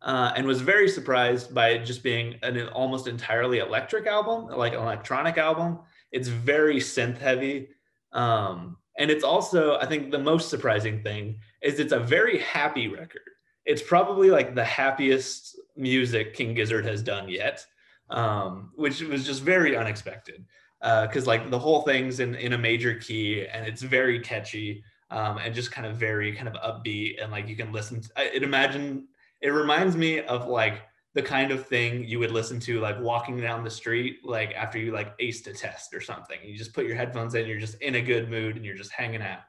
Uh, 0.00 0.32
and 0.34 0.46
was 0.46 0.60
very 0.60 0.88
surprised 0.88 1.54
by 1.54 1.68
it 1.68 1.84
just 1.84 2.02
being 2.02 2.34
an 2.42 2.66
almost 2.70 3.06
entirely 3.06 3.58
electric 3.60 4.04
album, 4.08 4.46
like 4.46 4.72
an 4.72 4.80
electronic 4.80 5.38
album. 5.38 5.78
It's 6.10 6.26
very 6.26 6.78
synth 6.78 7.18
heavy. 7.18 7.68
Um, 8.12 8.76
and 8.98 9.10
it's 9.10 9.24
also, 9.24 9.78
I 9.78 9.86
think, 9.86 10.10
the 10.10 10.18
most 10.18 10.50
surprising 10.50 11.02
thing 11.02 11.38
is 11.62 11.80
it's 11.80 11.92
a 11.92 11.98
very 11.98 12.38
happy 12.38 12.88
record. 12.88 13.22
it's 13.64 13.82
probably 13.82 14.30
like 14.30 14.54
the 14.54 14.64
happiest 14.64 15.56
music 15.76 16.34
King 16.34 16.54
Gizzard 16.54 16.84
has 16.84 17.02
done 17.02 17.28
yet, 17.28 17.64
um, 18.10 18.72
which 18.74 19.00
was 19.02 19.24
just 19.24 19.42
very 19.42 19.76
unexpected. 19.76 20.44
Because 20.80 21.28
uh, 21.28 21.30
like 21.30 21.48
the 21.48 21.58
whole 21.58 21.82
thing's 21.82 22.18
in 22.18 22.34
in 22.34 22.54
a 22.54 22.58
major 22.58 22.96
key 22.96 23.46
and 23.46 23.64
it's 23.64 23.82
very 23.82 24.18
catchy 24.18 24.82
um, 25.10 25.38
and 25.38 25.54
just 25.54 25.70
kind 25.70 25.86
of 25.86 25.96
very 25.96 26.32
kind 26.32 26.48
of 26.48 26.54
upbeat 26.54 27.22
and 27.22 27.30
like 27.30 27.46
you 27.46 27.54
can 27.54 27.70
listen. 27.70 28.00
To, 28.00 28.08
it 28.16 28.42
imagine 28.42 29.06
it 29.40 29.50
reminds 29.50 29.96
me 29.96 30.20
of 30.22 30.48
like 30.48 30.82
the 31.14 31.22
kind 31.22 31.50
of 31.50 31.66
thing 31.66 32.04
you 32.04 32.18
would 32.18 32.30
listen 32.30 32.58
to 32.58 32.80
like 32.80 32.98
walking 33.00 33.38
down 33.38 33.62
the 33.62 33.70
street 33.70 34.20
like 34.24 34.52
after 34.54 34.78
you 34.78 34.92
like 34.92 35.16
aced 35.18 35.46
a 35.46 35.52
test 35.52 35.92
or 35.94 36.00
something. 36.00 36.38
You 36.42 36.56
just 36.56 36.72
put 36.72 36.86
your 36.86 36.96
headphones 36.96 37.34
in, 37.34 37.46
you're 37.46 37.60
just 37.60 37.80
in 37.82 37.96
a 37.96 38.00
good 38.02 38.30
mood 38.30 38.56
and 38.56 38.64
you're 38.64 38.76
just 38.76 38.92
hanging 38.92 39.22
out. 39.22 39.40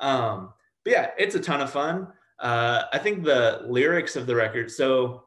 Um, 0.00 0.52
but 0.84 0.92
yeah, 0.92 1.10
it's 1.16 1.34
a 1.34 1.40
ton 1.40 1.60
of 1.60 1.70
fun. 1.70 2.08
Uh, 2.40 2.82
I 2.92 2.98
think 2.98 3.24
the 3.24 3.62
lyrics 3.66 4.16
of 4.16 4.26
the 4.26 4.34
record. 4.34 4.70
So 4.70 5.24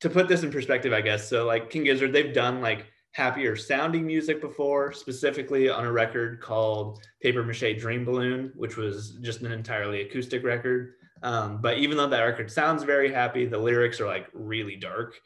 to 0.00 0.08
put 0.08 0.26
this 0.26 0.42
in 0.42 0.50
perspective, 0.50 0.92
I 0.92 1.02
guess. 1.02 1.28
So 1.28 1.46
like 1.46 1.70
King 1.70 1.84
Gizzard, 1.84 2.12
they've 2.12 2.34
done 2.34 2.60
like 2.60 2.86
happier 3.12 3.56
sounding 3.56 4.06
music 4.06 4.40
before, 4.40 4.92
specifically 4.92 5.68
on 5.68 5.84
a 5.84 5.92
record 5.92 6.40
called 6.40 7.04
Paper 7.22 7.44
Mache 7.44 7.78
Dream 7.78 8.04
Balloon, 8.04 8.52
which 8.56 8.76
was 8.76 9.18
just 9.22 9.42
an 9.42 9.52
entirely 9.52 10.00
acoustic 10.00 10.42
record. 10.42 10.94
Um, 11.24 11.62
but 11.62 11.78
even 11.78 11.96
though 11.96 12.06
that 12.06 12.20
record 12.20 12.50
sounds 12.50 12.82
very 12.82 13.10
happy, 13.10 13.46
the 13.46 13.58
lyrics 13.58 13.98
are 13.98 14.06
like 14.06 14.28
really 14.34 14.76
dark. 14.76 15.18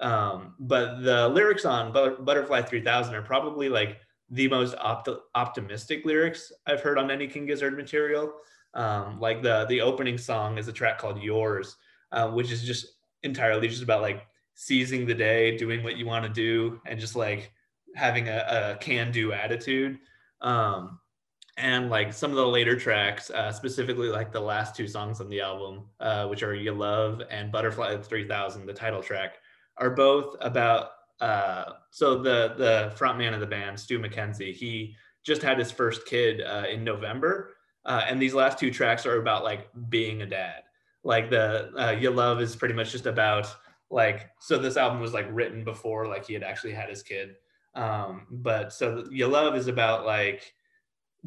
Um, 0.00 0.54
but 0.58 1.02
the 1.02 1.28
lyrics 1.28 1.64
on 1.64 1.92
Butterfly 1.92 2.62
3000 2.62 3.14
are 3.14 3.22
probably 3.22 3.68
like 3.68 4.00
the 4.30 4.48
most 4.48 4.74
opt- 4.80 5.08
optimistic 5.36 6.04
lyrics 6.04 6.52
I've 6.66 6.80
heard 6.80 6.98
on 6.98 7.10
any 7.10 7.28
King 7.28 7.46
Gizzard 7.46 7.76
material. 7.76 8.32
Um, 8.74 9.20
like 9.20 9.42
the 9.42 9.66
the 9.66 9.80
opening 9.80 10.18
song 10.18 10.58
is 10.58 10.66
a 10.66 10.72
track 10.72 10.98
called 10.98 11.22
Yours, 11.22 11.76
uh, 12.10 12.28
which 12.30 12.50
is 12.50 12.64
just 12.64 12.86
entirely 13.22 13.68
just 13.68 13.84
about 13.84 14.02
like 14.02 14.26
seizing 14.54 15.06
the 15.06 15.14
day, 15.14 15.56
doing 15.56 15.84
what 15.84 15.96
you 15.96 16.04
want 16.04 16.24
to 16.24 16.32
do, 16.32 16.80
and 16.84 16.98
just 16.98 17.14
like 17.14 17.52
having 17.94 18.28
a, 18.28 18.74
a 18.74 18.78
can 18.80 19.12
do 19.12 19.32
attitude. 19.32 19.98
Um, 20.40 20.98
and 21.56 21.88
like 21.88 22.12
some 22.12 22.30
of 22.30 22.36
the 22.36 22.46
later 22.46 22.76
tracks, 22.78 23.30
uh, 23.30 23.52
specifically 23.52 24.08
like 24.08 24.32
the 24.32 24.40
last 24.40 24.74
two 24.74 24.88
songs 24.88 25.20
on 25.20 25.28
the 25.28 25.40
album, 25.40 25.84
uh, 26.00 26.26
which 26.26 26.42
are 26.42 26.54
"You 26.54 26.72
Love" 26.72 27.22
and 27.30 27.52
"Butterfly 27.52 27.96
3000," 27.98 28.66
the 28.66 28.72
title 28.72 29.02
track, 29.02 29.34
are 29.78 29.90
both 29.90 30.36
about. 30.40 30.90
Uh, 31.20 31.74
so 31.90 32.20
the 32.20 32.54
the 32.58 32.92
frontman 32.96 33.34
of 33.34 33.40
the 33.40 33.46
band, 33.46 33.78
Stu 33.78 33.98
Mackenzie, 33.98 34.52
he 34.52 34.96
just 35.22 35.42
had 35.42 35.58
his 35.58 35.70
first 35.70 36.06
kid 36.06 36.42
uh, 36.42 36.64
in 36.70 36.82
November, 36.82 37.56
uh, 37.84 38.02
and 38.08 38.20
these 38.20 38.34
last 38.34 38.58
two 38.58 38.70
tracks 38.72 39.06
are 39.06 39.20
about 39.20 39.44
like 39.44 39.68
being 39.88 40.22
a 40.22 40.26
dad. 40.26 40.64
Like 41.04 41.30
the 41.30 41.70
uh, 41.78 41.92
"You 41.92 42.10
Love" 42.10 42.40
is 42.40 42.56
pretty 42.56 42.74
much 42.74 42.90
just 42.90 43.06
about 43.06 43.54
like 43.90 44.30
so 44.40 44.58
this 44.58 44.76
album 44.76 45.00
was 45.00 45.12
like 45.12 45.28
written 45.30 45.62
before 45.62 46.08
like 46.08 46.26
he 46.26 46.34
had 46.34 46.42
actually 46.42 46.72
had 46.72 46.88
his 46.88 47.02
kid 47.02 47.36
um 47.74 48.26
but 48.30 48.72
so 48.72 49.04
you 49.10 49.26
love 49.26 49.54
is 49.54 49.68
about 49.68 50.06
like 50.06 50.54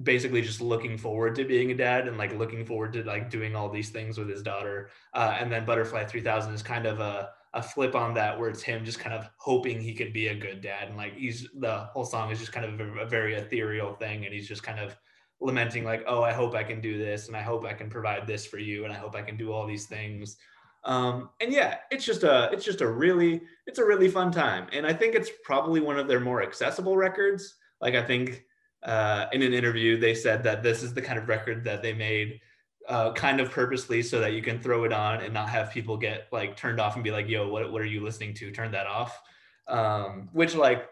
basically 0.04 0.42
just 0.42 0.62
looking 0.62 0.98
forward 0.98 1.36
to 1.36 1.44
being 1.44 1.72
a 1.72 1.76
dad 1.76 2.08
and 2.08 2.18
like 2.18 2.38
looking 2.38 2.66
forward 2.66 2.94
to 2.94 3.04
like 3.04 3.30
doing 3.30 3.56
all 3.56 3.70
these 3.70 3.90
things 3.90 4.18
with 4.18 4.30
his 4.30 4.44
daughter. 4.44 4.90
Uh, 5.14 5.36
and 5.40 5.52
then 5.52 5.66
butterfly 5.66 6.04
3000 6.04 6.54
is 6.54 6.62
kind 6.62 6.86
of 6.86 7.00
a, 7.00 7.30
a 7.54 7.62
flip 7.62 7.96
on 7.96 8.14
that 8.14 8.38
where 8.38 8.50
it's 8.50 8.62
him 8.62 8.86
just 8.86 9.00
kind 9.00 9.16
of 9.16 9.30
hoping 9.38 9.82
he 9.82 9.94
could 9.94 10.14
be 10.14 10.28
a 10.28 10.36
good 10.36 10.62
dad. 10.62 10.88
And 10.88 10.98
like 10.98 11.16
he's 11.16 11.48
the 11.60 11.88
whole 11.94 12.06
song 12.06 12.32
is 12.32 12.40
just 12.40 12.52
kind 12.52 12.66
of 12.66 12.80
a, 12.80 13.00
a 13.00 13.06
very 13.08 13.36
ethereal 13.36 13.94
thing 13.94 14.26
and 14.26 14.34
he's 14.34 14.48
just 14.48 14.64
kind 14.64 14.80
of 14.80 14.96
lamenting 15.40 15.84
like 15.84 16.04
oh 16.08 16.24
i 16.24 16.34
hope 16.34 16.56
i 16.56 16.64
can 16.64 16.82
do 16.82 16.98
this 16.98 17.28
and 17.28 17.38
i 17.38 17.44
hope 17.44 17.64
i 17.64 17.72
can 17.72 17.92
provide 17.92 18.26
this 18.26 18.44
for 18.44 18.58
you 18.58 18.86
and 18.86 18.92
i 18.92 18.96
hope 18.96 19.16
i 19.16 19.22
can 19.22 19.38
do 19.38 19.52
all 19.52 19.68
these 19.68 19.86
things. 19.86 20.38
Um, 20.84 21.30
and 21.42 21.52
yeah, 21.52 21.80
it's 21.92 22.06
just 22.06 22.24
a 22.24 22.50
it's 22.52 22.64
just 22.64 22.82
a 22.82 22.88
really 22.88 23.42
it's 23.66 23.78
a 23.78 23.86
really 23.86 24.08
fun 24.08 24.32
time, 24.32 24.68
and 24.72 24.88
I 24.88 24.94
think 24.94 25.16
it's 25.16 25.30
probably 25.44 25.82
one 25.82 26.00
of 26.00 26.08
their 26.08 26.22
more 26.22 26.42
accessible 26.42 26.96
records. 26.96 27.56
Like 27.82 27.94
I 27.94 28.04
think 28.04 28.46
uh, 28.84 29.26
in 29.32 29.42
an 29.42 29.54
interview 29.54 30.00
they 30.00 30.14
said 30.14 30.44
that 30.44 30.64
this 30.64 30.84
is 30.84 30.94
the 30.94 31.02
kind 31.02 31.18
of 31.20 31.28
record 31.28 31.64
that 31.64 31.82
they 31.82 31.94
made 31.94 32.40
uh, 32.88 33.12
kind 33.12 33.42
of 33.42 33.52
purposely 33.52 34.02
so 34.02 34.20
that 34.20 34.34
you 34.34 34.42
can 34.42 34.60
throw 34.60 34.86
it 34.86 34.94
on 34.94 35.22
and 35.22 35.34
not 35.34 35.50
have 35.50 35.72
people 35.72 35.98
get 35.98 36.28
like 36.32 36.56
turned 36.56 36.80
off 36.80 36.96
and 36.96 37.04
be 37.04 37.12
like, 37.12 37.28
"Yo, 37.28 37.48
what 37.48 37.72
what 37.72 37.82
are 37.82 37.86
you 37.86 38.02
listening 38.02 38.34
to? 38.36 38.52
Turn 38.52 38.72
that 38.72 38.88
off." 38.88 39.22
Um, 39.68 40.30
which 40.32 40.56
like 40.56 40.88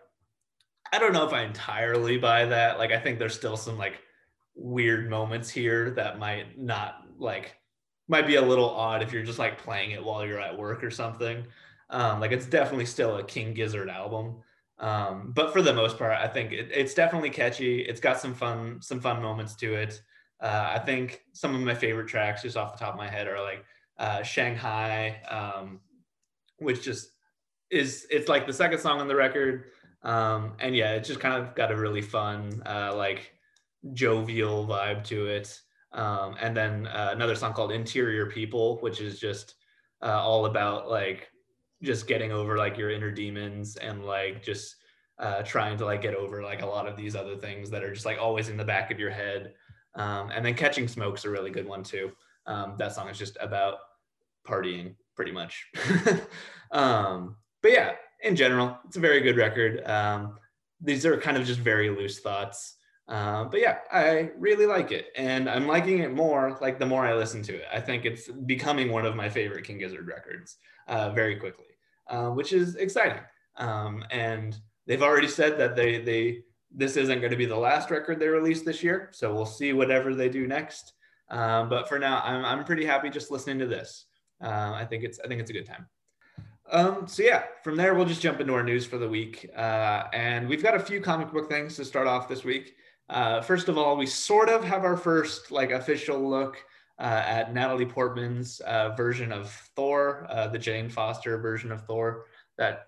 I 0.91 0.99
don't 0.99 1.13
know 1.13 1.25
if 1.25 1.33
I 1.33 1.43
entirely 1.43 2.17
buy 2.17 2.45
that. 2.45 2.77
Like 2.77 2.91
I 2.91 2.99
think 2.99 3.17
there's 3.17 3.33
still 3.35 3.57
some 3.57 3.77
like 3.77 4.01
weird 4.55 5.09
moments 5.09 5.49
here 5.49 5.91
that 5.91 6.19
might 6.19 6.57
not 6.59 7.03
like 7.17 7.55
might 8.07 8.27
be 8.27 8.35
a 8.35 8.41
little 8.41 8.69
odd 8.69 9.01
if 9.01 9.11
you're 9.13 9.23
just 9.23 9.39
like 9.39 9.57
playing 9.57 9.91
it 9.91 10.03
while 10.03 10.25
you're 10.25 10.39
at 10.39 10.57
work 10.57 10.83
or 10.83 10.91
something. 10.91 11.45
Um, 11.89 12.19
like 12.19 12.31
it's 12.31 12.45
definitely 12.45 12.85
still 12.85 13.17
a 13.17 13.23
King 13.23 13.53
Gizzard 13.53 13.89
album. 13.89 14.37
Um, 14.79 15.31
but 15.33 15.53
for 15.53 15.61
the 15.61 15.73
most 15.73 15.97
part, 15.97 16.11
I 16.13 16.27
think 16.27 16.51
it, 16.51 16.69
it's 16.73 16.93
definitely 16.93 17.29
catchy. 17.29 17.81
It's 17.81 18.01
got 18.01 18.19
some 18.19 18.33
fun, 18.33 18.81
some 18.81 18.99
fun 18.99 19.21
moments 19.21 19.55
to 19.55 19.73
it. 19.73 20.01
Uh, 20.41 20.73
I 20.75 20.79
think 20.79 21.21
some 21.31 21.55
of 21.55 21.61
my 21.61 21.73
favorite 21.73 22.07
tracks, 22.07 22.41
just 22.41 22.57
off 22.57 22.73
the 22.73 22.83
top 22.83 22.93
of 22.93 22.97
my 22.97 23.09
head, 23.09 23.27
are 23.27 23.41
like 23.41 23.63
uh, 23.97 24.21
Shanghai, 24.21 25.21
um, 25.29 25.79
which 26.57 26.83
just 26.83 27.09
is 27.71 28.05
it's 28.09 28.27
like 28.27 28.45
the 28.45 28.53
second 28.53 28.79
song 28.79 28.99
on 28.99 29.07
the 29.07 29.15
record. 29.15 29.65
Um, 30.03 30.53
and 30.59 30.75
yeah, 30.75 30.93
it's 30.93 31.07
just 31.07 31.19
kind 31.19 31.41
of 31.41 31.55
got 31.55 31.71
a 31.71 31.75
really 31.75 32.01
fun, 32.01 32.61
uh, 32.65 32.93
like 32.95 33.31
jovial 33.93 34.67
vibe 34.67 35.03
to 35.05 35.27
it. 35.27 35.59
Um, 35.93 36.35
and 36.41 36.55
then 36.55 36.87
uh, 36.87 37.09
another 37.13 37.35
song 37.35 37.53
called 37.53 37.71
Interior 37.71 38.25
People, 38.25 38.77
which 38.81 38.99
is 38.99 39.19
just 39.19 39.55
uh, 40.03 40.21
all 40.21 40.45
about 40.45 40.89
like 40.89 41.29
just 41.85 42.07
getting 42.07 42.31
over 42.31 42.57
like 42.57 42.77
your 42.77 42.89
inner 42.89 43.11
demons 43.11 43.77
and 43.77 44.03
like 44.03 44.43
just 44.43 44.75
uh, 45.19 45.41
trying 45.43 45.77
to 45.77 45.85
like 45.85 46.01
get 46.01 46.15
over 46.15 46.43
like 46.43 46.61
a 46.61 46.65
lot 46.65 46.87
of 46.87 46.97
these 46.97 47.15
other 47.15 47.37
things 47.37 47.69
that 47.69 47.83
are 47.83 47.93
just 47.93 48.05
like 48.05 48.17
always 48.19 48.49
in 48.49 48.57
the 48.57 48.65
back 48.65 48.91
of 48.91 48.99
your 48.99 49.11
head. 49.11 49.53
Um, 49.95 50.29
and 50.31 50.45
then 50.45 50.55
Catching 50.55 50.87
Smoke's 50.87 51.25
a 51.25 51.29
really 51.29 51.51
good 51.51 51.67
one 51.67 51.83
too. 51.83 52.11
Um, 52.47 52.75
that 52.77 52.93
song 52.93 53.07
is 53.09 53.17
just 53.17 53.37
about 53.39 53.77
partying 54.45 54.95
pretty 55.15 55.31
much. 55.31 55.65
um, 56.71 57.37
but 57.61 57.71
yeah, 57.71 57.93
in 58.21 58.35
general, 58.35 58.77
it's 58.85 58.97
a 58.97 58.99
very 58.99 59.21
good 59.21 59.37
record. 59.37 59.83
Um, 59.85 60.37
these 60.81 61.05
are 61.05 61.17
kind 61.19 61.37
of 61.37 61.45
just 61.45 61.59
very 61.59 61.89
loose 61.89 62.19
thoughts. 62.19 62.75
Uh, 63.07 63.45
but 63.45 63.59
yeah, 63.59 63.77
I 63.91 64.31
really 64.37 64.65
like 64.65 64.91
it, 64.91 65.07
and 65.15 65.47
I'm 65.47 65.67
liking 65.67 65.99
it 65.99 66.11
more. 66.11 66.57
Like 66.59 66.79
the 66.79 66.87
more 66.87 67.05
I 67.05 67.13
listen 67.13 67.43
to 67.43 67.53
it, 67.55 67.65
I 67.71 67.79
think 67.79 68.03
it's 68.03 68.27
becoming 68.27 68.91
one 68.91 69.05
of 69.05 69.15
my 69.15 69.29
favorite 69.29 69.63
King 69.63 69.77
Gizzard 69.77 70.07
records 70.07 70.57
uh, 70.87 71.11
very 71.11 71.35
quickly, 71.35 71.74
uh, 72.07 72.29
which 72.29 72.53
is 72.53 72.75
exciting. 72.75 73.21
Um, 73.57 74.03
and 74.11 74.57
they've 74.85 75.01
already 75.01 75.27
said 75.27 75.57
that 75.59 75.75
they 75.75 76.01
they 76.01 76.43
this 76.71 76.97
isn't 76.97 77.19
going 77.19 77.31
to 77.31 77.37
be 77.37 77.45
the 77.45 77.55
last 77.55 77.89
record 77.89 78.19
they 78.19 78.27
release 78.27 78.61
this 78.61 78.83
year, 78.83 79.09
so 79.13 79.33
we'll 79.33 79.45
see 79.45 79.73
whatever 79.73 80.13
they 80.13 80.29
do 80.29 80.45
next. 80.47 80.93
Um, 81.29 81.69
but 81.69 81.87
for 81.87 81.97
now, 81.99 82.21
I'm 82.23 82.45
I'm 82.45 82.65
pretty 82.65 82.85
happy 82.85 83.09
just 83.09 83.31
listening 83.31 83.59
to 83.59 83.67
this. 83.67 84.05
Uh, 84.43 84.73
I 84.75 84.85
think 84.85 85.03
it's 85.03 85.19
I 85.23 85.27
think 85.27 85.41
it's 85.41 85.49
a 85.49 85.53
good 85.53 85.65
time. 85.65 85.87
Um, 86.71 87.07
so 87.07 87.23
yeah, 87.23 87.43
from 87.63 87.75
there 87.75 87.93
we'll 87.93 88.05
just 88.05 88.21
jump 88.21 88.39
into 88.39 88.53
our 88.53 88.63
news 88.63 88.85
for 88.85 88.97
the 88.97 89.07
week, 89.07 89.49
uh, 89.55 90.03
and 90.13 90.47
we've 90.47 90.63
got 90.63 90.75
a 90.75 90.79
few 90.79 90.99
comic 90.99 91.31
book 91.31 91.49
things 91.49 91.75
to 91.77 91.85
start 91.85 92.07
off 92.07 92.27
this 92.27 92.43
week. 92.43 92.75
Uh, 93.09 93.39
first 93.41 93.69
of 93.69 93.77
all, 93.77 93.95
we 93.95 94.05
sort 94.05 94.49
of 94.49 94.63
have 94.63 94.83
our 94.83 94.97
first 94.97 95.51
like 95.51 95.71
official 95.71 96.19
look 96.27 96.57
at 96.99 97.53
Natalie 97.53 97.85
Portman's 97.85 98.59
uh, 98.61 98.89
version 98.95 99.31
of 99.31 99.51
Thor, 99.75 100.27
uh, 100.29 100.47
the 100.47 100.59
Jane 100.59 100.89
Foster 100.89 101.37
version 101.37 101.71
of 101.71 101.85
Thor 101.85 102.25
that 102.57 102.87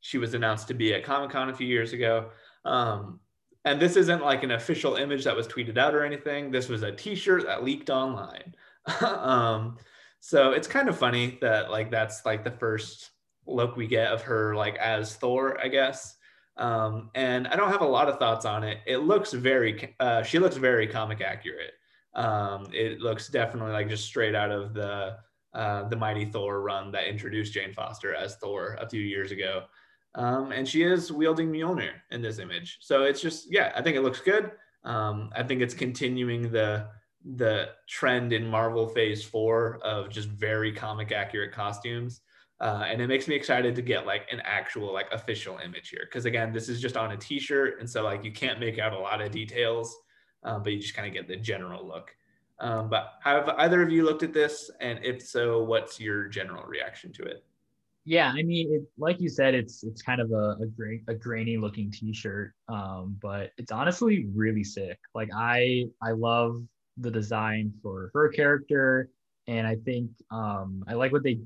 she 0.00 0.18
was 0.18 0.34
announced 0.34 0.68
to 0.68 0.74
be 0.74 0.94
at 0.94 1.04
Comic 1.04 1.30
Con 1.30 1.50
a 1.50 1.54
few 1.54 1.66
years 1.66 1.92
ago. 1.92 2.30
Um, 2.64 3.20
and 3.64 3.80
this 3.80 3.96
isn't 3.96 4.22
like 4.22 4.42
an 4.42 4.52
official 4.52 4.96
image 4.96 5.24
that 5.24 5.36
was 5.36 5.46
tweeted 5.46 5.78
out 5.78 5.94
or 5.94 6.04
anything. 6.04 6.50
This 6.50 6.68
was 6.68 6.82
a 6.82 6.92
T-shirt 6.92 7.46
that 7.46 7.62
leaked 7.62 7.90
online. 7.90 8.54
um, 9.00 9.78
so 10.20 10.52
it's 10.52 10.66
kind 10.66 10.88
of 10.88 10.98
funny 10.98 11.38
that 11.40 11.70
like 11.70 11.90
that's 11.90 12.24
like 12.26 12.44
the 12.44 12.50
first 12.50 13.10
look 13.46 13.76
we 13.76 13.86
get 13.86 14.12
of 14.12 14.22
her 14.22 14.54
like 14.54 14.76
as 14.76 15.14
Thor, 15.14 15.58
I 15.62 15.68
guess. 15.68 16.16
Um, 16.56 17.10
and 17.14 17.46
I 17.48 17.56
don't 17.56 17.70
have 17.70 17.80
a 17.80 17.86
lot 17.86 18.08
of 18.08 18.18
thoughts 18.18 18.44
on 18.44 18.64
it. 18.64 18.78
It 18.86 18.98
looks 18.98 19.32
very, 19.32 19.94
uh, 20.00 20.22
she 20.22 20.38
looks 20.38 20.56
very 20.56 20.86
comic 20.86 21.20
accurate. 21.20 21.72
Um, 22.14 22.66
it 22.72 23.00
looks 23.00 23.28
definitely 23.28 23.72
like 23.72 23.88
just 23.88 24.04
straight 24.04 24.34
out 24.34 24.50
of 24.50 24.74
the 24.74 25.16
uh, 25.54 25.88
the 25.88 25.96
Mighty 25.96 26.24
Thor 26.24 26.62
run 26.62 26.90
that 26.92 27.08
introduced 27.08 27.52
Jane 27.52 27.74
Foster 27.74 28.14
as 28.14 28.36
Thor 28.36 28.78
a 28.80 28.88
few 28.88 29.02
years 29.02 29.32
ago. 29.32 29.64
Um, 30.14 30.52
and 30.52 30.66
she 30.66 30.82
is 30.82 31.12
wielding 31.12 31.50
Mjolnir 31.50 31.92
in 32.10 32.22
this 32.22 32.38
image. 32.38 32.78
So 32.80 33.02
it's 33.02 33.20
just, 33.20 33.50
yeah, 33.50 33.72
I 33.74 33.82
think 33.82 33.96
it 33.96 34.02
looks 34.02 34.20
good. 34.20 34.50
Um, 34.84 35.30
I 35.34 35.42
think 35.42 35.60
it's 35.60 35.74
continuing 35.74 36.50
the 36.50 36.88
the 37.36 37.68
trend 37.88 38.32
in 38.32 38.44
Marvel 38.44 38.88
Phase 38.88 39.22
Four 39.22 39.78
of 39.84 40.08
just 40.10 40.28
very 40.28 40.72
comic 40.72 41.12
accurate 41.12 41.52
costumes. 41.52 42.20
Uh, 42.60 42.84
and 42.86 43.00
it 43.00 43.06
makes 43.06 43.28
me 43.28 43.34
excited 43.34 43.76
to 43.76 43.82
get 43.82 44.06
like 44.06 44.26
an 44.32 44.40
actual 44.44 44.92
like 44.92 45.06
official 45.12 45.58
image 45.64 45.88
here 45.88 46.02
because 46.04 46.26
again 46.26 46.52
this 46.52 46.68
is 46.68 46.80
just 46.80 46.96
on 46.96 47.10
a 47.10 47.16
t-shirt 47.16 47.80
and 47.80 47.90
so 47.90 48.04
like 48.04 48.22
you 48.22 48.30
can't 48.30 48.60
make 48.60 48.78
out 48.78 48.92
a 48.92 48.98
lot 48.98 49.20
of 49.20 49.32
details 49.32 49.96
um, 50.42 50.62
but 50.62 50.72
you 50.72 50.80
just 50.80 50.94
kind 50.94 51.06
of 51.06 51.14
get 51.14 51.28
the 51.28 51.36
general 51.36 51.86
look 51.86 52.16
Um, 52.58 52.88
but 52.88 53.14
have 53.24 53.48
either 53.58 53.82
of 53.82 53.90
you 53.90 54.04
looked 54.04 54.22
at 54.22 54.32
this? 54.32 54.70
And 54.80 55.00
if 55.04 55.22
so, 55.22 55.64
what's 55.64 55.98
your 56.00 56.28
general 56.28 56.64
reaction 56.64 57.12
to 57.14 57.22
it? 57.24 57.44
Yeah, 58.04 58.32
I 58.36 58.42
mean, 58.42 58.72
it, 58.74 58.82
like 58.98 59.20
you 59.20 59.28
said, 59.28 59.54
it's 59.54 59.84
it's 59.84 60.02
kind 60.02 60.20
of 60.20 60.32
a 60.32 60.56
a, 60.62 60.66
gra- 60.66 60.98
a 61.08 61.14
grainy 61.14 61.56
looking 61.56 61.90
T-shirt, 61.90 62.52
um, 62.68 63.16
but 63.22 63.52
it's 63.58 63.70
honestly 63.70 64.26
really 64.34 64.64
sick. 64.64 64.98
Like 65.14 65.30
I 65.34 65.86
I 66.02 66.10
love 66.12 66.62
the 66.96 67.10
design 67.10 67.72
for 67.82 68.10
her 68.14 68.28
character, 68.30 69.08
and 69.46 69.66
I 69.66 69.76
think 69.76 70.10
um, 70.32 70.84
I 70.88 70.94
like 70.94 71.12
what 71.12 71.22
they 71.22 71.40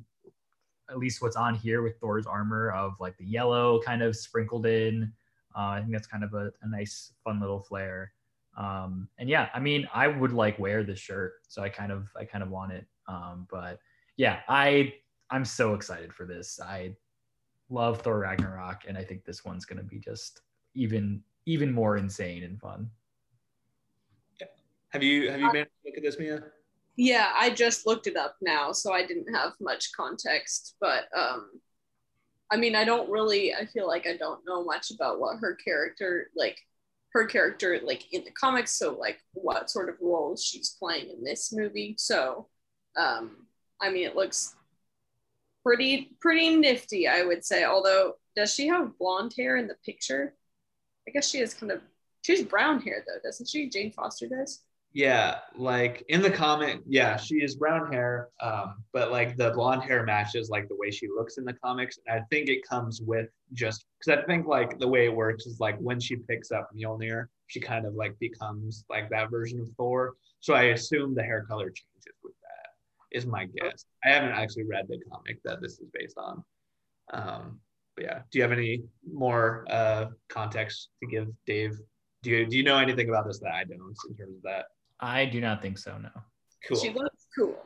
at 0.90 0.98
least 0.98 1.20
what's 1.22 1.36
on 1.36 1.54
here 1.54 1.82
with 1.82 1.98
Thor's 2.00 2.26
armor 2.26 2.70
of 2.70 2.94
like 3.00 3.16
the 3.18 3.24
yellow 3.26 3.80
kind 3.84 4.02
of 4.02 4.16
sprinkled 4.16 4.66
in. 4.66 5.12
Uh, 5.56 5.60
I 5.76 5.80
think 5.80 5.92
that's 5.92 6.06
kind 6.06 6.24
of 6.24 6.34
a, 6.34 6.52
a 6.62 6.68
nice, 6.68 7.12
fun 7.24 7.40
little 7.40 7.60
flair. 7.60 8.12
Um, 8.56 9.08
and 9.18 9.28
yeah, 9.28 9.48
I 9.54 9.60
mean, 9.60 9.88
I 9.92 10.08
would 10.08 10.32
like 10.32 10.58
wear 10.58 10.82
this 10.82 10.98
shirt, 10.98 11.34
so 11.48 11.62
I 11.62 11.68
kind 11.68 11.92
of 11.92 12.08
I 12.18 12.24
kind 12.24 12.42
of 12.42 12.50
want 12.50 12.72
it. 12.72 12.86
Um, 13.08 13.46
but 13.50 13.78
yeah, 14.16 14.40
I 14.48 14.94
I'm 15.30 15.44
so 15.44 15.74
excited 15.74 16.12
for 16.12 16.24
this. 16.24 16.58
I 16.60 16.96
love 17.68 18.00
Thor 18.00 18.18
Ragnarok, 18.18 18.82
and 18.88 18.96
I 18.96 19.04
think 19.04 19.24
this 19.24 19.44
one's 19.44 19.64
going 19.64 19.78
to 19.78 19.84
be 19.84 19.98
just 19.98 20.42
even 20.74 21.22
even 21.44 21.72
more 21.72 21.96
insane 21.96 22.44
and 22.44 22.60
fun. 22.60 22.90
Have 24.90 25.02
you 25.02 25.30
have 25.30 25.40
you 25.40 25.46
managed 25.52 25.70
to 25.82 25.88
look 25.90 25.96
at 25.98 26.02
this, 26.02 26.18
Mia? 26.18 26.42
Yeah, 26.96 27.30
I 27.34 27.50
just 27.50 27.86
looked 27.86 28.06
it 28.06 28.16
up 28.16 28.36
now, 28.40 28.72
so 28.72 28.92
I 28.94 29.06
didn't 29.06 29.32
have 29.34 29.52
much 29.60 29.92
context. 29.94 30.76
But 30.80 31.04
um, 31.14 31.50
I 32.50 32.56
mean, 32.56 32.74
I 32.74 32.84
don't 32.84 33.10
really. 33.10 33.54
I 33.54 33.66
feel 33.66 33.86
like 33.86 34.06
I 34.06 34.16
don't 34.16 34.40
know 34.46 34.64
much 34.64 34.90
about 34.90 35.20
what 35.20 35.38
her 35.38 35.54
character 35.56 36.30
like. 36.34 36.58
Her 37.16 37.24
character 37.24 37.80
like 37.82 38.12
in 38.12 38.24
the 38.24 38.30
comics, 38.30 38.72
so 38.72 38.92
like 38.92 39.18
what 39.32 39.70
sort 39.70 39.88
of 39.88 39.96
roles 40.02 40.44
she's 40.44 40.76
playing 40.78 41.08
in 41.08 41.24
this 41.24 41.50
movie. 41.50 41.94
So, 41.98 42.48
um, 42.94 43.46
I 43.80 43.90
mean, 43.90 44.06
it 44.06 44.14
looks 44.14 44.54
pretty 45.64 46.14
pretty 46.20 46.56
nifty, 46.56 47.08
I 47.08 47.22
would 47.24 47.42
say. 47.42 47.64
Although, 47.64 48.16
does 48.36 48.52
she 48.52 48.66
have 48.68 48.98
blonde 48.98 49.32
hair 49.34 49.56
in 49.56 49.66
the 49.66 49.76
picture? 49.82 50.34
I 51.08 51.10
guess 51.10 51.30
she 51.30 51.38
has 51.38 51.54
kind 51.54 51.72
of. 51.72 51.80
she's 52.20 52.42
brown 52.42 52.82
hair 52.82 53.02
though, 53.06 53.20
doesn't 53.24 53.48
she? 53.48 53.70
Jane 53.70 53.92
Foster 53.92 54.28
does. 54.28 54.60
Yeah, 54.96 55.40
like 55.58 56.02
in 56.08 56.22
the 56.22 56.30
comic, 56.30 56.80
yeah, 56.86 57.18
she 57.18 57.34
is 57.34 57.54
brown 57.54 57.92
hair, 57.92 58.30
um, 58.40 58.82
but 58.94 59.12
like 59.12 59.36
the 59.36 59.50
blonde 59.50 59.82
hair 59.82 60.04
matches 60.04 60.48
like 60.48 60.68
the 60.68 60.74
way 60.74 60.90
she 60.90 61.06
looks 61.06 61.36
in 61.36 61.44
the 61.44 61.52
comics. 61.52 61.98
And 62.06 62.18
I 62.18 62.24
think 62.30 62.48
it 62.48 62.66
comes 62.66 63.02
with 63.02 63.28
just 63.52 63.84
because 63.98 64.18
I 64.18 64.24
think 64.24 64.46
like 64.46 64.78
the 64.78 64.88
way 64.88 65.04
it 65.04 65.14
works 65.14 65.44
is 65.44 65.60
like 65.60 65.76
when 65.80 66.00
she 66.00 66.16
picks 66.16 66.50
up 66.50 66.70
Mjolnir, 66.74 67.26
she 67.46 67.60
kind 67.60 67.84
of 67.84 67.92
like 67.92 68.18
becomes 68.18 68.86
like 68.88 69.10
that 69.10 69.30
version 69.30 69.60
of 69.60 69.68
Thor. 69.76 70.14
So 70.40 70.54
I 70.54 70.68
assume 70.68 71.14
the 71.14 71.22
hair 71.22 71.44
color 71.44 71.66
changes 71.66 72.16
with 72.24 72.32
that. 72.40 73.18
Is 73.18 73.26
my 73.26 73.44
guess. 73.44 73.84
I 74.02 74.08
haven't 74.08 74.30
actually 74.30 74.64
read 74.64 74.86
the 74.88 74.98
comic 75.12 75.42
that 75.44 75.60
this 75.60 75.72
is 75.72 75.90
based 75.92 76.16
on. 76.16 76.42
Um, 77.12 77.60
but 77.96 78.04
yeah, 78.06 78.20
do 78.30 78.38
you 78.38 78.42
have 78.42 78.52
any 78.52 78.84
more 79.12 79.66
uh, 79.68 80.06
context 80.30 80.88
to 81.02 81.06
give, 81.06 81.28
Dave? 81.46 81.78
Do 82.22 82.30
you 82.30 82.46
do 82.46 82.56
you 82.56 82.62
know 82.62 82.78
anything 82.78 83.10
about 83.10 83.26
this 83.26 83.40
that 83.40 83.52
I 83.52 83.64
don't 83.64 83.94
in 84.08 84.16
terms 84.16 84.36
of 84.36 84.42
that? 84.44 84.64
I 85.00 85.26
do 85.26 85.40
not 85.40 85.62
think 85.62 85.78
so. 85.78 85.98
No. 85.98 86.10
Cool. 86.68 86.78
She 86.78 86.90
looks 86.92 87.26
cool. 87.36 87.56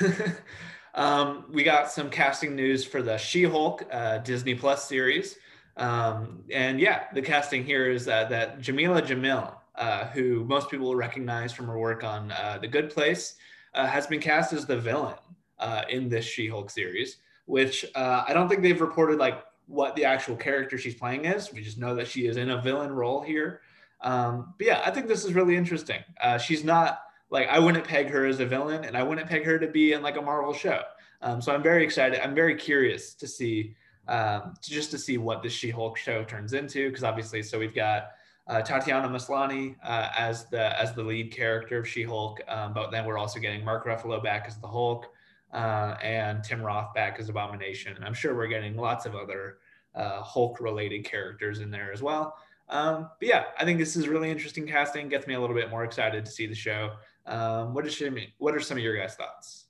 um, 0.94 1.46
we 1.52 1.62
got 1.62 1.90
some 1.90 2.08
casting 2.08 2.54
news 2.54 2.84
for 2.84 3.02
the 3.02 3.16
She-Hulk 3.16 3.84
uh, 3.90 4.18
Disney 4.18 4.54
Plus 4.54 4.88
series, 4.88 5.36
um, 5.76 6.44
and 6.50 6.80
yeah, 6.80 7.04
the 7.14 7.22
casting 7.22 7.64
here 7.64 7.90
is 7.90 8.08
uh, 8.08 8.24
that 8.26 8.60
Jameela 8.60 9.02
Jamil, 9.02 9.54
uh, 9.74 10.06
who 10.06 10.44
most 10.44 10.70
people 10.70 10.86
will 10.86 10.96
recognize 10.96 11.52
from 11.52 11.66
her 11.66 11.78
work 11.78 12.04
on 12.04 12.30
uh, 12.32 12.58
The 12.60 12.68
Good 12.68 12.90
Place, 12.90 13.36
uh, 13.74 13.86
has 13.86 14.06
been 14.06 14.20
cast 14.20 14.52
as 14.52 14.66
the 14.66 14.76
villain 14.76 15.16
uh, 15.58 15.82
in 15.88 16.08
this 16.08 16.24
She-Hulk 16.24 16.70
series. 16.70 17.18
Which 17.46 17.84
I 17.96 18.32
don't 18.32 18.48
think 18.48 18.62
they've 18.62 18.80
reported 18.80 19.18
like 19.18 19.42
what 19.66 19.96
the 19.96 20.04
actual 20.04 20.36
character 20.36 20.78
she's 20.78 20.94
playing 20.94 21.24
is. 21.24 21.52
We 21.52 21.60
just 21.60 21.76
know 21.76 21.94
that 21.96 22.06
she 22.06 22.26
is 22.26 22.36
in 22.36 22.50
a 22.50 22.62
villain 22.62 22.92
role 22.92 23.20
here. 23.20 23.62
Um, 24.02 24.54
but 24.58 24.66
yeah, 24.66 24.82
I 24.84 24.90
think 24.90 25.06
this 25.06 25.24
is 25.24 25.32
really 25.34 25.56
interesting. 25.56 26.02
Uh, 26.20 26.38
she's 26.38 26.64
not 26.64 27.02
like 27.30 27.48
I 27.48 27.58
wouldn't 27.58 27.84
peg 27.84 28.08
her 28.10 28.26
as 28.26 28.40
a 28.40 28.46
villain, 28.46 28.84
and 28.84 28.96
I 28.96 29.02
wouldn't 29.02 29.28
peg 29.28 29.44
her 29.44 29.58
to 29.58 29.66
be 29.66 29.92
in 29.92 30.02
like 30.02 30.16
a 30.16 30.22
Marvel 30.22 30.52
show. 30.52 30.82
Um, 31.22 31.40
so 31.40 31.54
I'm 31.54 31.62
very 31.62 31.84
excited. 31.84 32.20
I'm 32.22 32.34
very 32.34 32.56
curious 32.56 33.14
to 33.14 33.26
see 33.26 33.74
um, 34.08 34.54
to 34.60 34.70
just 34.70 34.90
to 34.90 34.98
see 34.98 35.18
what 35.18 35.42
this 35.42 35.52
She-Hulk 35.52 35.96
show 35.96 36.24
turns 36.24 36.52
into, 36.52 36.88
because 36.88 37.04
obviously, 37.04 37.42
so 37.42 37.58
we've 37.58 37.74
got 37.74 38.10
uh, 38.48 38.60
Tatiana 38.60 39.08
Maslany 39.08 39.76
uh, 39.84 40.08
as 40.18 40.46
the 40.46 40.78
as 40.80 40.94
the 40.94 41.02
lead 41.02 41.30
character 41.30 41.78
of 41.78 41.88
She-Hulk, 41.88 42.40
um, 42.48 42.74
but 42.74 42.90
then 42.90 43.04
we're 43.04 43.18
also 43.18 43.38
getting 43.38 43.64
Mark 43.64 43.86
Ruffalo 43.86 44.22
back 44.22 44.46
as 44.48 44.58
the 44.58 44.66
Hulk 44.66 45.06
uh, 45.52 45.96
and 46.02 46.42
Tim 46.42 46.60
Roth 46.60 46.92
back 46.92 47.20
as 47.20 47.28
Abomination. 47.28 47.94
And 47.94 48.04
I'm 48.04 48.14
sure 48.14 48.34
we're 48.34 48.48
getting 48.48 48.76
lots 48.76 49.06
of 49.06 49.14
other 49.14 49.58
uh, 49.94 50.22
Hulk-related 50.22 51.04
characters 51.04 51.60
in 51.60 51.70
there 51.70 51.92
as 51.92 52.02
well. 52.02 52.36
Um, 52.72 53.10
but 53.20 53.28
yeah, 53.28 53.44
I 53.58 53.64
think 53.64 53.78
this 53.78 53.96
is 53.96 54.08
really 54.08 54.30
interesting 54.30 54.66
casting. 54.66 55.08
Gets 55.08 55.26
me 55.26 55.34
a 55.34 55.40
little 55.40 55.54
bit 55.54 55.70
more 55.70 55.84
excited 55.84 56.24
to 56.24 56.30
see 56.30 56.46
the 56.46 56.54
show. 56.54 56.92
Um, 57.26 57.74
what 57.74 57.86
is 57.86 57.94
she, 57.94 58.32
What 58.38 58.54
are 58.54 58.60
some 58.60 58.78
of 58.78 58.82
your 58.82 58.96
guys' 58.96 59.14
thoughts? 59.14 59.66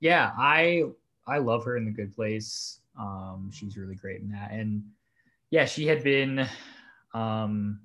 Yeah, 0.00 0.32
I 0.36 0.82
I 1.26 1.38
love 1.38 1.64
her 1.64 1.76
in 1.76 1.84
the 1.84 1.92
Good 1.92 2.14
Place. 2.14 2.80
Um, 2.98 3.50
she's 3.52 3.76
really 3.76 3.94
great 3.94 4.20
in 4.20 4.30
that, 4.32 4.50
and 4.50 4.82
yeah, 5.50 5.64
she 5.64 5.86
had 5.86 6.02
been, 6.02 6.46
um, 7.14 7.80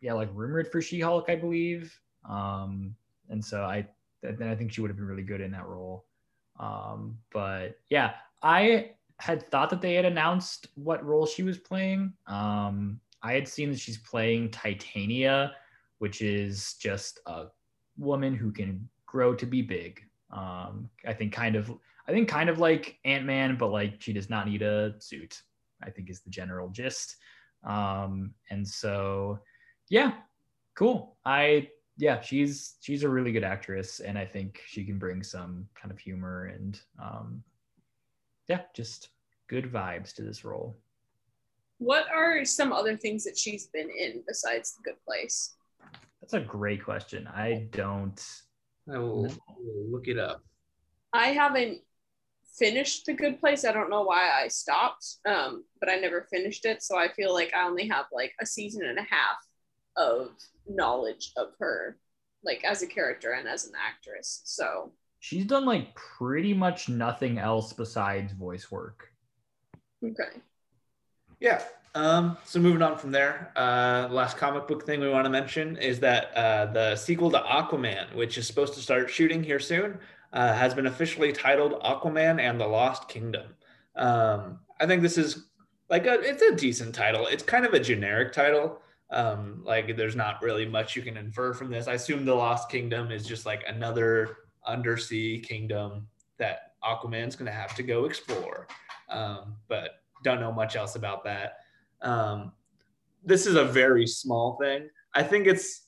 yeah, 0.00 0.14
like 0.14 0.30
rumored 0.32 0.72
for 0.72 0.80
She-Hulk, 0.80 1.26
I 1.28 1.36
believe. 1.36 1.96
Um, 2.28 2.96
and 3.28 3.44
so 3.44 3.62
I 3.62 3.86
then 4.22 4.48
I 4.48 4.54
think 4.54 4.72
she 4.72 4.80
would 4.80 4.88
have 4.88 4.96
been 4.96 5.06
really 5.06 5.22
good 5.22 5.42
in 5.42 5.50
that 5.52 5.66
role. 5.66 6.06
Um, 6.58 7.18
but 7.32 7.78
yeah, 7.90 8.12
I 8.42 8.92
had 9.20 9.50
thought 9.50 9.70
that 9.70 9.80
they 9.80 9.94
had 9.94 10.04
announced 10.04 10.68
what 10.74 11.04
role 11.04 11.26
she 11.26 11.42
was 11.42 11.58
playing. 11.58 12.12
Um, 12.26 13.00
I 13.22 13.32
had 13.32 13.48
seen 13.48 13.70
that 13.70 13.80
she's 13.80 13.98
playing 13.98 14.50
Titania, 14.50 15.54
which 15.98 16.20
is 16.20 16.74
just 16.74 17.20
a 17.26 17.46
woman 17.96 18.34
who 18.34 18.52
can 18.52 18.88
grow 19.06 19.34
to 19.34 19.46
be 19.46 19.62
big. 19.62 20.02
Um, 20.30 20.90
I 21.06 21.12
think 21.12 21.32
kind 21.32 21.56
of, 21.56 21.72
I 22.08 22.12
think 22.12 22.28
kind 22.28 22.50
of 22.50 22.58
like 22.58 22.98
Ant 23.04 23.24
Man, 23.24 23.56
but 23.56 23.68
like 23.68 23.94
she 24.00 24.12
does 24.12 24.28
not 24.28 24.48
need 24.48 24.62
a 24.62 24.94
suit. 24.98 25.40
I 25.82 25.90
think 25.90 26.10
is 26.10 26.20
the 26.20 26.30
general 26.30 26.68
gist. 26.68 27.16
Um, 27.64 28.34
and 28.50 28.66
so, 28.66 29.38
yeah, 29.88 30.14
cool. 30.74 31.16
I 31.24 31.68
yeah, 31.96 32.20
she's 32.20 32.74
she's 32.80 33.04
a 33.04 33.08
really 33.08 33.32
good 33.32 33.44
actress, 33.44 34.00
and 34.00 34.18
I 34.18 34.26
think 34.26 34.60
she 34.66 34.84
can 34.84 34.98
bring 34.98 35.22
some 35.22 35.68
kind 35.74 35.92
of 35.92 35.98
humor 35.98 36.46
and 36.46 36.80
um, 37.00 37.42
yeah, 38.48 38.62
just 38.74 39.08
good 39.48 39.72
vibes 39.72 40.14
to 40.14 40.22
this 40.22 40.44
role. 40.44 40.76
What 41.78 42.06
are 42.14 42.44
some 42.44 42.72
other 42.72 42.96
things 42.96 43.24
that 43.24 43.36
she's 43.36 43.66
been 43.66 43.90
in 43.90 44.22
besides 44.26 44.74
The 44.74 44.82
Good 44.82 45.04
Place? 45.06 45.56
That's 46.20 46.34
a 46.34 46.40
great 46.40 46.82
question. 46.82 47.26
I 47.26 47.68
don't. 47.72 48.22
I 48.92 48.98
will, 48.98 49.32
look 49.90 50.08
it 50.08 50.18
up. 50.18 50.42
I 51.12 51.28
haven't 51.28 51.80
finished 52.58 53.06
The 53.06 53.14
Good 53.14 53.40
Place. 53.40 53.64
I 53.64 53.72
don't 53.72 53.90
know 53.90 54.02
why 54.02 54.30
I 54.30 54.48
stopped, 54.48 55.06
um, 55.26 55.64
but 55.80 55.90
I 55.90 55.96
never 55.96 56.26
finished 56.30 56.64
it. 56.64 56.82
So 56.82 56.96
I 56.96 57.12
feel 57.12 57.32
like 57.32 57.52
I 57.54 57.66
only 57.66 57.88
have 57.88 58.06
like 58.12 58.32
a 58.40 58.46
season 58.46 58.84
and 58.84 58.98
a 58.98 59.02
half 59.02 59.36
of 59.96 60.30
knowledge 60.66 61.32
of 61.36 61.48
her, 61.58 61.98
like 62.44 62.64
as 62.64 62.82
a 62.82 62.86
character 62.86 63.32
and 63.32 63.48
as 63.48 63.66
an 63.66 63.72
actress. 63.78 64.42
So 64.44 64.92
she's 65.24 65.46
done 65.46 65.64
like 65.64 65.94
pretty 65.94 66.52
much 66.52 66.90
nothing 66.90 67.38
else 67.38 67.72
besides 67.72 68.34
voice 68.34 68.70
work. 68.70 69.08
Okay. 70.04 70.38
Yeah. 71.40 71.62
Um, 71.94 72.36
so 72.44 72.60
moving 72.60 72.82
on 72.82 72.98
from 72.98 73.10
there, 73.10 73.50
uh, 73.56 74.08
last 74.10 74.36
comic 74.36 74.68
book 74.68 74.84
thing 74.84 75.00
we 75.00 75.08
want 75.08 75.24
to 75.24 75.30
mention 75.30 75.78
is 75.78 75.98
that 76.00 76.36
uh, 76.36 76.66
the 76.66 76.94
sequel 76.96 77.30
to 77.30 77.38
Aquaman, 77.38 78.14
which 78.14 78.36
is 78.36 78.46
supposed 78.46 78.74
to 78.74 78.80
start 78.80 79.08
shooting 79.08 79.42
here 79.42 79.58
soon, 79.58 79.98
uh, 80.34 80.52
has 80.52 80.74
been 80.74 80.88
officially 80.88 81.32
titled 81.32 81.80
Aquaman 81.82 82.38
and 82.38 82.60
the 82.60 82.66
Lost 82.66 83.08
Kingdom. 83.08 83.46
Um, 83.96 84.58
I 84.78 84.86
think 84.86 85.00
this 85.00 85.16
is 85.16 85.46
like 85.88 86.04
a 86.04 86.20
it's 86.20 86.42
a 86.42 86.54
decent 86.54 86.94
title. 86.94 87.28
It's 87.28 87.42
kind 87.42 87.64
of 87.64 87.72
a 87.72 87.80
generic 87.80 88.34
title. 88.34 88.82
Um, 89.10 89.62
like 89.64 89.96
there's 89.96 90.16
not 90.16 90.42
really 90.42 90.66
much 90.66 90.96
you 90.96 91.02
can 91.02 91.16
infer 91.16 91.54
from 91.54 91.70
this. 91.70 91.88
I 91.88 91.94
assume 91.94 92.26
the 92.26 92.34
Lost 92.34 92.68
Kingdom 92.68 93.10
is 93.10 93.24
just 93.26 93.46
like 93.46 93.64
another 93.66 94.36
undersea 94.66 95.40
kingdom 95.40 96.06
that 96.38 96.72
Aquaman's 96.82 97.36
going 97.36 97.46
to 97.46 97.52
have 97.52 97.74
to 97.76 97.82
go 97.82 98.04
explore. 98.04 98.66
Um, 99.08 99.56
but 99.68 100.00
don't 100.22 100.40
know 100.40 100.52
much 100.52 100.76
else 100.76 100.96
about 100.96 101.24
that. 101.24 101.58
Um, 102.02 102.52
this 103.24 103.46
is 103.46 103.54
a 103.54 103.64
very 103.64 104.06
small 104.06 104.58
thing. 104.60 104.88
I 105.14 105.22
think 105.22 105.46
it's 105.46 105.84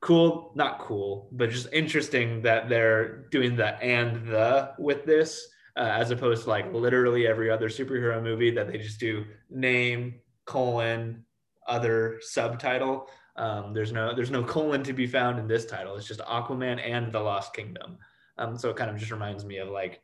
cool, 0.00 0.52
not 0.54 0.78
cool, 0.78 1.28
but 1.32 1.50
just 1.50 1.72
interesting 1.72 2.42
that 2.42 2.68
they're 2.68 3.26
doing 3.30 3.56
the 3.56 3.82
and 3.82 4.26
the 4.28 4.72
with 4.78 5.04
this, 5.04 5.48
uh, 5.76 5.80
as 5.80 6.10
opposed 6.10 6.44
to 6.44 6.50
like 6.50 6.72
literally 6.72 7.26
every 7.26 7.50
other 7.50 7.68
superhero 7.68 8.22
movie 8.22 8.50
that 8.50 8.70
they 8.70 8.78
just 8.78 9.00
do 9.00 9.24
name 9.50 10.14
colon 10.44 11.24
other 11.66 12.18
subtitle. 12.20 13.08
Um, 13.36 13.74
there's 13.74 13.92
no 13.92 14.14
there's 14.14 14.30
no 14.30 14.44
colon 14.44 14.82
to 14.84 14.92
be 14.92 15.06
found 15.06 15.38
in 15.38 15.48
this 15.48 15.66
title. 15.66 15.96
It's 15.96 16.06
just 16.06 16.20
Aquaman 16.20 16.80
and 16.84 17.12
the 17.12 17.20
Lost 17.20 17.54
Kingdom. 17.54 17.98
Um, 18.38 18.56
so 18.58 18.70
it 18.70 18.76
kind 18.76 18.90
of 18.90 18.96
just 18.96 19.10
reminds 19.10 19.44
me 19.44 19.58
of 19.58 19.68
like 19.68 20.02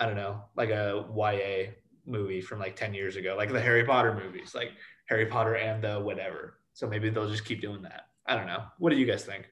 I 0.00 0.06
don't 0.06 0.16
know, 0.16 0.42
like 0.56 0.70
a 0.70 1.04
YA 1.14 1.72
movie 2.06 2.40
from 2.40 2.58
like 2.58 2.76
10 2.76 2.94
years 2.94 3.16
ago, 3.16 3.34
like 3.36 3.52
the 3.52 3.60
Harry 3.60 3.84
Potter 3.84 4.12
movies, 4.14 4.54
like 4.54 4.72
Harry 5.06 5.26
Potter 5.26 5.54
and 5.54 5.82
the 5.82 6.00
whatever. 6.00 6.58
So 6.72 6.88
maybe 6.88 7.10
they'll 7.10 7.30
just 7.30 7.44
keep 7.44 7.60
doing 7.60 7.82
that. 7.82 8.06
I 8.26 8.36
don't 8.36 8.46
know. 8.46 8.64
What 8.78 8.90
do 8.90 8.96
you 8.96 9.06
guys 9.06 9.24
think? 9.24 9.48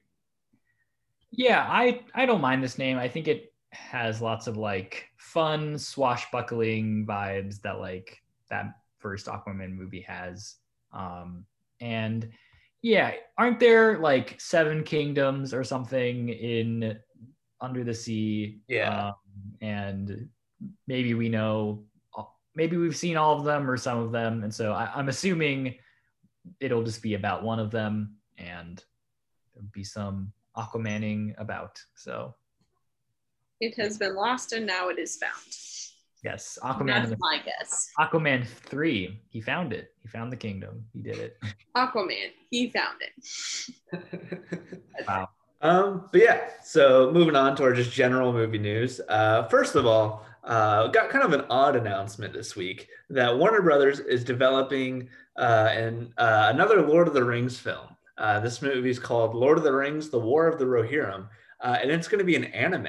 Yeah, 1.31 1.65
I 1.67 2.01
I 2.13 2.25
don't 2.25 2.41
mind 2.41 2.63
this 2.63 2.77
name. 2.77 2.97
I 2.97 3.07
think 3.07 3.27
it 3.27 3.53
has 3.71 4.21
lots 4.21 4.47
of 4.47 4.57
like 4.57 5.09
fun 5.17 5.77
swashbuckling 5.77 7.05
vibes 7.07 7.61
that 7.61 7.79
like 7.79 8.21
that 8.49 8.75
first 8.99 9.27
Aquaman 9.27 9.75
movie 9.75 10.01
has. 10.01 10.55
Um 10.91 11.45
and 11.79 12.29
yeah, 12.81 13.13
aren't 13.37 13.59
there 13.59 13.97
like 13.99 14.39
seven 14.39 14.83
kingdoms 14.83 15.53
or 15.53 15.63
something 15.63 16.29
in 16.29 16.99
under 17.63 17.83
the 17.83 17.93
sea? 17.93 18.59
Yeah. 18.67 19.07
Um, 19.07 19.13
and 19.61 20.29
maybe 20.87 21.13
we 21.15 21.29
know 21.29 21.85
maybe 22.55 22.77
we've 22.77 22.95
seen 22.95 23.17
all 23.17 23.35
of 23.39 23.45
them 23.45 23.67
or 23.67 23.77
some 23.77 23.97
of 23.97 24.11
them. 24.11 24.43
And 24.43 24.53
so 24.53 24.73
I, 24.73 24.91
I'm 24.95 25.09
assuming 25.09 25.73
it'll 26.59 26.83
just 26.83 27.01
be 27.01 27.15
about 27.15 27.41
one 27.43 27.59
of 27.59 27.71
them 27.71 28.15
and 28.37 28.83
there'll 29.55 29.69
be 29.73 29.83
some 29.83 30.31
Aquamaning 30.55 31.33
about. 31.39 31.79
So 31.95 32.35
It 33.59 33.73
has 33.81 33.97
been 33.97 34.15
lost 34.15 34.53
and 34.53 34.67
now 34.67 34.89
it 34.89 34.99
is 34.99 35.15
found. 35.17 35.33
yes, 36.23 36.59
Aquaman. 36.61 36.87
That's 37.09 37.15
my 37.17 37.39
guess. 37.43 37.89
Aquaman 37.99 38.45
three. 38.45 39.19
He 39.29 39.41
found 39.41 39.73
it. 39.73 39.95
He 40.03 40.07
found 40.09 40.31
the 40.31 40.37
kingdom. 40.37 40.85
He 40.93 41.01
did 41.01 41.17
it. 41.17 41.37
Aquaman, 41.75 42.29
he 42.51 42.69
found 42.69 42.97
it. 43.01 43.13
Wow. 45.07 45.29
Um, 45.63 46.09
but 46.11 46.21
yeah, 46.21 46.49
so 46.61 47.09
moving 47.13 47.37
on 47.37 47.55
to 47.55 47.63
our 47.63 47.73
just 47.73 47.91
general 47.91 48.33
movie 48.33 48.59
news. 48.59 48.99
Uh, 49.07 49.47
first 49.47 49.75
of 49.75 49.85
all, 49.85 50.25
uh, 50.43 50.87
got 50.87 51.09
kind 51.09 51.23
of 51.23 51.31
an 51.31 51.45
odd 51.49 51.77
announcement 51.77 52.33
this 52.33 52.53
week 52.53 52.89
that 53.09 53.35
Warner 53.37 53.61
Brothers 53.61 53.99
is 54.01 54.25
developing 54.25 55.07
uh, 55.37 55.69
an, 55.71 56.13
uh, 56.17 56.51
another 56.53 56.81
Lord 56.81 57.07
of 57.07 57.13
the 57.13 57.23
Rings 57.23 57.57
film. 57.57 57.87
Uh, 58.17 58.41
this 58.41 58.61
movie 58.61 58.89
is 58.89 58.99
called 58.99 59.33
Lord 59.33 59.57
of 59.57 59.63
the 59.63 59.73
Rings: 59.73 60.09
The 60.09 60.19
War 60.19 60.47
of 60.47 60.59
the 60.59 60.65
Rohirrim, 60.65 61.29
uh, 61.61 61.77
and 61.81 61.89
it's 61.89 62.09
going 62.09 62.19
to 62.19 62.25
be 62.25 62.35
an 62.35 62.45
anime, 62.45 62.87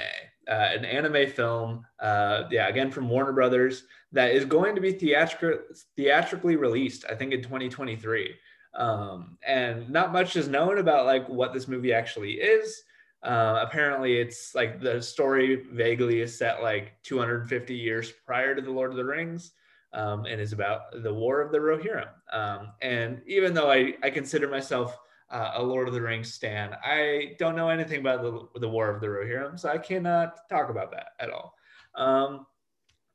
uh, 0.48 0.50
an 0.50 0.84
anime 0.84 1.30
film. 1.30 1.86
Yeah, 2.02 2.66
again 2.66 2.90
from 2.90 3.08
Warner 3.08 3.32
Brothers 3.32 3.84
that 4.10 4.32
is 4.32 4.44
going 4.44 4.74
to 4.74 4.80
be 4.80 4.92
theatrical, 4.92 5.60
theatrically 5.96 6.56
released. 6.56 7.04
I 7.08 7.14
think 7.14 7.32
in 7.32 7.40
2023 7.40 8.34
um, 8.76 9.38
and 9.46 9.88
not 9.88 10.12
much 10.12 10.36
is 10.36 10.48
known 10.48 10.78
about 10.78 11.06
like 11.06 11.28
what 11.28 11.52
this 11.52 11.68
movie 11.68 11.92
actually 11.92 12.34
is. 12.34 12.82
Uh, 13.22 13.64
apparently, 13.66 14.18
it's 14.18 14.54
like 14.54 14.80
the 14.80 15.00
story 15.00 15.64
vaguely 15.72 16.20
is 16.20 16.36
set 16.36 16.62
like 16.62 16.92
250 17.04 17.74
years 17.74 18.12
prior 18.26 18.54
to 18.54 18.60
the 18.60 18.70
Lord 18.70 18.90
of 18.90 18.96
the 18.96 19.04
Rings, 19.04 19.52
um, 19.94 20.26
and 20.26 20.40
is 20.40 20.52
about 20.52 21.02
the 21.02 21.12
War 21.12 21.40
of 21.40 21.50
the 21.50 21.58
Rohirrim. 21.58 22.08
Um, 22.32 22.72
and 22.82 23.22
even 23.26 23.54
though 23.54 23.70
I, 23.70 23.94
I 24.02 24.10
consider 24.10 24.48
myself 24.48 24.98
uh, 25.30 25.52
a 25.54 25.62
Lord 25.62 25.88
of 25.88 25.94
the 25.94 26.02
Rings 26.02 26.34
stan, 26.34 26.76
I 26.84 27.36
don't 27.38 27.56
know 27.56 27.70
anything 27.70 28.00
about 28.00 28.22
the, 28.22 28.60
the 28.60 28.68
War 28.68 28.90
of 28.90 29.00
the 29.00 29.06
Rohirrim, 29.06 29.58
so 29.58 29.70
I 29.70 29.78
cannot 29.78 30.36
talk 30.50 30.68
about 30.68 30.90
that 30.90 31.08
at 31.18 31.30
all. 31.30 31.54
Um, 31.94 32.44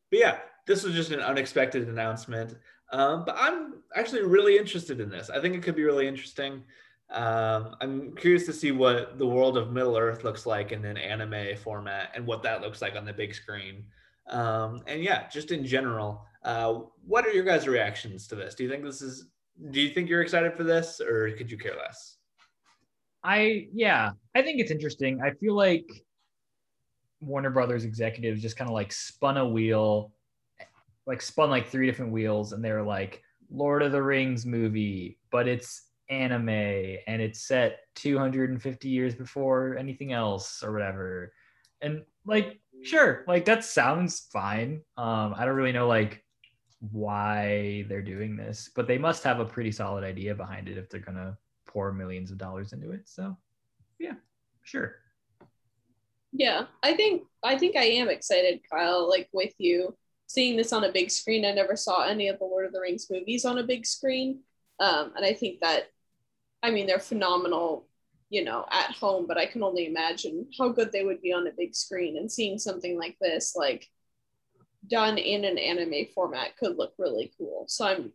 but 0.10 0.20
yeah, 0.20 0.38
this 0.66 0.84
was 0.84 0.96
just 0.96 1.12
an 1.12 1.20
unexpected 1.20 1.88
announcement. 1.88 2.56
Um, 2.92 3.24
but 3.26 3.36
I'm 3.38 3.76
actually 3.96 4.24
really 4.24 4.58
interested 4.58 5.00
in 5.00 5.10
this. 5.10 5.30
I 5.30 5.40
think 5.40 5.56
it 5.56 5.64
could 5.64 5.76
be 5.76 5.84
really 5.84 6.08
interesting. 6.08 6.64
Um, 7.12 7.76
I'm 7.82 8.16
curious 8.16 8.46
to 8.46 8.54
see 8.54 8.72
what 8.72 9.18
the 9.18 9.26
world 9.26 9.58
of 9.58 9.72
Middle 9.72 9.98
Earth 9.98 10.24
looks 10.24 10.46
like 10.46 10.72
in 10.72 10.86
an 10.86 10.98
anime 10.98 11.58
format 11.58 12.12
and 12.16 12.26
what 12.26 12.44
that 12.44 12.62
looks 12.62 12.82
like 12.82 12.96
on 12.96 13.06
the 13.06 13.14
big 13.14 13.34
screen. 13.34 13.86
Um, 14.28 14.84
and 14.86 15.04
yeah, 15.04 15.28
just 15.28 15.52
in 15.52 15.66
general, 15.66 16.26
uh, 16.44 16.80
what 17.06 17.26
are 17.26 17.32
your 17.32 17.44
guys' 17.44 17.68
reactions 17.68 18.28
to 18.28 18.36
this? 18.36 18.56
Do 18.56 18.64
you 18.64 18.70
think 18.70 18.84
this 18.84 19.02
is? 19.02 19.28
Do 19.72 19.82
you 19.82 19.90
think 19.90 20.08
you're 20.08 20.22
excited 20.22 20.56
for 20.56 20.64
this, 20.64 21.02
or 21.02 21.32
could 21.32 21.52
you 21.52 21.58
care 21.58 21.76
less? 21.76 22.18
I 23.24 23.68
yeah, 23.74 24.12
I 24.36 24.42
think 24.42 24.62
it's 24.62 24.72
interesting. 24.72 25.20
I 25.22 25.32
feel 25.32 25.56
like 25.56 25.90
Warner 27.22 27.50
Brothers 27.50 27.84
executives 27.84 28.42
just 28.42 28.56
kind 28.56 28.70
of 28.70 28.74
like 28.74 28.94
spun 28.94 29.38
a 29.38 29.48
wheel, 29.48 30.14
like 31.10 31.24
spun 31.24 31.50
like 31.50 31.68
three 31.68 31.88
different 31.88 32.12
wheels, 32.12 32.54
and 32.54 32.64
they 32.64 32.72
were 32.72 32.84
like 32.84 33.24
Lord 33.50 33.82
of 33.82 33.92
the 33.92 34.02
Rings 34.02 34.46
movie, 34.46 35.18
but 35.32 35.48
it's 35.48 35.88
anime 36.08 36.50
and 36.50 37.20
it's 37.22 37.42
set 37.42 37.80
250 37.96 38.88
years 38.88 39.16
before 39.16 39.76
anything 39.78 40.14
else 40.14 40.62
or 40.64 40.72
whatever. 40.72 41.34
And 41.82 42.04
like, 42.28 42.60
sure, 42.84 43.26
like 43.28 43.46
that 43.46 43.66
sounds 43.66 44.28
fine. 44.32 44.82
Um, 44.98 45.34
I 45.36 45.46
don't 45.46 45.56
really 45.56 45.72
know 45.72 45.88
like 45.88 46.24
why 46.92 47.86
they're 47.90 48.04
doing 48.04 48.36
this, 48.36 48.70
but 48.76 48.88
they 48.88 49.00
must 49.00 49.24
have 49.24 49.40
a 49.40 49.46
pretty 49.46 49.72
solid 49.72 50.04
idea 50.04 50.36
behind 50.36 50.70
it 50.70 50.78
if 50.78 50.92
they're 50.92 51.00
gonna 51.00 51.36
pour 51.66 51.92
millions 51.92 52.30
of 52.30 52.38
dollars 52.38 52.72
into 52.72 52.92
it. 52.92 53.10
So 53.10 53.36
yeah, 53.98 54.14
sure. 54.62 54.98
Yeah, 56.32 56.66
I 56.84 56.94
think 56.94 57.24
I 57.44 57.58
think 57.58 57.76
I 57.76 57.86
am 57.86 58.10
excited, 58.10 58.62
Kyle, 58.72 59.10
like 59.10 59.28
with 59.34 59.54
you. 59.58 59.98
Seeing 60.30 60.56
this 60.56 60.72
on 60.74 60.84
a 60.84 60.92
big 60.92 61.10
screen, 61.10 61.44
I 61.44 61.52
never 61.52 61.76
saw 61.76 62.06
any 62.06 62.28
of 62.28 62.38
the 62.38 62.46
Lord 62.46 62.68
of 62.68 62.72
the 62.72 62.80
Rings 62.80 63.08
movies 63.10 63.46
on 63.46 63.58
a 63.58 63.64
big 63.64 63.84
screen. 63.84 64.42
Um, 64.80 65.12
and 65.16 65.26
I 65.26 65.34
think 65.34 65.60
that 65.62 65.86
I 66.62 66.70
mean 66.70 66.86
they're 66.86 67.00
phenomenal, 67.00 67.88
you 68.30 68.44
know, 68.44 68.66
at 68.72 68.92
home, 68.92 69.26
but 69.28 69.40
I 69.40 69.48
can 69.48 69.64
only 69.64 69.88
imagine 69.88 70.48
how 70.58 70.70
good 70.70 70.92
they 70.92 71.04
would 71.04 71.20
be 71.24 71.34
on 71.34 71.48
a 71.48 71.52
big 71.58 71.74
screen 71.74 72.16
and 72.18 72.32
seeing 72.32 72.60
something 72.60 72.96
like 72.98 73.18
this, 73.20 73.56
like 73.56 73.88
done 74.88 75.18
in 75.18 75.46
an 75.46 75.58
anime 75.58 76.06
format 76.14 76.56
could 76.58 76.78
look 76.78 76.94
really 77.00 77.34
cool. 77.38 77.66
So 77.68 77.88
I'm 77.88 78.14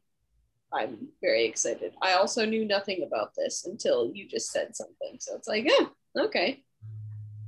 I'm 0.73 1.09
very 1.21 1.47
excited. 1.47 1.95
I 2.01 2.15
also 2.15 2.45
knew 2.45 2.65
nothing 2.65 3.05
about 3.05 3.33
this 3.37 3.65
until 3.67 4.13
you 4.15 4.29
just 4.29 4.53
said 4.53 4.77
something. 4.77 5.17
So 5.21 5.37
it's 5.37 5.49
like, 5.49 5.65
yeah, 5.65 5.87
okay. 6.17 6.63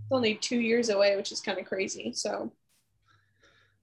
It's 0.03 0.13
only 0.13 0.35
two 0.35 0.61
years 0.61 0.89
away, 0.91 1.17
which 1.17 1.33
is 1.33 1.41
kind 1.41 1.59
of 1.59 1.67
crazy. 1.67 2.13
So 2.15 2.53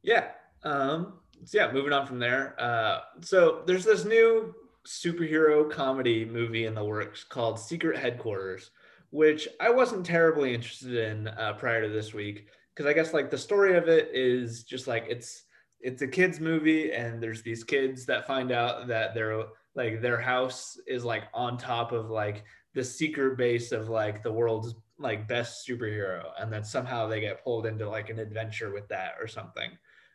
Yeah. 0.02 0.32
Um, 0.63 1.13
so 1.45 1.58
yeah, 1.58 1.71
moving 1.71 1.93
on 1.93 2.06
from 2.06 2.19
there. 2.19 2.56
Uh, 2.60 2.99
so 3.21 3.63
there's 3.65 3.86
this 3.86 4.06
new 4.06 4.54
superhero 4.88 5.69
comedy 5.69 6.26
movie 6.26 6.65
in 6.65 6.76
the 6.76 6.84
works 6.84 7.23
called 7.23 7.60
Secret 7.60 7.97
Headquarters, 7.97 8.71
which 9.12 9.47
I 9.60 9.69
wasn't 9.69 10.06
terribly 10.06 10.54
interested 10.54 10.95
in 10.95 11.28
uh, 11.28 11.54
prior 11.54 11.84
to 11.84 11.89
this 11.89 12.13
week 12.13 12.47
because 12.73 12.89
I 12.89 12.93
guess 12.93 13.13
like 13.13 13.30
the 13.30 13.38
story 13.38 13.78
of 13.78 13.88
it 13.88 14.10
is 14.13 14.63
just 14.63 14.88
like 14.88 15.06
it's 15.08 15.43
it's 15.80 16.02
a 16.02 16.08
kids 16.08 16.39
movie 16.39 16.93
and 16.93 17.21
there's 17.21 17.41
these 17.43 17.63
kids 17.63 18.06
that 18.06 18.26
find 18.26 18.52
out 18.52 18.88
that 18.88 19.13
their 19.13 19.43
like 19.76 20.02
their 20.02 20.19
house 20.19 20.78
is 20.88 21.04
like 21.04 21.23
on 21.34 21.58
top 21.58 21.91
of 21.91 22.10
like 22.10 22.43
the 22.73 22.84
secret 22.84 23.38
base 23.38 23.71
of 23.71 23.89
like 23.89 24.23
the 24.23 24.32
world's 24.32 24.76
like 24.97 25.28
best 25.28 25.67
superhero 25.67 26.23
and 26.39 26.52
then 26.52 26.63
somehow 26.63 27.08
they 27.08 27.19
get 27.19 27.43
pulled 27.43 27.65
into 27.65 27.89
like 27.89 28.10
an 28.10 28.19
adventure 28.19 28.71
with 28.71 28.88
that 28.88 29.13
or 29.19 29.28
something 29.28 29.71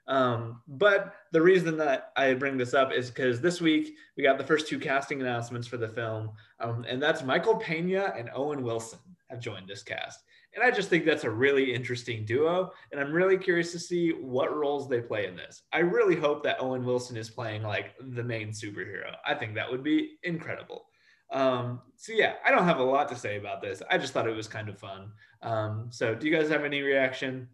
um, 0.09 0.63
but 0.67 1.15
the 1.33 1.41
reason 1.41 1.77
that 1.77 2.13
I 2.17 2.35
bring 2.35 2.57
this 2.57 2.75
up 2.75 2.93
is 2.93 3.11
because 3.11 3.41
this 3.41 3.61
week 3.61 3.95
we 4.17 4.23
got 4.23 4.39
the 4.39 4.45
first 4.45 4.67
two 4.67 4.79
casting 4.79 5.21
announcements 5.21 5.69
for 5.69 5.77
the 5.77 5.89
film, 5.89 6.31
um, 6.61 6.85
and 6.89 7.01
that's 7.01 7.23
Michael 7.23 7.57
Pena 7.57 8.15
and 8.17 8.31
Owen 8.35 8.63
Wilson 8.63 8.99
have 9.29 9.39
joined 9.39 9.69
this 9.69 9.83
cast. 9.83 10.25
And 10.55 10.65
I 10.65 10.71
just 10.71 10.89
think 10.89 11.05
that's 11.05 11.25
a 11.25 11.31
really 11.31 11.75
interesting 11.75 12.25
duo, 12.25 12.73
and 12.91 12.99
I'm 12.99 13.13
really 13.13 13.37
curious 13.37 13.71
to 13.73 13.79
see 13.79 14.13
what 14.13 14.57
roles 14.57 14.89
they 14.89 15.03
play 15.03 15.27
in 15.27 15.37
this. 15.37 15.63
I 15.75 15.81
really 15.81 16.17
hope 16.17 16.43
that 16.45 16.61
Owen 16.61 16.87
Wilson 16.87 17.19
is 17.19 17.29
playing 17.29 17.63
like 17.63 17.93
the 18.01 18.25
main 18.25 18.49
superhero. 18.49 19.15
I 19.27 19.35
think 19.35 19.55
that 19.55 19.71
would 19.71 19.83
be 19.83 20.17
incredible. 20.23 20.87
Um, 21.31 21.83
so 21.97 22.15
yeah, 22.15 22.35
I 22.47 22.51
don't 22.51 22.65
have 22.65 22.79
a 22.79 22.83
lot 22.83 23.11
to 23.11 23.15
say 23.15 23.37
about 23.37 23.61
this. 23.61 23.83
I 23.91 23.99
just 23.99 24.15
thought 24.15 24.27
it 24.27 24.35
was 24.35 24.49
kind 24.49 24.71
of 24.71 24.79
fun. 24.79 25.13
Um, 25.43 25.89
so 25.91 26.15
do 26.15 26.27
you 26.27 26.35
guys 26.35 26.49
have 26.49 26.65
any 26.65 26.81
reaction? 26.81 27.49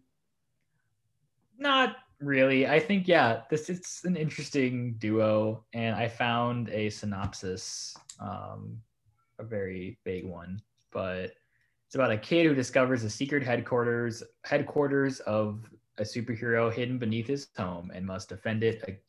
Not 1.57 1.97
really. 2.19 2.67
I 2.67 2.79
think 2.79 3.07
yeah, 3.07 3.41
this 3.49 3.69
is 3.69 4.01
an 4.03 4.15
interesting 4.15 4.95
duo, 4.97 5.65
and 5.73 5.95
I 5.95 6.07
found 6.07 6.69
a 6.69 6.89
synopsis, 6.89 7.95
um, 8.19 8.77
a 9.39 9.43
very 9.43 9.99
vague 10.05 10.25
one, 10.25 10.61
but 10.91 11.33
it's 11.85 11.95
about 11.95 12.11
a 12.11 12.17
kid 12.17 12.45
who 12.45 12.55
discovers 12.55 13.03
a 13.03 13.09
secret 13.09 13.43
headquarters 13.43 14.23
headquarters 14.43 15.19
of 15.21 15.69
a 15.97 16.03
superhero 16.03 16.73
hidden 16.73 16.97
beneath 16.97 17.27
his 17.27 17.47
home 17.57 17.91
and 17.93 18.05
must 18.05 18.29
defend 18.29 18.63
it 18.63 19.01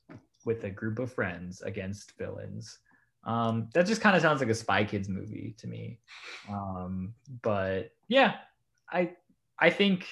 with 0.44 0.64
a 0.64 0.70
group 0.70 0.98
of 0.98 1.12
friends 1.12 1.62
against 1.62 2.16
villains. 2.16 2.78
Um, 3.24 3.68
that 3.74 3.86
just 3.86 4.00
kind 4.00 4.14
of 4.14 4.22
sounds 4.22 4.40
like 4.40 4.50
a 4.50 4.54
Spy 4.54 4.84
Kids 4.84 5.09
movie 5.09 5.57
to 5.59 5.66
me. 5.66 5.98
Um, 6.48 7.14
but 7.42 7.90
yeah, 8.09 8.34
I 8.90 9.12
I 9.59 9.70
think 9.70 10.07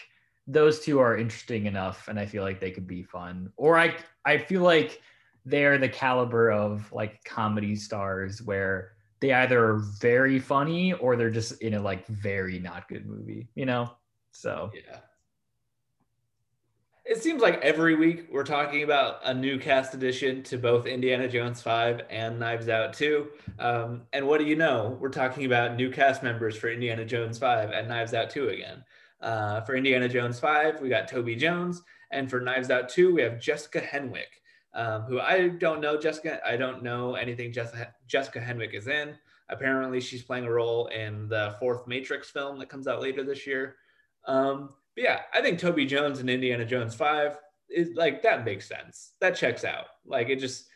those 0.46 0.80
two 0.80 0.98
are 0.98 1.16
interesting 1.16 1.66
enough 1.66 2.08
and 2.08 2.18
I 2.18 2.26
feel 2.26 2.42
like 2.42 2.60
they 2.60 2.70
could 2.70 2.86
be 2.86 3.02
fun. 3.02 3.50
Or 3.56 3.78
I 3.78 3.96
I 4.24 4.38
feel 4.38 4.62
like 4.62 5.00
they're 5.44 5.78
the 5.78 5.88
caliber 5.88 6.50
of 6.50 6.90
like 6.92 7.22
comedy 7.24 7.76
stars 7.76 8.42
where 8.42 8.92
they 9.20 9.32
either 9.32 9.64
are 9.64 9.78
very 10.00 10.38
funny 10.38 10.92
or 10.92 11.16
they're 11.16 11.30
just 11.30 11.62
in 11.62 11.74
a 11.74 11.80
like 11.80 12.06
very 12.06 12.58
not 12.58 12.88
good 12.88 13.06
movie, 13.06 13.48
you 13.54 13.66
know? 13.66 13.90
So 14.32 14.70
Yeah. 14.74 14.98
It 17.06 17.22
seems 17.22 17.42
like 17.42 17.60
every 17.60 17.94
week 17.94 18.28
we're 18.32 18.44
talking 18.44 18.82
about 18.82 19.18
a 19.24 19.34
new 19.34 19.58
cast 19.58 19.92
addition 19.92 20.42
to 20.44 20.56
both 20.56 20.86
Indiana 20.86 21.28
Jones 21.28 21.60
5 21.60 22.00
and 22.08 22.40
Knives 22.40 22.70
Out 22.70 22.94
2. 22.94 23.28
Um, 23.58 24.02
and 24.14 24.26
what 24.26 24.40
do 24.40 24.46
you 24.46 24.56
know? 24.56 24.96
We're 24.98 25.10
talking 25.10 25.44
about 25.44 25.76
new 25.76 25.90
cast 25.90 26.22
members 26.22 26.56
for 26.56 26.70
Indiana 26.70 27.04
Jones 27.04 27.36
5 27.36 27.72
and 27.72 27.88
Knives 27.88 28.14
Out 28.14 28.30
2 28.30 28.48
again. 28.48 28.82
Uh, 29.24 29.62
for 29.62 29.74
Indiana 29.74 30.06
Jones 30.06 30.38
5, 30.38 30.82
we 30.82 30.90
got 30.90 31.08
Toby 31.08 31.34
Jones. 31.34 31.82
And 32.10 32.28
for 32.28 32.40
Knives 32.40 32.70
Out 32.70 32.90
2, 32.90 33.14
we 33.14 33.22
have 33.22 33.40
Jessica 33.40 33.80
Henwick, 33.80 34.42
um, 34.74 35.02
who 35.02 35.18
I 35.18 35.48
don't 35.48 35.80
know 35.80 35.98
Jessica. 35.98 36.46
I 36.46 36.58
don't 36.58 36.82
know 36.82 37.14
anything 37.14 37.50
Jessica, 37.52 38.40
Henwick 38.40 38.74
is 38.74 38.86
in. 38.86 39.14
Apparently, 39.48 40.00
she's 40.00 40.22
playing 40.22 40.44
a 40.44 40.52
role 40.52 40.86
in 40.88 41.26
the 41.28 41.56
fourth 41.58 41.86
Matrix 41.86 42.30
film 42.30 42.58
that 42.58 42.68
comes 42.68 42.86
out 42.86 43.00
later 43.00 43.24
this 43.24 43.46
year. 43.46 43.76
Um, 44.26 44.68
but 44.94 45.04
yeah, 45.04 45.20
I 45.32 45.40
think 45.40 45.58
Toby 45.58 45.86
Jones 45.86 46.20
and 46.20 46.28
Indiana 46.28 46.64
Jones 46.64 46.94
5 46.94 47.38
is 47.70 47.90
like 47.94 48.22
that 48.22 48.44
makes 48.44 48.68
sense. 48.68 49.12
That 49.20 49.34
checks 49.36 49.64
out. 49.64 49.86
Like 50.06 50.28
it 50.28 50.36
just 50.36 50.66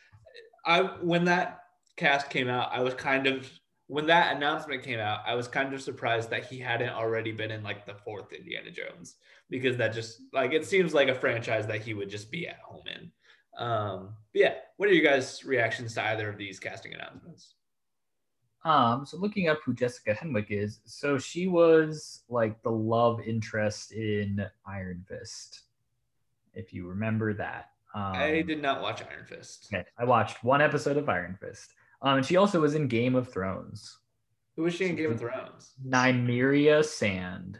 I 0.65 0.81
when 1.01 1.25
that 1.25 1.63
cast 1.95 2.29
came 2.29 2.49
out, 2.49 2.69
I 2.71 2.81
was 2.81 2.95
kind 2.95 3.27
of 3.27 3.49
when 3.89 4.05
that 4.05 4.35
announcement 4.35 4.83
came 4.83 4.99
out, 4.99 5.21
I 5.25 5.33
was 5.33 5.47
kind 5.47 5.73
of 5.73 5.81
surprised 5.81 6.29
that 6.29 6.45
he 6.45 6.59
hadn't 6.59 6.91
already 6.91 7.31
been 7.31 7.49
in 7.49 7.63
like 7.63 7.87
the 7.87 7.95
fourth 7.95 8.31
Indiana 8.31 8.69
Jones 8.69 9.15
because 9.49 9.77
that 9.77 9.95
just 9.95 10.21
like 10.31 10.53
it 10.53 10.63
seems 10.63 10.93
like 10.93 11.07
a 11.07 11.15
franchise 11.15 11.65
that 11.65 11.81
he 11.81 11.95
would 11.95 12.07
just 12.07 12.29
be 12.29 12.47
at 12.47 12.59
home 12.59 12.83
in. 12.85 13.11
Um, 13.57 14.13
but 14.31 14.41
yeah, 14.41 14.53
what 14.77 14.89
are 14.89 14.93
you 14.93 15.01
guys' 15.01 15.43
reactions 15.43 15.95
to 15.95 16.05
either 16.05 16.29
of 16.29 16.37
these 16.37 16.59
casting 16.59 16.93
announcements? 16.93 17.55
Um, 18.63 19.07
so 19.07 19.17
looking 19.17 19.49
up 19.49 19.57
who 19.65 19.73
Jessica 19.73 20.13
Henwick 20.13 20.51
is, 20.51 20.81
so 20.85 21.17
she 21.17 21.47
was 21.47 22.21
like 22.29 22.61
the 22.61 22.71
love 22.71 23.19
interest 23.21 23.91
in 23.91 24.45
Iron 24.67 25.03
Fist, 25.09 25.61
if 26.53 26.73
you 26.73 26.87
remember 26.87 27.33
that. 27.33 27.71
Um, 27.95 28.13
I 28.13 28.43
did 28.43 28.61
not 28.61 28.83
watch 28.83 29.01
Iron 29.01 29.25
Fist. 29.25 29.69
okay, 29.73 29.83
I 29.97 30.05
watched 30.05 30.43
one 30.43 30.61
episode 30.61 30.97
of 30.97 31.09
Iron 31.09 31.39
Fist. 31.41 31.73
Um, 32.01 32.17
and 32.17 32.25
she 32.25 32.37
also 32.37 32.61
was 32.61 32.75
in 32.75 32.87
Game 32.87 33.15
of 33.15 33.31
Thrones. 33.31 33.97
Who 34.55 34.63
was 34.63 34.73
she 34.73 34.85
in 34.85 34.95
Game 34.95 35.11
of 35.11 35.19
Thrones? 35.19 35.73
Nymeria 35.85 36.83
Sand, 36.83 37.59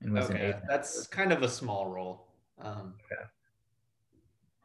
and 0.00 0.12
was 0.12 0.30
Okay, 0.30 0.54
that's 0.68 1.06
kind 1.06 1.32
of 1.32 1.42
a 1.42 1.48
small 1.48 1.88
role. 1.88 2.28
Um, 2.60 2.94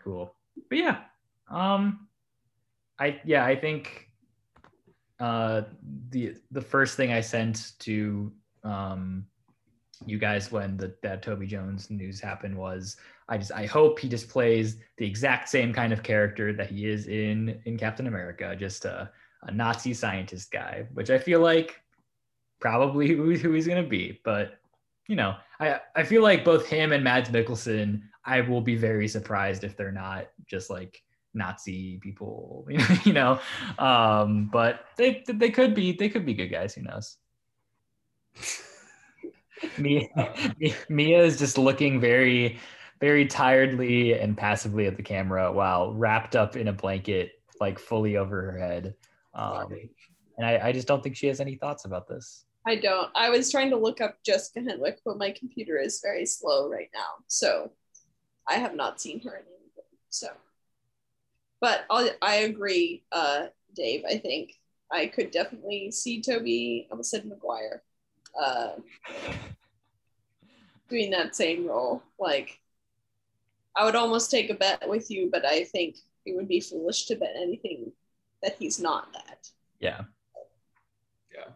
cool. 0.04 0.36
But 0.70 0.78
yeah, 0.78 1.00
um, 1.50 2.08
I 3.00 3.20
yeah 3.26 3.46
I 3.46 3.56
think 3.56 4.10
uh 5.20 5.64
the 6.10 6.36
the 6.52 6.62
first 6.62 6.98
thing 6.98 7.12
I 7.12 7.22
sent 7.22 7.74
to 7.80 8.32
um 8.64 9.26
you 10.06 10.18
guys 10.18 10.52
when 10.52 10.78
the 10.78 10.94
that 11.02 11.22
Toby 11.22 11.48
Jones 11.48 11.90
news 11.90 12.20
happened 12.20 12.58
was 12.58 12.98
I 13.30 13.38
just 13.38 13.52
I 13.52 13.66
hope 13.66 14.00
he 14.00 14.10
just 14.10 14.30
plays 14.30 14.78
the 14.98 15.06
exact 15.06 15.50
same 15.50 15.74
kind 15.74 15.94
of 15.94 16.04
character 16.04 16.54
that 16.54 16.70
he 16.70 16.88
is 16.88 17.08
in 17.08 17.62
in 17.66 17.78
Captain 17.78 18.08
America, 18.08 18.56
just 18.56 18.86
a, 18.86 19.12
a 19.44 19.52
Nazi 19.52 19.94
scientist 19.94 20.52
guy, 20.52 20.88
which 20.94 21.10
I 21.10 21.18
feel 21.18 21.40
like 21.40 21.82
probably 22.60 23.08
who, 23.08 23.36
who 23.36 23.52
he's 23.54 23.68
gonna 23.68 23.84
be. 23.84 24.20
But 24.24 24.60
you 25.08 25.16
know, 25.16 25.36
I 25.60 25.80
I 25.96 26.04
feel 26.04 26.24
like 26.24 26.44
both 26.44 26.68
him 26.68 26.92
and 26.92 27.04
Mads 27.04 27.30
Mikkelsen, 27.30 28.02
I 28.26 28.42
will 28.42 28.62
be 28.62 28.76
very 28.76 29.08
surprised 29.08 29.64
if 29.64 29.78
they're 29.78 29.92
not 29.92 30.30
just 30.48 30.70
like 30.70 31.02
Nazi 31.34 32.00
people, 32.00 32.68
you 33.04 33.14
know. 33.14 33.40
Um, 33.78 34.50
but 34.52 34.86
they 34.98 35.24
they 35.28 35.52
could 35.52 35.76
be 35.76 35.94
they 35.94 36.10
could 36.10 36.26
be 36.26 36.34
good 36.34 36.50
guys. 36.50 36.74
Who 36.74 36.82
knows? 36.82 37.18
Mia, 39.78 40.08
Mia 40.90 41.24
is 41.24 41.38
just 41.38 41.58
looking 41.58 42.00
very, 42.00 42.60
very 43.00 43.26
tiredly 43.26 44.14
and 44.14 44.38
passively 44.38 44.88
at 44.88 44.98
the 44.98 45.04
camera 45.04 45.52
while 45.52 45.94
wrapped 45.94 46.36
up 46.36 46.56
in 46.56 46.68
a 46.68 46.74
blanket, 46.74 47.34
like 47.60 47.80
fully 47.80 48.18
over 48.18 48.52
her 48.52 48.58
head. 48.58 48.96
Um, 49.34 49.74
and 50.38 50.46
I, 50.46 50.68
I 50.68 50.72
just 50.72 50.88
don't 50.88 51.04
think 51.04 51.16
she 51.16 51.28
has 51.28 51.40
any 51.40 51.56
thoughts 51.56 51.86
about 51.86 52.08
this. 52.08 52.46
I 52.66 52.76
don't. 52.76 53.10
I 53.16 53.30
was 53.30 53.50
trying 53.50 53.72
to 53.72 53.78
look 53.78 54.02
up 54.02 54.18
Jessica 54.24 54.60
Henwick, 54.60 54.98
but 55.04 55.18
my 55.18 55.32
computer 55.32 55.78
is 55.78 56.00
very 56.02 56.26
slow 56.26 56.70
right 56.70 56.90
now, 56.94 57.24
so 57.28 57.72
I 58.48 58.56
have 58.56 58.76
not 58.76 59.02
seen 59.02 59.20
her 59.22 59.36
in 59.36 59.44
anything. 59.48 59.84
So, 60.10 60.28
but 61.60 61.86
I'll, 61.90 62.10
I 62.22 62.36
agree, 62.36 63.04
uh, 63.12 63.48
Dave. 63.76 64.04
I 64.08 64.18
think 64.18 64.54
I 64.92 65.08
could 65.08 65.32
definitely 65.32 65.92
see 65.92 66.22
Toby. 66.22 66.86
I 66.88 66.92
almost 66.92 67.10
said 67.10 67.24
McGuire, 67.24 67.80
uh, 68.40 68.72
doing 70.90 71.12
that 71.12 71.36
same 71.36 71.68
role. 71.68 72.04
Like, 72.20 72.60
I 73.76 73.86
would 73.86 73.96
almost 73.96 74.30
take 74.30 74.50
a 74.50 74.56
bet 74.56 74.88
with 74.88 75.10
you, 75.10 75.30
but 75.32 75.46
I 75.46 75.64
think 75.64 75.98
it 76.26 76.36
would 76.36 76.48
be 76.48 76.60
foolish 76.60 77.06
to 77.06 77.16
bet 77.16 77.34
anything 77.36 77.92
that 78.44 78.56
he's 78.60 78.80
not 78.80 79.12
that. 79.14 79.50
Yeah. 79.80 80.02
Yeah. 81.34 81.52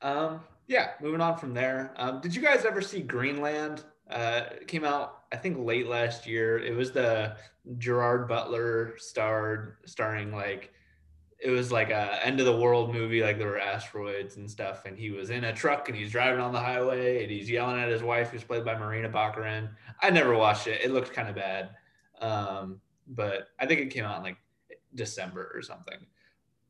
Um, 0.00 0.40
yeah, 0.66 0.90
moving 1.02 1.20
on 1.20 1.36
from 1.36 1.54
there. 1.54 1.92
Um, 1.96 2.20
did 2.20 2.34
you 2.34 2.42
guys 2.42 2.64
ever 2.64 2.80
see 2.80 3.00
Greenland? 3.00 3.82
Uh, 4.08 4.42
it 4.52 4.68
came 4.68 4.84
out, 4.84 5.24
I 5.32 5.36
think, 5.36 5.58
late 5.58 5.88
last 5.88 6.26
year. 6.26 6.58
It 6.58 6.74
was 6.76 6.92
the 6.92 7.36
Gerard 7.78 8.28
Butler 8.28 8.94
starred, 8.96 9.76
starring 9.84 10.32
like, 10.32 10.72
it 11.40 11.50
was 11.50 11.70
like 11.70 11.90
a 11.90 12.24
end 12.26 12.40
of 12.40 12.46
the 12.46 12.56
world 12.56 12.92
movie. 12.92 13.22
Like 13.22 13.38
there 13.38 13.46
were 13.46 13.60
asteroids 13.60 14.36
and 14.36 14.50
stuff, 14.50 14.84
and 14.84 14.98
he 14.98 15.10
was 15.10 15.30
in 15.30 15.44
a 15.44 15.52
truck 15.52 15.88
and 15.88 15.96
he's 15.96 16.12
driving 16.12 16.40
on 16.40 16.52
the 16.52 16.60
highway 16.60 17.22
and 17.22 17.30
he's 17.30 17.48
yelling 17.48 17.80
at 17.80 17.88
his 17.88 18.02
wife, 18.02 18.30
who's 18.30 18.44
played 18.44 18.64
by 18.64 18.76
Morena 18.76 19.08
Baccarin. 19.08 19.70
I 20.02 20.10
never 20.10 20.36
watched 20.36 20.66
it. 20.66 20.80
It 20.82 20.90
looked 20.90 21.12
kind 21.12 21.28
of 21.28 21.34
bad, 21.34 21.70
um, 22.20 22.80
but 23.06 23.48
I 23.58 23.66
think 23.66 23.80
it 23.80 23.90
came 23.90 24.04
out 24.04 24.18
in 24.18 24.22
like 24.22 24.38
December 24.94 25.52
or 25.54 25.62
something 25.62 25.98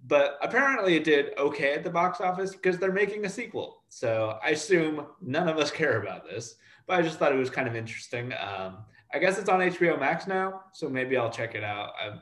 but 0.06 0.38
apparently 0.42 0.96
it 0.96 1.04
did 1.04 1.36
okay 1.38 1.72
at 1.74 1.82
the 1.82 1.90
box 1.90 2.20
office 2.20 2.52
because 2.52 2.78
they're 2.78 2.92
making 2.92 3.24
a 3.24 3.28
sequel. 3.28 3.82
So 3.88 4.38
I 4.42 4.50
assume 4.50 5.06
none 5.20 5.48
of 5.48 5.58
us 5.58 5.70
care 5.70 6.00
about 6.00 6.24
this, 6.24 6.56
but 6.86 6.98
I 6.98 7.02
just 7.02 7.18
thought 7.18 7.32
it 7.32 7.38
was 7.38 7.50
kind 7.50 7.66
of 7.66 7.74
interesting. 7.74 8.32
Um, 8.32 8.78
I 9.12 9.18
guess 9.18 9.38
it's 9.38 9.48
on 9.48 9.60
HBO 9.60 9.98
Max 9.98 10.26
now, 10.26 10.62
so 10.72 10.88
maybe 10.88 11.16
I'll 11.16 11.30
check 11.30 11.54
it 11.54 11.64
out, 11.64 11.90
I, 12.00 12.18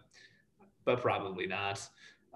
but 0.84 1.00
probably 1.00 1.46
not. 1.46 1.86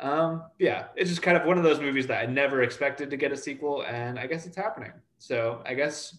Um, 0.00 0.44
yeah, 0.58 0.86
it's 0.96 1.10
just 1.10 1.22
kind 1.22 1.36
of 1.36 1.46
one 1.46 1.58
of 1.58 1.64
those 1.64 1.78
movies 1.80 2.06
that 2.06 2.22
I 2.22 2.26
never 2.26 2.62
expected 2.62 3.10
to 3.10 3.16
get 3.16 3.32
a 3.32 3.36
sequel, 3.36 3.82
and 3.82 4.18
I 4.18 4.26
guess 4.26 4.46
it's 4.46 4.56
happening. 4.56 4.92
So 5.18 5.62
I 5.66 5.74
guess 5.74 6.18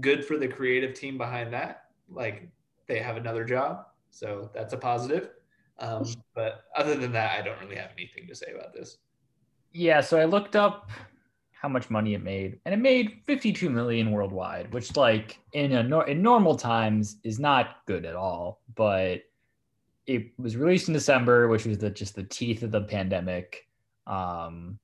good 0.00 0.24
for 0.24 0.38
the 0.38 0.48
creative 0.48 0.94
team 0.94 1.18
behind 1.18 1.52
that. 1.52 1.84
Like 2.10 2.48
they 2.86 2.98
have 3.00 3.16
another 3.16 3.44
job, 3.44 3.84
so 4.10 4.50
that's 4.54 4.72
a 4.72 4.78
positive. 4.78 5.30
Um, 5.78 6.04
but 6.34 6.64
other 6.74 6.94
than 6.96 7.12
that, 7.12 7.38
I 7.38 7.42
don't 7.42 7.60
really 7.60 7.76
have 7.76 7.90
anything 7.96 8.26
to 8.26 8.34
say 8.34 8.52
about 8.54 8.72
this. 8.72 8.98
Yeah, 9.72 10.00
so 10.00 10.18
I 10.18 10.24
looked 10.24 10.56
up 10.56 10.90
how 11.52 11.68
much 11.68 11.90
money 11.90 12.14
it 12.14 12.22
made, 12.22 12.60
and 12.64 12.72
it 12.72 12.78
made 12.78 13.22
52 13.26 13.68
million 13.68 14.10
worldwide, 14.10 14.72
which, 14.72 14.96
like 14.96 15.38
in 15.52 15.72
a 15.72 15.82
nor- 15.82 16.08
in 16.08 16.22
normal 16.22 16.56
times, 16.56 17.18
is 17.24 17.38
not 17.38 17.76
good 17.86 18.04
at 18.04 18.16
all. 18.16 18.62
But 18.74 19.22
it 20.08 20.32
was 20.38 20.56
released 20.56 20.88
in 20.88 20.94
December, 20.94 21.48
which 21.48 21.66
was 21.66 21.78
the 21.78 21.90
just 21.90 22.16
the 22.16 22.24
teeth 22.24 22.62
of 22.62 22.72
the 22.72 22.80
pandemic, 22.80 23.68
um, 24.06 24.78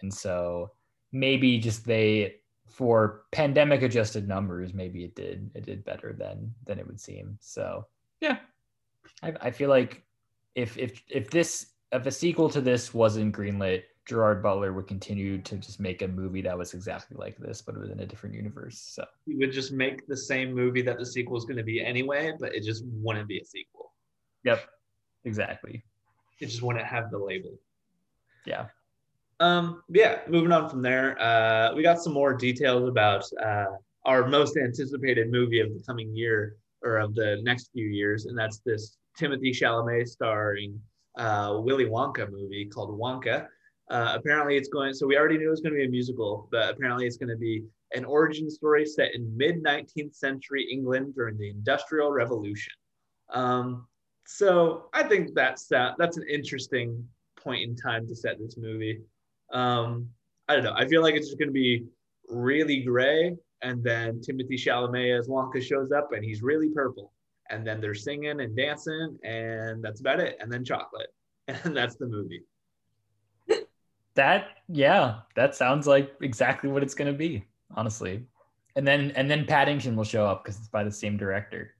and 0.00 0.12
so 0.12 0.72
maybe 1.12 1.58
just 1.58 1.84
they 1.84 2.36
for 2.66 3.24
pandemic 3.30 3.82
adjusted 3.82 4.26
numbers, 4.26 4.72
maybe 4.72 5.04
it 5.04 5.14
did 5.14 5.50
it 5.54 5.66
did 5.66 5.84
better 5.84 6.14
than 6.14 6.54
than 6.64 6.78
it 6.78 6.86
would 6.86 6.98
seem. 6.98 7.36
So 7.40 7.86
yeah, 8.22 8.38
I, 9.22 9.34
I 9.42 9.50
feel 9.50 9.68
like 9.68 10.02
if 10.54 10.78
if 10.78 11.02
if 11.08 11.30
this 11.30 11.72
if 11.92 12.06
a 12.06 12.10
sequel 12.10 12.48
to 12.48 12.62
this 12.62 12.94
wasn't 12.94 13.36
greenlit, 13.36 13.82
Gerard 14.06 14.42
Butler 14.42 14.72
would 14.72 14.86
continue 14.86 15.42
to 15.42 15.56
just 15.56 15.78
make 15.78 16.00
a 16.00 16.08
movie 16.08 16.40
that 16.40 16.56
was 16.56 16.72
exactly 16.72 17.18
like 17.18 17.36
this, 17.36 17.60
but 17.60 17.74
it 17.74 17.80
was 17.80 17.90
in 17.90 18.00
a 18.00 18.06
different 18.06 18.34
universe. 18.34 18.78
So 18.78 19.04
He 19.26 19.34
would 19.36 19.52
just 19.52 19.72
make 19.72 20.06
the 20.06 20.16
same 20.16 20.54
movie 20.54 20.80
that 20.82 20.98
the 20.98 21.04
sequel 21.04 21.36
is 21.36 21.44
going 21.44 21.58
to 21.58 21.64
be 21.64 21.84
anyway, 21.84 22.32
but 22.40 22.54
it 22.54 22.64
just 22.64 22.82
wouldn't 22.86 23.28
be 23.28 23.40
a 23.40 23.44
sequel. 23.44 23.89
Yep, 24.44 24.60
exactly. 25.24 25.82
It 26.40 26.46
just 26.46 26.62
wouldn't 26.62 26.86
have 26.86 27.10
the 27.10 27.18
label. 27.18 27.58
Yeah. 28.46 28.66
Um, 29.40 29.82
yeah, 29.88 30.20
moving 30.28 30.52
on 30.52 30.68
from 30.68 30.82
there, 30.82 31.20
uh, 31.20 31.74
we 31.74 31.82
got 31.82 32.00
some 32.00 32.12
more 32.12 32.34
details 32.34 32.88
about 32.88 33.24
uh, 33.42 33.66
our 34.04 34.28
most 34.28 34.56
anticipated 34.56 35.30
movie 35.30 35.60
of 35.60 35.72
the 35.72 35.82
coming 35.86 36.14
year 36.14 36.56
or 36.82 36.98
of 36.98 37.14
the 37.14 37.40
next 37.42 37.70
few 37.72 37.86
years, 37.86 38.26
and 38.26 38.38
that's 38.38 38.58
this 38.58 38.98
Timothée 39.18 39.50
Chalamet 39.50 40.08
starring 40.08 40.80
uh, 41.18 41.58
Willy 41.62 41.86
Wonka 41.86 42.30
movie 42.30 42.66
called 42.66 42.98
Wonka. 42.98 43.46
Uh, 43.90 44.12
apparently, 44.14 44.56
it's 44.56 44.68
going. 44.68 44.94
So 44.94 45.06
we 45.06 45.16
already 45.16 45.36
knew 45.36 45.48
it 45.48 45.50
was 45.50 45.60
going 45.60 45.72
to 45.72 45.78
be 45.78 45.86
a 45.86 45.90
musical, 45.90 46.48
but 46.52 46.70
apparently, 46.70 47.06
it's 47.06 47.16
going 47.16 47.30
to 47.30 47.36
be 47.36 47.64
an 47.92 48.04
origin 48.04 48.48
story 48.48 48.86
set 48.86 49.14
in 49.14 49.36
mid 49.36 49.62
19th 49.62 50.14
century 50.14 50.66
England 50.70 51.14
during 51.14 51.36
the 51.38 51.50
Industrial 51.50 52.12
Revolution. 52.12 52.72
Um, 53.32 53.86
so 54.32 54.86
I 54.92 55.02
think 55.02 55.34
that's 55.34 55.66
that. 55.66 55.96
That's 55.98 56.16
an 56.16 56.24
interesting 56.30 57.04
point 57.36 57.62
in 57.62 57.74
time 57.74 58.06
to 58.06 58.14
set 58.14 58.38
this 58.38 58.56
movie. 58.56 59.00
Um, 59.52 60.08
I 60.48 60.54
don't 60.54 60.62
know. 60.64 60.74
I 60.76 60.86
feel 60.86 61.02
like 61.02 61.14
it's 61.14 61.26
just 61.26 61.38
going 61.38 61.48
to 61.48 61.52
be 61.52 61.84
really 62.28 62.80
gray, 62.82 63.34
and 63.62 63.82
then 63.82 64.20
Timothée 64.20 64.52
Chalamet 64.52 65.18
as 65.18 65.28
Wonka 65.28 65.60
shows 65.60 65.90
up, 65.90 66.12
and 66.12 66.24
he's 66.24 66.42
really 66.42 66.70
purple, 66.70 67.12
and 67.50 67.66
then 67.66 67.80
they're 67.80 67.94
singing 67.94 68.40
and 68.40 68.56
dancing, 68.56 69.18
and 69.24 69.82
that's 69.82 70.00
about 70.00 70.20
it. 70.20 70.36
And 70.40 70.50
then 70.50 70.64
chocolate, 70.64 71.12
and 71.48 71.76
that's 71.76 71.96
the 71.96 72.06
movie. 72.06 72.44
That 74.14 74.48
yeah, 74.68 75.20
that 75.34 75.56
sounds 75.56 75.88
like 75.88 76.14
exactly 76.20 76.70
what 76.70 76.84
it's 76.84 76.94
gonna 76.94 77.12
be, 77.12 77.44
honestly. 77.74 78.24
And 78.76 78.86
then 78.86 79.10
and 79.16 79.28
then 79.28 79.44
Paddington 79.44 79.96
will 79.96 80.04
show 80.04 80.24
up 80.24 80.44
because 80.44 80.56
it's 80.58 80.68
by 80.68 80.84
the 80.84 80.92
same 80.92 81.16
director. 81.16 81.74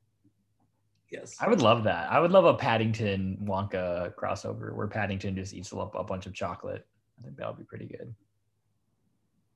Yes. 1.10 1.36
I 1.40 1.48
would 1.48 1.60
love 1.60 1.84
that. 1.84 2.10
I 2.10 2.20
would 2.20 2.30
love 2.30 2.44
a 2.44 2.54
Paddington 2.54 3.38
Wonka 3.42 4.14
crossover 4.14 4.74
where 4.74 4.86
Paddington 4.86 5.34
just 5.34 5.52
eats 5.52 5.72
up 5.72 5.94
a 5.96 6.04
bunch 6.04 6.26
of 6.26 6.34
chocolate. 6.34 6.86
I 7.18 7.24
think 7.24 7.36
that 7.36 7.48
would 7.48 7.58
be 7.58 7.64
pretty 7.64 7.86
good. 7.86 8.14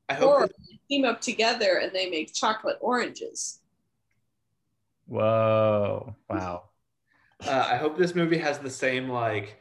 I 0.08 0.14
hope. 0.14 0.30
Or 0.30 0.46
this- 0.48 0.56
they 0.68 0.78
team 0.88 1.04
up 1.04 1.20
together 1.20 1.78
and 1.78 1.92
they 1.92 2.10
make 2.10 2.34
chocolate 2.34 2.76
oranges. 2.80 3.60
Whoa! 5.06 6.14
Wow. 6.28 6.70
uh, 7.46 7.68
I 7.70 7.76
hope 7.76 7.96
this 7.98 8.14
movie 8.14 8.38
has 8.38 8.58
the 8.58 8.70
same 8.70 9.08
like, 9.08 9.58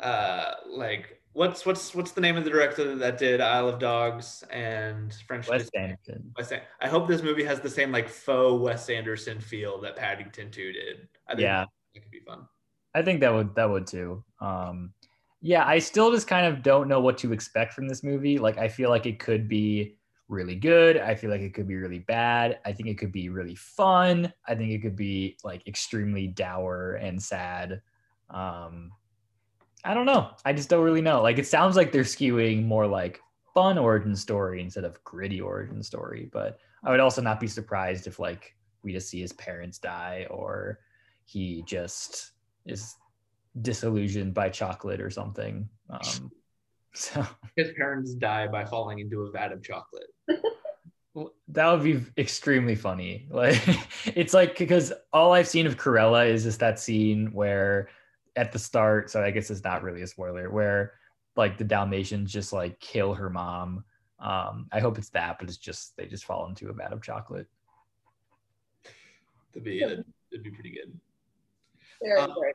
uh, 0.00 0.52
like 0.66 1.15
what's 1.36 1.66
what's 1.66 1.94
what's 1.94 2.12
the 2.12 2.20
name 2.20 2.36
of 2.38 2.44
the 2.44 2.50
director 2.50 2.96
that 2.96 3.18
did 3.18 3.42
Isle 3.42 3.68
of 3.68 3.78
Dogs 3.78 4.42
and 4.50 5.12
French? 5.26 5.48
Wes 5.48 5.68
Anderson. 5.76 6.32
Wes 6.36 6.50
An- 6.50 6.62
I 6.80 6.88
hope 6.88 7.06
this 7.06 7.22
movie 7.22 7.44
has 7.44 7.60
the 7.60 7.68
same 7.68 7.92
like 7.92 8.08
faux 8.08 8.60
Wes 8.60 8.88
Anderson 8.88 9.38
feel 9.38 9.78
that 9.82 9.96
Paddington 9.96 10.50
Two 10.50 10.72
did. 10.72 11.08
I 11.28 11.32
think 11.32 11.42
Yeah. 11.42 11.66
it 11.94 12.00
could 12.00 12.10
be 12.10 12.20
fun. 12.20 12.46
I 12.94 13.02
think 13.02 13.20
that 13.20 13.32
would 13.32 13.54
that 13.54 13.68
would 13.68 13.86
too. 13.86 14.24
Um, 14.40 14.94
yeah, 15.42 15.66
I 15.66 15.78
still 15.78 16.10
just 16.10 16.26
kind 16.26 16.46
of 16.46 16.62
don't 16.62 16.88
know 16.88 17.00
what 17.00 17.18
to 17.18 17.32
expect 17.32 17.74
from 17.74 17.86
this 17.86 18.02
movie. 18.02 18.38
Like, 18.38 18.56
I 18.56 18.68
feel 18.68 18.88
like 18.88 19.04
it 19.04 19.18
could 19.20 19.46
be 19.46 19.98
really 20.28 20.56
good. 20.56 20.96
I 20.96 21.14
feel 21.14 21.30
like 21.30 21.42
it 21.42 21.52
could 21.54 21.68
be 21.68 21.76
really 21.76 22.00
bad. 22.00 22.58
I 22.64 22.72
think 22.72 22.88
it 22.88 22.96
could 22.98 23.12
be 23.12 23.28
really 23.28 23.54
fun. 23.54 24.32
I 24.48 24.54
think 24.54 24.72
it 24.72 24.80
could 24.80 24.96
be 24.96 25.36
like 25.44 25.64
extremely 25.68 26.26
dour 26.26 26.94
and 26.94 27.22
sad. 27.22 27.82
Um, 28.30 28.90
I 29.86 29.94
don't 29.94 30.06
know. 30.06 30.30
I 30.44 30.52
just 30.52 30.68
don't 30.68 30.84
really 30.84 31.00
know. 31.00 31.22
Like, 31.22 31.38
it 31.38 31.46
sounds 31.46 31.76
like 31.76 31.92
they're 31.92 32.02
skewing 32.02 32.64
more 32.64 32.86
like 32.86 33.20
fun 33.54 33.78
origin 33.78 34.16
story 34.16 34.60
instead 34.60 34.84
of 34.84 35.02
gritty 35.04 35.40
origin 35.40 35.82
story. 35.82 36.28
But 36.32 36.58
I 36.84 36.90
would 36.90 37.00
also 37.00 37.22
not 37.22 37.40
be 37.40 37.46
surprised 37.46 38.06
if 38.06 38.18
like 38.18 38.54
we 38.82 38.92
just 38.92 39.08
see 39.08 39.20
his 39.20 39.32
parents 39.32 39.78
die 39.78 40.26
or 40.30 40.80
he 41.24 41.62
just 41.66 42.32
is 42.66 42.94
disillusioned 43.62 44.34
by 44.34 44.48
chocolate 44.48 45.00
or 45.00 45.10
something. 45.10 45.68
Um, 45.90 46.30
so 46.94 47.26
His 47.56 47.70
parents 47.76 48.14
die 48.14 48.46
by 48.46 48.64
falling 48.64 48.98
into 48.98 49.22
a 49.22 49.30
vat 49.30 49.52
of 49.52 49.62
chocolate. 49.62 50.10
that 51.48 51.72
would 51.72 51.82
be 51.82 52.04
extremely 52.18 52.74
funny. 52.74 53.26
Like 53.30 53.62
it's 54.16 54.34
like 54.34 54.58
because 54.58 54.92
all 55.12 55.32
I've 55.32 55.48
seen 55.48 55.66
of 55.66 55.76
Cruella 55.76 56.28
is 56.28 56.44
just 56.44 56.60
that 56.60 56.78
scene 56.78 57.32
where 57.32 57.88
at 58.36 58.52
the 58.52 58.58
start, 58.58 59.10
so 59.10 59.22
I 59.22 59.30
guess 59.30 59.50
it's 59.50 59.64
not 59.64 59.82
really 59.82 60.02
a 60.02 60.06
spoiler, 60.06 60.50
where 60.50 60.92
like 61.36 61.58
the 61.58 61.64
Dalmatians 61.64 62.32
just 62.32 62.52
like 62.52 62.78
kill 62.80 63.14
her 63.14 63.30
mom. 63.30 63.84
Um, 64.18 64.66
I 64.72 64.80
hope 64.80 64.98
it's 64.98 65.10
that, 65.10 65.38
but 65.38 65.48
it's 65.48 65.58
just 65.58 65.96
they 65.96 66.06
just 66.06 66.24
fall 66.24 66.46
into 66.46 66.68
a 66.68 66.72
vat 66.72 66.92
of 66.92 67.02
chocolate. 67.02 67.46
That'd 69.52 69.64
be 69.64 69.82
it'd, 69.82 70.04
it'd 70.30 70.44
be 70.44 70.50
pretty 70.50 70.70
good. 70.70 70.98
Very 72.02 72.20
Um, 72.20 72.34
very 72.38 72.52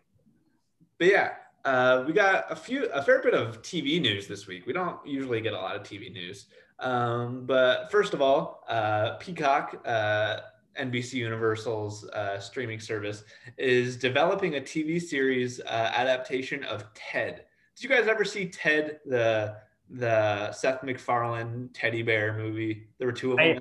But 0.97 1.07
yeah, 1.07 1.32
uh, 1.65 2.03
we 2.05 2.13
got 2.13 2.51
a 2.51 2.55
few, 2.55 2.86
a 2.86 3.01
fair 3.01 3.21
bit 3.21 3.34
of 3.34 3.61
TV 3.61 4.01
news 4.01 4.27
this 4.27 4.47
week. 4.47 4.65
We 4.65 4.73
don't 4.73 5.05
usually 5.05 5.41
get 5.41 5.53
a 5.53 5.57
lot 5.57 5.75
of 5.75 5.84
TV 5.84 6.11
news. 6.11 6.47
Um, 6.79 7.45
but 7.45 7.91
first 7.91 8.13
of 8.13 8.21
all, 8.21 8.63
uh, 8.67 9.15
Peacock, 9.17 9.82
uh, 9.86 10.39
NBC 10.80 11.13
Universal's 11.13 12.07
uh, 12.09 12.39
streaming 12.39 12.80
service, 12.80 13.24
is 13.57 13.97
developing 13.97 14.55
a 14.55 14.61
TV 14.61 15.01
series 15.01 15.59
uh, 15.61 15.91
adaptation 15.93 16.63
of 16.63 16.86
Ted. 16.93 17.45
Did 17.76 17.84
you 17.84 17.89
guys 17.89 18.07
ever 18.07 18.26
see 18.26 18.47
Ted, 18.47 18.99
the 19.05 19.57
the 19.89 20.51
Seth 20.53 20.84
MacFarlane 20.84 21.69
teddy 21.74 22.01
bear 22.01 22.38
movie? 22.38 22.88
There 22.97 23.07
were 23.07 23.13
two 23.13 23.32
of 23.32 23.38
them. 23.38 23.59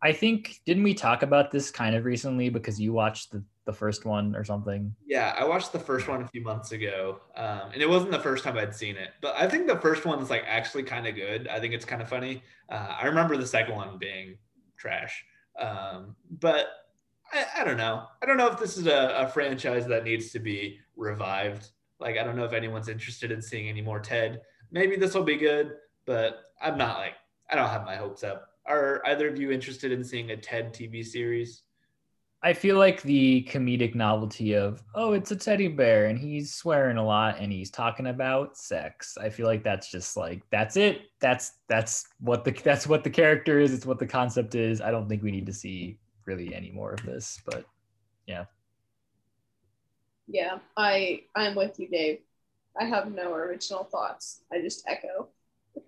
I 0.00 0.12
think 0.12 0.60
didn't 0.64 0.84
we 0.84 0.94
talk 0.94 1.22
about 1.22 1.50
this 1.50 1.70
kind 1.70 1.96
of 1.96 2.04
recently 2.04 2.50
because 2.50 2.80
you 2.80 2.92
watched 2.92 3.32
the, 3.32 3.42
the 3.64 3.72
first 3.72 4.04
one 4.04 4.36
or 4.36 4.44
something? 4.44 4.94
Yeah, 5.06 5.34
I 5.36 5.44
watched 5.44 5.72
the 5.72 5.78
first 5.78 6.06
one 6.06 6.22
a 6.22 6.28
few 6.28 6.42
months 6.42 6.70
ago, 6.70 7.20
um, 7.36 7.72
and 7.72 7.82
it 7.82 7.88
wasn't 7.88 8.12
the 8.12 8.20
first 8.20 8.44
time 8.44 8.56
I'd 8.56 8.74
seen 8.74 8.96
it. 8.96 9.10
But 9.20 9.34
I 9.36 9.48
think 9.48 9.66
the 9.66 9.76
first 9.76 10.04
one's 10.04 10.30
like 10.30 10.44
actually 10.46 10.84
kind 10.84 11.06
of 11.06 11.16
good. 11.16 11.48
I 11.48 11.58
think 11.58 11.74
it's 11.74 11.84
kind 11.84 12.00
of 12.00 12.08
funny. 12.08 12.42
Uh, 12.68 12.96
I 13.00 13.06
remember 13.06 13.36
the 13.36 13.46
second 13.46 13.74
one 13.74 13.98
being 13.98 14.38
trash, 14.76 15.24
um, 15.58 16.16
but 16.30 16.66
I, 17.32 17.44
I 17.58 17.64
don't 17.64 17.76
know. 17.76 18.04
I 18.22 18.26
don't 18.26 18.36
know 18.36 18.48
if 18.48 18.58
this 18.58 18.76
is 18.76 18.86
a, 18.86 19.14
a 19.16 19.28
franchise 19.28 19.86
that 19.86 20.04
needs 20.04 20.30
to 20.32 20.38
be 20.38 20.78
revived. 20.96 21.70
Like, 22.00 22.16
I 22.16 22.24
don't 22.24 22.36
know 22.36 22.44
if 22.44 22.52
anyone's 22.52 22.88
interested 22.88 23.32
in 23.32 23.42
seeing 23.42 23.68
any 23.68 23.82
more 23.82 24.00
Ted. 24.00 24.42
Maybe 24.70 24.96
this 24.96 25.14
will 25.14 25.24
be 25.24 25.36
good, 25.36 25.72
but 26.06 26.44
I'm 26.60 26.78
not 26.78 26.98
like 26.98 27.14
I 27.50 27.56
don't 27.56 27.68
have 27.68 27.84
my 27.84 27.96
hopes 27.96 28.22
up. 28.22 28.48
Are 28.66 29.02
either 29.06 29.28
of 29.28 29.38
you 29.38 29.50
interested 29.50 29.92
in 29.92 30.04
seeing 30.04 30.30
a 30.30 30.36
Ted 30.36 30.74
TV 30.74 31.04
series? 31.04 31.62
I 32.42 32.52
feel 32.52 32.78
like 32.78 33.02
the 33.02 33.46
comedic 33.50 33.96
novelty 33.96 34.54
of 34.54 34.82
oh, 34.94 35.12
it's 35.12 35.32
a 35.32 35.36
teddy 35.36 35.68
bear 35.68 36.06
and 36.06 36.18
he's 36.18 36.54
swearing 36.54 36.96
a 36.96 37.04
lot 37.04 37.38
and 37.40 37.52
he's 37.52 37.70
talking 37.70 38.06
about 38.06 38.56
sex. 38.56 39.18
I 39.20 39.28
feel 39.28 39.46
like 39.46 39.64
that's 39.64 39.90
just 39.90 40.16
like 40.16 40.42
that's 40.50 40.76
it. 40.76 41.02
That's 41.20 41.54
that's 41.68 42.06
what 42.20 42.44
the 42.44 42.52
that's 42.52 42.86
what 42.86 43.02
the 43.02 43.10
character 43.10 43.58
is. 43.58 43.74
It's 43.74 43.86
what 43.86 43.98
the 43.98 44.06
concept 44.06 44.54
is. 44.54 44.80
I 44.80 44.92
don't 44.92 45.08
think 45.08 45.22
we 45.22 45.32
need 45.32 45.46
to 45.46 45.52
see 45.52 45.98
really 46.26 46.54
any 46.54 46.70
more 46.70 46.92
of 46.92 47.04
this. 47.04 47.40
But 47.44 47.64
yeah, 48.26 48.44
Yeah, 50.28 50.58
I 50.76 51.22
I'm 51.34 51.56
with 51.56 51.80
you, 51.80 51.88
Dave. 51.88 52.20
I 52.80 52.84
have 52.84 53.12
no 53.12 53.34
original 53.34 53.82
thoughts. 53.84 54.42
I 54.52 54.60
just 54.60 54.84
echo. 54.86 55.28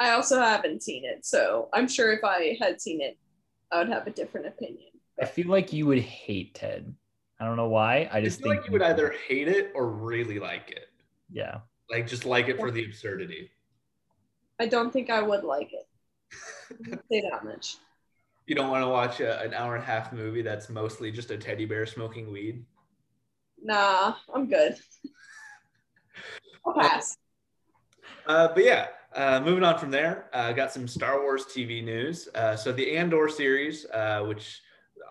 I 0.00 0.12
also 0.12 0.40
haven't 0.40 0.82
seen 0.82 1.04
it, 1.04 1.26
so 1.26 1.68
I'm 1.74 1.86
sure 1.88 2.10
if 2.12 2.24
I 2.24 2.56
had 2.58 2.80
seen 2.80 3.02
it, 3.02 3.18
I 3.72 3.78
would 3.78 3.88
have 3.88 4.06
a 4.06 4.10
different 4.10 4.46
opinion. 4.46 4.90
I 5.20 5.26
feel 5.26 5.48
like 5.48 5.72
you 5.72 5.86
would 5.86 5.98
hate 6.00 6.54
Ted. 6.54 6.94
I 7.38 7.44
don't 7.44 7.56
know 7.56 7.68
why. 7.68 8.08
I 8.12 8.20
I 8.20 8.20
just 8.20 8.40
feel 8.40 8.50
think 8.50 8.60
like 8.62 8.66
you 8.66 8.72
would 8.72 8.82
either 8.82 9.14
hate 9.28 9.48
it 9.48 9.72
or 9.74 9.86
really 9.88 10.38
like 10.38 10.70
it. 10.70 10.88
yeah. 11.30 11.60
Like 11.90 12.06
just 12.06 12.24
like 12.24 12.48
it 12.48 12.58
for 12.58 12.70
the 12.70 12.84
absurdity. 12.84 13.50
I 14.60 14.66
don't 14.66 14.92
think 14.92 15.10
I 15.10 15.22
would 15.22 15.42
like 15.42 15.72
it. 15.72 15.86
Say 17.10 17.22
that 17.30 17.44
much. 17.44 17.76
You 18.46 18.54
don't 18.54 18.70
want 18.70 18.82
to 18.84 18.88
watch 18.88 19.20
a, 19.20 19.40
an 19.40 19.54
hour 19.54 19.74
and 19.74 19.82
a 19.82 19.86
half 19.86 20.12
movie 20.12 20.42
that's 20.42 20.68
mostly 20.68 21.10
just 21.10 21.30
a 21.30 21.36
teddy 21.38 21.64
bear 21.64 21.86
smoking 21.86 22.30
weed. 22.30 22.64
Nah, 23.62 24.14
I'm 24.34 24.48
good. 24.48 24.76
I'll 26.66 26.74
pass. 26.74 27.16
Uh, 28.26 28.48
but 28.54 28.64
yeah, 28.64 28.88
uh, 29.14 29.40
moving 29.44 29.64
on 29.64 29.78
from 29.78 29.90
there, 29.90 30.26
uh, 30.32 30.52
got 30.52 30.72
some 30.72 30.86
Star 30.86 31.20
Wars 31.20 31.44
TV 31.44 31.82
news. 31.82 32.28
Uh, 32.34 32.54
so 32.54 32.72
the 32.72 32.96
Andor 32.96 33.28
series, 33.28 33.86
uh, 33.86 34.22
which 34.26 34.60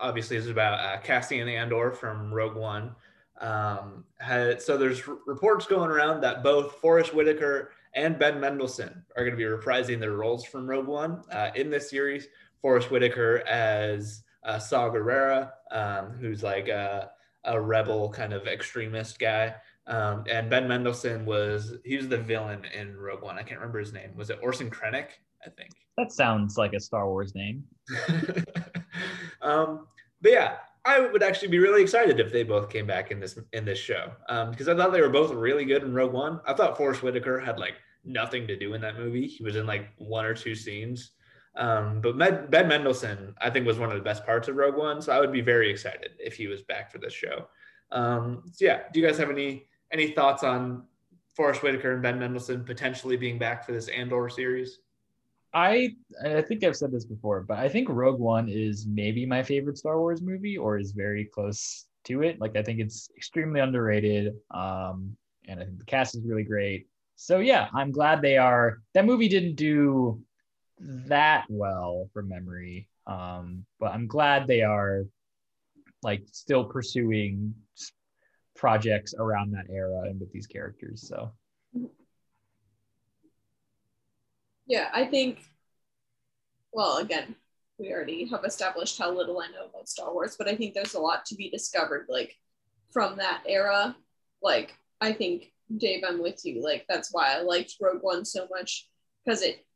obviously 0.00 0.36
is 0.36 0.48
about 0.48 0.80
uh, 0.80 1.00
Cassian 1.02 1.48
Andor 1.48 1.92
from 1.92 2.32
Rogue 2.32 2.56
One. 2.56 2.94
Um, 3.40 4.04
had, 4.18 4.62
so 4.62 4.76
there's 4.76 5.06
r- 5.06 5.18
reports 5.26 5.66
going 5.66 5.90
around 5.90 6.22
that 6.22 6.42
both 6.42 6.76
Forest 6.76 7.14
Whitaker 7.14 7.72
and 7.94 8.18
Ben 8.18 8.40
Mendelsohn 8.40 9.02
are 9.16 9.24
going 9.24 9.36
to 9.36 9.38
be 9.38 9.44
reprising 9.44 10.00
their 10.00 10.12
roles 10.12 10.44
from 10.44 10.68
Rogue 10.68 10.86
One 10.86 11.22
uh, 11.30 11.50
in 11.54 11.70
this 11.70 11.90
series. 11.90 12.28
Forest 12.62 12.90
Whitaker 12.90 13.38
as 13.46 14.22
Saw 14.58 14.90
Gerrera, 14.90 15.50
um, 15.70 16.12
who's 16.12 16.42
like 16.42 16.68
a, 16.68 17.10
a 17.44 17.60
rebel 17.60 18.10
kind 18.10 18.32
of 18.32 18.46
extremist 18.46 19.18
guy. 19.18 19.54
Um, 19.90 20.24
and 20.30 20.48
Ben 20.48 20.68
Mendelsohn 20.68 21.26
was 21.26 21.74
he 21.84 21.96
was 21.96 22.08
the 22.08 22.16
villain 22.16 22.64
in 22.64 22.96
Rogue 22.96 23.22
One. 23.22 23.36
I 23.36 23.42
can't 23.42 23.58
remember 23.58 23.80
his 23.80 23.92
name. 23.92 24.10
Was 24.16 24.30
it 24.30 24.38
Orson 24.40 24.70
Krennic? 24.70 25.08
I 25.44 25.50
think. 25.50 25.70
That 25.98 26.12
sounds 26.12 26.56
like 26.56 26.72
a 26.74 26.80
Star 26.80 27.08
Wars 27.08 27.34
name. 27.34 27.64
um, 29.42 29.88
but 30.22 30.32
yeah, 30.32 30.56
I 30.84 31.00
would 31.00 31.24
actually 31.24 31.48
be 31.48 31.58
really 31.58 31.82
excited 31.82 32.20
if 32.20 32.32
they 32.32 32.44
both 32.44 32.70
came 32.70 32.86
back 32.86 33.10
in 33.10 33.18
this 33.18 33.36
in 33.52 33.64
this 33.64 33.80
show 33.80 34.12
um, 34.28 34.52
because 34.52 34.68
I 34.68 34.76
thought 34.76 34.92
they 34.92 35.00
were 35.00 35.08
both 35.10 35.32
really 35.32 35.64
good 35.64 35.82
in 35.82 35.92
Rogue 35.92 36.12
One. 36.12 36.40
I 36.46 36.54
thought 36.54 36.76
Forest 36.76 37.02
Whitaker 37.02 37.40
had 37.40 37.58
like 37.58 37.74
nothing 38.04 38.46
to 38.46 38.56
do 38.56 38.74
in 38.74 38.80
that 38.82 38.96
movie. 38.96 39.26
He 39.26 39.42
was 39.42 39.56
in 39.56 39.66
like 39.66 39.88
one 39.98 40.24
or 40.24 40.34
two 40.34 40.54
scenes. 40.54 41.10
Um, 41.56 42.00
but 42.00 42.16
Med- 42.16 42.48
Ben 42.48 42.68
Mendelsohn, 42.68 43.34
I 43.40 43.50
think, 43.50 43.66
was 43.66 43.78
one 43.78 43.90
of 43.90 43.96
the 43.96 44.04
best 44.04 44.24
parts 44.24 44.46
of 44.46 44.54
Rogue 44.54 44.76
One. 44.76 45.02
So 45.02 45.12
I 45.12 45.18
would 45.18 45.32
be 45.32 45.40
very 45.40 45.68
excited 45.68 46.12
if 46.20 46.36
he 46.36 46.46
was 46.46 46.62
back 46.62 46.92
for 46.92 46.98
this 46.98 47.12
show. 47.12 47.48
Um, 47.90 48.44
so 48.52 48.66
yeah, 48.66 48.82
do 48.92 49.00
you 49.00 49.06
guys 49.06 49.18
have 49.18 49.30
any 49.30 49.66
any 49.92 50.10
thoughts 50.12 50.42
on 50.44 50.84
Forest 51.36 51.62
Whitaker 51.62 51.92
and 51.92 52.02
Ben 52.02 52.18
Mendelsohn 52.18 52.64
potentially 52.64 53.16
being 53.16 53.38
back 53.38 53.64
for 53.64 53.72
this 53.72 53.88
Andor 53.88 54.28
series? 54.28 54.80
I 55.52 55.96
I 56.24 56.42
think 56.42 56.62
I've 56.62 56.76
said 56.76 56.92
this 56.92 57.04
before, 57.04 57.40
but 57.42 57.58
I 57.58 57.68
think 57.68 57.88
Rogue 57.88 58.20
One 58.20 58.48
is 58.48 58.86
maybe 58.86 59.26
my 59.26 59.42
favorite 59.42 59.78
Star 59.78 59.98
Wars 59.98 60.22
movie, 60.22 60.56
or 60.56 60.78
is 60.78 60.92
very 60.92 61.24
close 61.24 61.86
to 62.04 62.22
it. 62.22 62.40
Like 62.40 62.56
I 62.56 62.62
think 62.62 62.78
it's 62.78 63.10
extremely 63.16 63.60
underrated, 63.60 64.34
um, 64.52 65.16
and 65.48 65.60
I 65.60 65.64
think 65.64 65.78
the 65.78 65.84
cast 65.84 66.14
is 66.14 66.22
really 66.24 66.44
great. 66.44 66.86
so 67.16 67.40
yeah, 67.40 67.68
I'm 67.74 67.90
glad 67.90 68.22
they 68.22 68.38
are. 68.38 68.80
That 68.94 69.06
movie 69.06 69.28
didn't 69.28 69.56
do 69.56 70.22
that 70.78 71.44
well 71.48 72.08
from 72.14 72.28
memory, 72.28 72.88
um, 73.06 73.66
but 73.80 73.92
I'm 73.92 74.06
glad 74.06 74.46
they 74.46 74.62
are 74.62 75.04
like 76.02 76.22
still 76.32 76.64
pursuing 76.64 77.54
projects 78.60 79.14
around 79.18 79.50
that 79.52 79.64
era 79.70 80.02
and 80.02 80.20
with 80.20 80.30
these 80.32 80.46
characters. 80.46 81.08
So 81.08 81.32
Yeah, 84.66 84.88
I 84.92 85.06
think. 85.06 85.40
Well, 86.72 86.98
again, 86.98 87.34
we 87.78 87.92
already 87.92 88.26
have 88.26 88.44
established 88.44 88.98
how 88.98 89.10
little 89.10 89.40
I 89.40 89.48
know 89.48 89.66
about 89.68 89.88
Star 89.88 90.12
Wars, 90.12 90.36
but 90.38 90.46
I 90.46 90.54
think 90.54 90.74
there's 90.74 90.94
a 90.94 91.00
lot 91.00 91.24
to 91.26 91.34
be 91.34 91.50
discovered, 91.50 92.06
like 92.08 92.36
from 92.92 93.16
that 93.16 93.42
era. 93.48 93.96
Like, 94.42 94.74
I 95.00 95.12
think 95.12 95.52
Dave, 95.74 96.04
I'm 96.06 96.22
with 96.22 96.44
you. 96.44 96.62
Like, 96.62 96.84
that's 96.88 97.12
why 97.12 97.34
I 97.34 97.40
liked 97.40 97.76
Rogue 97.80 98.02
One 98.02 98.24
so 98.24 98.46
much 98.50 98.88
because 99.24 99.42
it 99.42 99.66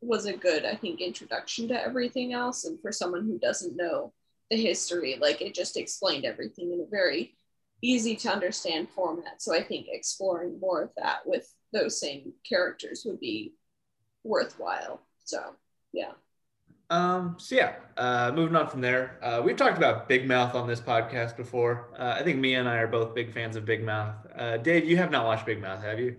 was 0.00 0.26
a 0.26 0.32
good, 0.32 0.64
I 0.64 0.76
think, 0.76 1.00
introduction 1.00 1.68
to 1.68 1.82
everything 1.82 2.32
else. 2.32 2.64
And 2.64 2.80
for 2.80 2.92
someone 2.92 3.26
who 3.26 3.38
doesn't 3.38 3.76
know 3.76 4.14
the 4.50 4.56
history, 4.56 5.18
like, 5.20 5.42
it 5.42 5.54
just 5.54 5.76
explained 5.76 6.24
everything 6.24 6.72
in 6.72 6.80
a 6.80 6.90
very 6.90 7.36
easy 7.82 8.16
to 8.16 8.28
understand 8.30 8.88
format. 8.90 9.40
So 9.40 9.54
I 9.54 9.62
think 9.62 9.86
exploring 9.88 10.58
more 10.60 10.82
of 10.82 10.90
that 10.96 11.20
with 11.26 11.52
those 11.72 12.00
same 12.00 12.32
characters 12.48 13.02
would 13.06 13.20
be 13.20 13.54
worthwhile. 14.24 15.00
So, 15.24 15.54
yeah. 15.92 16.12
Um, 16.90 17.36
so 17.38 17.54
yeah, 17.54 17.74
uh, 17.98 18.32
moving 18.34 18.56
on 18.56 18.66
from 18.68 18.80
there, 18.80 19.18
uh, 19.22 19.42
we've 19.44 19.56
talked 19.56 19.76
about 19.76 20.08
Big 20.08 20.26
Mouth 20.26 20.54
on 20.54 20.66
this 20.66 20.80
podcast 20.80 21.36
before. 21.36 21.90
Uh, 21.98 22.16
I 22.18 22.22
think 22.22 22.38
Mia 22.38 22.58
and 22.60 22.68
I 22.68 22.76
are 22.76 22.86
both 22.86 23.14
big 23.14 23.32
fans 23.32 23.56
of 23.56 23.66
Big 23.66 23.84
Mouth. 23.84 24.14
Uh, 24.34 24.56
Dave, 24.56 24.86
you 24.86 24.96
have 24.96 25.10
not 25.10 25.26
watched 25.26 25.44
Big 25.44 25.60
Mouth, 25.60 25.82
have 25.82 25.98
you? 26.00 26.16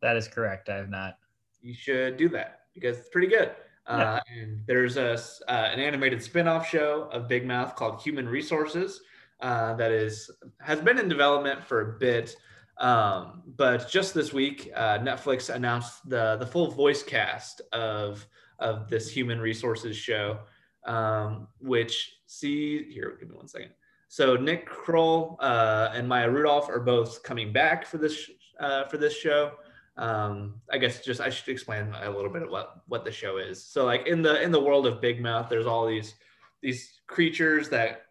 that 0.00 0.16
is 0.16 0.26
correct. 0.26 0.68
I 0.68 0.76
have 0.76 0.90
not. 0.90 1.16
You 1.60 1.74
should 1.74 2.16
do 2.16 2.28
that 2.30 2.62
because 2.74 2.98
it's 2.98 3.08
pretty 3.08 3.28
good. 3.28 3.52
Uh, 3.86 4.20
and 4.36 4.60
there's 4.66 4.96
a 4.96 5.12
s- 5.12 5.42
uh, 5.48 5.70
an 5.72 5.80
animated 5.80 6.22
spin-off 6.22 6.68
show 6.68 7.08
of 7.12 7.28
Big 7.28 7.44
Mouth 7.46 7.74
called 7.76 8.00
Human 8.02 8.28
Resources 8.28 9.00
uh, 9.42 9.74
that 9.74 9.90
is 9.90 10.30
has 10.60 10.80
been 10.80 10.98
in 10.98 11.08
development 11.08 11.62
for 11.64 11.80
a 11.80 11.98
bit. 11.98 12.36
Um, 12.78 13.42
but 13.56 13.88
just 13.88 14.14
this 14.14 14.32
week, 14.32 14.70
uh, 14.74 14.98
Netflix 14.98 15.54
announced 15.54 16.08
the 16.08 16.36
the 16.36 16.46
full 16.46 16.70
voice 16.70 17.02
cast 17.02 17.60
of 17.72 18.26
of 18.58 18.88
this 18.88 19.10
human 19.10 19.40
resources 19.40 19.96
show, 19.96 20.38
um, 20.86 21.48
which 21.60 22.20
see 22.26 22.90
here. 22.90 23.16
Give 23.18 23.28
me 23.28 23.36
one 23.36 23.48
second. 23.48 23.72
So 24.08 24.36
Nick 24.36 24.66
Kroll 24.66 25.38
uh, 25.40 25.90
and 25.94 26.08
Maya 26.08 26.30
Rudolph 26.30 26.68
are 26.68 26.80
both 26.80 27.22
coming 27.22 27.52
back 27.52 27.84
for 27.84 27.98
this 27.98 28.30
uh, 28.60 28.84
for 28.84 28.96
this 28.96 29.16
show. 29.16 29.52
Um, 29.96 30.60
I 30.70 30.78
guess 30.78 31.04
just 31.04 31.20
I 31.20 31.28
should 31.28 31.48
explain 31.48 31.92
a 32.00 32.10
little 32.10 32.30
bit 32.30 32.42
of 32.42 32.50
what 32.50 32.82
what 32.86 33.04
the 33.04 33.12
show 33.12 33.38
is. 33.38 33.62
So 33.64 33.84
like 33.84 34.06
in 34.06 34.22
the 34.22 34.40
in 34.40 34.52
the 34.52 34.60
world 34.60 34.86
of 34.86 35.00
Big 35.00 35.20
Mouth, 35.20 35.48
there's 35.48 35.66
all 35.66 35.86
these 35.86 36.14
these 36.62 37.00
creatures 37.06 37.68
that 37.70 38.06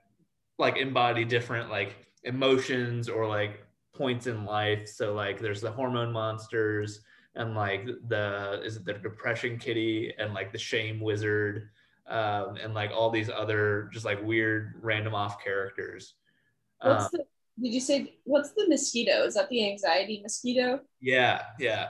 like 0.62 0.78
embody 0.78 1.26
different 1.26 1.70
like 1.70 1.98
emotions 2.24 3.10
or 3.10 3.28
like 3.28 3.66
points 3.94 4.28
in 4.28 4.46
life. 4.46 4.88
So 4.88 5.14
like 5.14 5.40
there's 5.40 5.62
the 5.62 5.72
hormone 5.72 6.12
monsters 6.14 7.02
and 7.36 7.56
like 7.56 7.88
the 8.08 8.62
is 8.64 8.78
it 8.78 8.86
the 8.86 8.94
depression 8.94 9.58
kitty 9.58 10.14
and 10.18 10.34
like 10.34 10.52
the 10.54 10.58
shame 10.60 11.00
wizard 11.02 11.70
um, 12.08 12.58
and 12.62 12.74
like 12.74 12.92
all 12.92 13.10
these 13.10 13.30
other 13.30 13.90
just 13.92 14.06
like 14.06 14.22
weird 14.24 14.76
random 14.82 15.16
off 15.16 15.44
characters. 15.44 16.14
What's 16.84 17.06
Um, 17.06 17.10
the, 17.12 17.26
did 17.62 17.74
you 17.74 17.80
say, 17.80 18.16
what's 18.24 18.52
the 18.52 18.68
mosquito? 18.70 19.24
Is 19.24 19.34
that 19.36 19.50
the 19.50 19.70
anxiety 19.70 20.22
mosquito? 20.22 20.82
yeah, 21.00 21.42
yeah. 21.60 21.88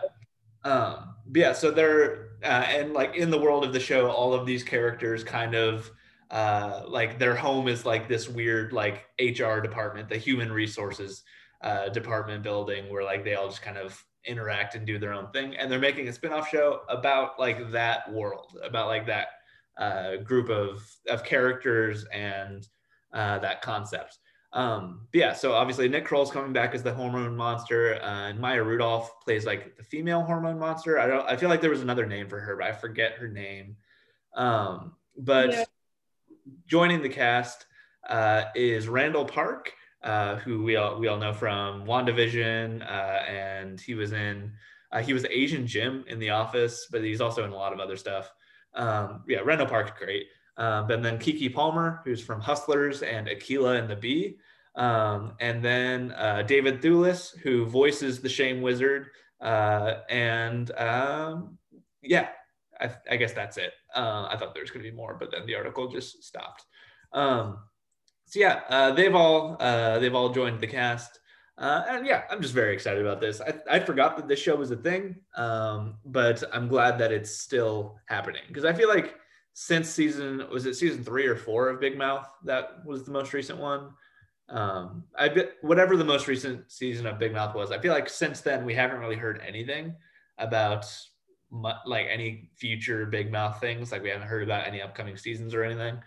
Um, 0.63 1.15
yeah, 1.33 1.53
so 1.53 1.71
they're 1.71 2.29
uh, 2.43 2.65
and 2.69 2.93
like 2.93 3.15
in 3.15 3.31
the 3.31 3.39
world 3.39 3.63
of 3.63 3.73
the 3.73 3.79
show, 3.79 4.09
all 4.09 4.33
of 4.33 4.45
these 4.45 4.63
characters 4.63 5.23
kind 5.23 5.55
of 5.55 5.91
uh, 6.31 6.83
like 6.87 7.19
their 7.19 7.35
home 7.35 7.67
is 7.67 7.85
like 7.85 8.07
this 8.07 8.29
weird 8.29 8.71
like 8.71 9.05
HR 9.19 9.59
department, 9.59 10.09
the 10.09 10.17
human 10.17 10.51
resources 10.51 11.23
uh, 11.61 11.89
department 11.89 12.41
building 12.41 12.89
where 12.89 13.03
like 13.03 13.23
they 13.23 13.35
all 13.35 13.49
just 13.49 13.61
kind 13.61 13.77
of 13.77 14.01
interact 14.25 14.75
and 14.75 14.85
do 14.87 14.97
their 14.97 15.13
own 15.13 15.29
thing. 15.31 15.55
And 15.57 15.69
they're 15.69 15.79
making 15.79 16.07
a 16.07 16.13
spin-off 16.13 16.49
show 16.49 16.81
about 16.89 17.37
like 17.37 17.71
that 17.71 18.11
world, 18.11 18.57
about 18.63 18.87
like 18.87 19.05
that 19.07 19.27
uh, 19.77 20.17
group 20.17 20.49
of 20.49 20.81
of 21.09 21.23
characters 21.25 22.05
and 22.13 22.65
uh, 23.13 23.39
that 23.39 23.61
concept. 23.61 24.17
Um, 24.53 25.07
yeah, 25.13 25.33
so 25.33 25.53
obviously 25.53 25.87
Nick 25.87 26.05
Kroll's 26.05 26.31
coming 26.31 26.53
back 26.53 26.73
as 26.75 26.83
the 26.83 26.93
hormone 26.93 27.35
monster, 27.35 27.95
uh, 28.01 28.29
and 28.29 28.39
Maya 28.39 28.63
Rudolph 28.63 29.09
plays 29.23 29.45
like 29.45 29.77
the 29.77 29.83
female 29.83 30.23
hormone 30.23 30.59
monster. 30.59 30.99
I 30.99 31.07
don't. 31.07 31.27
I 31.27 31.35
feel 31.35 31.49
like 31.49 31.61
there 31.61 31.69
was 31.69 31.81
another 31.81 32.05
name 32.05 32.27
for 32.29 32.39
her, 32.39 32.55
but 32.55 32.67
I 32.67 32.71
forget 32.71 33.13
her 33.13 33.27
name. 33.27 33.75
Um, 34.35 34.93
but 35.17 35.51
Yeah. 35.51 35.65
Joining 36.67 37.01
the 37.01 37.09
cast 37.09 37.65
uh, 38.09 38.45
is 38.55 38.87
Randall 38.87 39.25
Park, 39.25 39.73
uh, 40.03 40.37
who 40.37 40.63
we 40.63 40.75
all 40.75 40.99
we 40.99 41.07
all 41.07 41.17
know 41.17 41.33
from 41.33 41.85
WandaVision, 41.85 42.81
uh, 42.81 43.23
and 43.29 43.79
he 43.79 43.95
was 43.95 44.13
in 44.13 44.51
uh, 44.91 45.01
he 45.01 45.13
was 45.13 45.25
Asian 45.25 45.67
Jim 45.67 46.03
in 46.07 46.19
The 46.19 46.31
Office, 46.31 46.87
but 46.91 47.03
he's 47.03 47.21
also 47.21 47.43
in 47.43 47.51
a 47.51 47.55
lot 47.55 47.73
of 47.73 47.79
other 47.79 47.95
stuff. 47.95 48.31
Um, 48.73 49.23
yeah, 49.27 49.39
Randall 49.43 49.67
Park's 49.67 49.97
great. 49.97 50.27
Um, 50.57 50.89
and 50.91 51.03
then 51.03 51.17
Keke 51.17 51.53
Palmer, 51.53 52.01
who's 52.03 52.21
from 52.21 52.41
Hustlers 52.41 53.03
and 53.03 53.27
Akeelah 53.27 53.79
and 53.79 53.89
the 53.89 53.95
Bee. 53.95 54.37
Um, 54.75 55.33
and 55.39 55.63
then 55.63 56.11
uh, 56.11 56.43
David 56.43 56.81
Thewlis, 56.81 57.37
who 57.39 57.65
voices 57.65 58.21
the 58.21 58.29
Shame 58.29 58.61
Wizard. 58.61 59.07
Uh, 59.39 60.01
and 60.09 60.71
um, 60.77 61.57
yeah, 62.01 62.29
I, 62.81 62.91
I 63.09 63.15
guess 63.17 63.33
that's 63.33 63.57
it. 63.57 63.73
Uh, 63.95 64.27
I 64.29 64.37
thought 64.37 64.53
there 64.53 64.63
was 64.63 64.71
going 64.71 64.83
to 64.83 64.89
be 64.89 64.95
more, 64.95 65.15
but 65.19 65.31
then 65.31 65.45
the 65.45 65.55
article 65.55 65.89
just 65.89 66.23
stopped. 66.23 66.65
Um, 67.13 67.59
so 68.25 68.39
yeah, 68.39 68.61
uh, 68.69 68.91
they've 68.91 69.13
all 69.13 69.57
uh, 69.59 69.99
they've 69.99 70.15
all 70.15 70.29
joined 70.29 70.61
the 70.61 70.67
cast. 70.67 71.19
Uh, 71.57 71.83
and 71.89 72.07
yeah, 72.07 72.23
I'm 72.31 72.41
just 72.41 72.53
very 72.53 72.73
excited 72.73 73.05
about 73.05 73.21
this. 73.21 73.41
I, 73.41 73.53
I 73.69 73.79
forgot 73.79 74.17
that 74.17 74.27
this 74.27 74.39
show 74.39 74.55
was 74.55 74.71
a 74.71 74.77
thing, 74.77 75.17
um, 75.35 75.97
but 76.05 76.43
I'm 76.53 76.67
glad 76.67 76.97
that 76.99 77.11
it's 77.11 77.37
still 77.37 77.99
happening 78.07 78.41
because 78.47 78.65
I 78.65 78.73
feel 78.73 78.89
like 78.89 79.15
since 79.53 79.89
season 79.89 80.43
was 80.51 80.65
it 80.65 80.75
season 80.75 81.03
three 81.03 81.27
or 81.27 81.35
four 81.35 81.69
of 81.69 81.79
Big 81.79 81.97
Mouth 81.97 82.27
that 82.45 82.85
was 82.85 83.03
the 83.03 83.11
most 83.11 83.33
recent 83.33 83.59
one. 83.59 83.89
Um, 84.49 85.03
I 85.17 85.29
bet 85.29 85.51
whatever 85.61 85.95
the 85.97 86.05
most 86.05 86.27
recent 86.27 86.71
season 86.71 87.05
of 87.05 87.19
Big 87.19 87.33
Mouth 87.33 87.53
was, 87.53 87.71
I 87.71 87.79
feel 87.79 87.93
like 87.93 88.09
since 88.09 88.41
then 88.41 88.65
we 88.65 88.73
haven't 88.73 88.99
really 88.99 89.15
heard 89.15 89.41
anything 89.45 89.95
about 90.37 90.85
like 91.51 92.07
any 92.09 92.49
future 92.55 93.05
Big 93.05 93.31
Mouth 93.31 93.59
things. 93.59 93.91
Like 93.91 94.03
we 94.03 94.09
haven't 94.09 94.27
heard 94.27 94.43
about 94.43 94.67
any 94.67 94.81
upcoming 94.81 95.17
seasons 95.17 95.53
or 95.53 95.63
anything. 95.63 95.99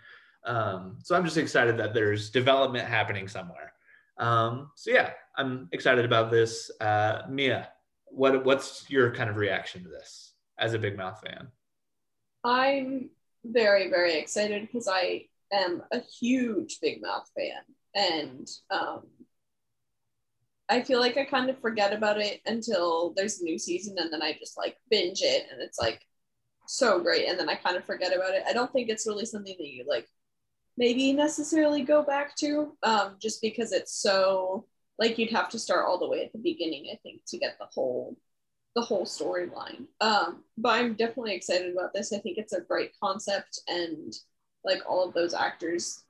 Um, 0.45 0.97
so 1.03 1.15
I'm 1.15 1.23
just 1.23 1.37
excited 1.37 1.77
that 1.77 1.93
there's 1.93 2.29
development 2.29 2.87
happening 2.87 3.27
somewhere. 3.27 3.73
Um, 4.17 4.71
so 4.75 4.91
yeah, 4.91 5.11
I'm 5.37 5.67
excited 5.71 6.05
about 6.05 6.31
this. 6.31 6.71
Uh, 6.79 7.23
Mia, 7.29 7.69
what 8.05 8.45
what's 8.45 8.89
your 8.89 9.13
kind 9.13 9.29
of 9.29 9.35
reaction 9.35 9.83
to 9.83 9.89
this 9.89 10.33
as 10.57 10.73
a 10.73 10.79
Big 10.79 10.97
Mouth 10.97 11.21
fan? 11.25 11.47
I'm 12.43 13.09
very, 13.43 13.89
very 13.89 14.17
excited 14.17 14.61
because 14.61 14.87
I 14.87 15.25
am 15.51 15.83
a 15.91 15.99
huge 15.99 16.79
Big 16.79 17.01
Mouth 17.01 17.29
fan. 17.35 17.61
And 17.95 18.49
um, 18.69 19.03
I 20.69 20.81
feel 20.81 20.99
like 20.99 21.17
I 21.17 21.25
kind 21.25 21.49
of 21.49 21.59
forget 21.59 21.93
about 21.93 22.19
it 22.19 22.41
until 22.45 23.13
there's 23.15 23.39
a 23.39 23.43
new 23.43 23.59
season 23.59 23.95
and 23.99 24.11
then 24.11 24.21
I 24.21 24.33
just 24.33 24.57
like 24.57 24.77
binge 24.89 25.21
it 25.21 25.45
and 25.51 25.61
it's 25.61 25.79
like 25.79 26.01
so 26.67 26.99
great. 26.99 27.27
And 27.27 27.39
then 27.39 27.49
I 27.49 27.55
kind 27.55 27.77
of 27.77 27.85
forget 27.85 28.15
about 28.15 28.33
it. 28.33 28.43
I 28.47 28.53
don't 28.53 28.71
think 28.73 28.89
it's 28.89 29.07
really 29.07 29.25
something 29.25 29.55
that 29.57 29.67
you 29.67 29.85
like 29.87 30.07
maybe 30.77 31.13
necessarily 31.13 31.83
go 31.83 32.03
back 32.03 32.35
to 32.37 32.75
um, 32.83 33.15
just 33.21 33.41
because 33.41 33.71
it's 33.71 33.93
so 34.01 34.65
like 34.97 35.17
you'd 35.17 35.31
have 35.31 35.49
to 35.49 35.59
start 35.59 35.85
all 35.85 35.99
the 35.99 36.07
way 36.07 36.23
at 36.23 36.31
the 36.31 36.39
beginning, 36.39 36.89
I 36.91 36.97
think, 37.03 37.21
to 37.27 37.37
get 37.37 37.57
the 37.59 37.65
whole 37.65 38.17
the 38.75 38.81
whole 38.81 39.05
storyline. 39.05 39.85
Um, 40.01 40.43
but 40.57 40.69
I'm 40.79 40.95
definitely 40.95 41.33
excited 41.33 41.73
about 41.73 41.93
this. 41.93 42.11
I 42.11 42.17
think 42.19 42.37
it's 42.37 42.53
a 42.53 42.61
great 42.61 42.91
concept, 43.01 43.61
and 43.67 44.13
like 44.63 44.81
all 44.87 45.07
of 45.07 45.13
those 45.13 45.33
actors 45.33 46.03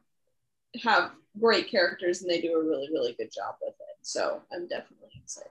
have 0.84 1.12
great 1.40 1.70
characters, 1.70 2.22
and 2.22 2.30
they 2.30 2.42
do 2.42 2.54
a 2.54 2.64
really, 2.64 2.90
really 2.92 3.14
good 3.14 3.32
job 3.34 3.56
with 3.62 3.76
it. 3.76 3.95
So 4.06 4.44
I'm 4.54 4.68
definitely 4.68 5.10
excited. 5.16 5.50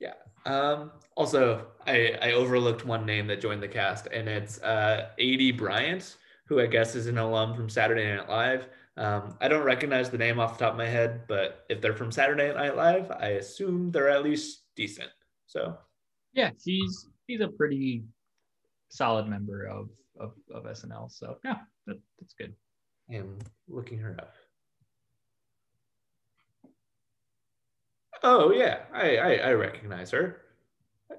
Yeah. 0.00 0.14
Um, 0.44 0.90
also, 1.16 1.68
I, 1.86 2.18
I 2.20 2.32
overlooked 2.32 2.84
one 2.84 3.06
name 3.06 3.28
that 3.28 3.40
joined 3.40 3.62
the 3.62 3.68
cast, 3.68 4.08
and 4.08 4.28
it's 4.28 4.60
uh, 4.62 5.10
Aidy 5.20 5.56
Bryant, 5.56 6.16
who 6.46 6.58
I 6.60 6.66
guess 6.66 6.96
is 6.96 7.06
an 7.06 7.16
alum 7.16 7.54
from 7.54 7.68
Saturday 7.68 8.12
Night 8.12 8.28
Live. 8.28 8.66
Um, 8.96 9.36
I 9.40 9.46
don't 9.46 9.62
recognize 9.62 10.10
the 10.10 10.18
name 10.18 10.40
off 10.40 10.58
the 10.58 10.64
top 10.64 10.72
of 10.72 10.78
my 10.78 10.86
head, 10.86 11.28
but 11.28 11.64
if 11.68 11.80
they're 11.80 11.94
from 11.94 12.10
Saturday 12.10 12.52
Night 12.52 12.76
Live, 12.76 13.12
I 13.12 13.28
assume 13.38 13.92
they're 13.92 14.10
at 14.10 14.24
least 14.24 14.64
decent. 14.74 15.10
So 15.46 15.78
Yeah, 16.32 16.50
he's 16.60 17.06
he's 17.28 17.40
a 17.40 17.48
pretty 17.48 18.02
solid 18.88 19.28
member 19.28 19.66
of 19.66 19.90
of, 20.18 20.32
of 20.52 20.64
SNL. 20.64 21.08
So 21.12 21.38
yeah, 21.44 21.58
that, 21.86 22.00
that's 22.18 22.34
good. 22.34 22.52
I 23.08 23.14
am 23.14 23.38
looking 23.68 23.98
her 23.98 24.16
up. 24.18 24.34
Oh 28.22 28.52
yeah, 28.52 28.80
I 28.92 29.16
I, 29.16 29.32
I 29.34 29.52
recognize 29.52 30.10
her. 30.10 30.42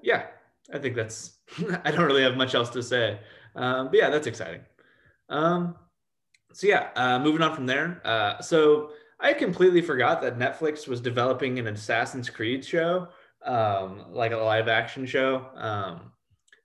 yeah, 0.02 0.26
I 0.72 0.78
think 0.78 0.96
that's. 0.96 1.38
I 1.84 1.90
don't 1.90 2.06
really 2.06 2.22
have 2.22 2.36
much 2.36 2.54
else 2.54 2.70
to 2.70 2.82
say, 2.82 3.20
um, 3.54 3.88
but 3.88 3.96
yeah, 3.96 4.10
that's 4.10 4.26
exciting. 4.26 4.62
Um, 5.28 5.76
so 6.52 6.66
yeah, 6.66 6.90
uh, 6.96 7.18
moving 7.18 7.42
on 7.42 7.54
from 7.54 7.66
there. 7.66 8.00
Uh, 8.04 8.40
so 8.40 8.90
I 9.20 9.32
completely 9.32 9.80
forgot 9.80 10.20
that 10.22 10.38
Netflix 10.38 10.88
was 10.88 11.00
developing 11.00 11.58
an 11.58 11.66
Assassin's 11.68 12.28
Creed 12.28 12.64
show, 12.64 13.08
um, 13.44 14.06
like 14.10 14.32
a 14.32 14.36
live 14.36 14.68
action 14.68 15.06
show. 15.06 15.46
Um, 15.56 16.12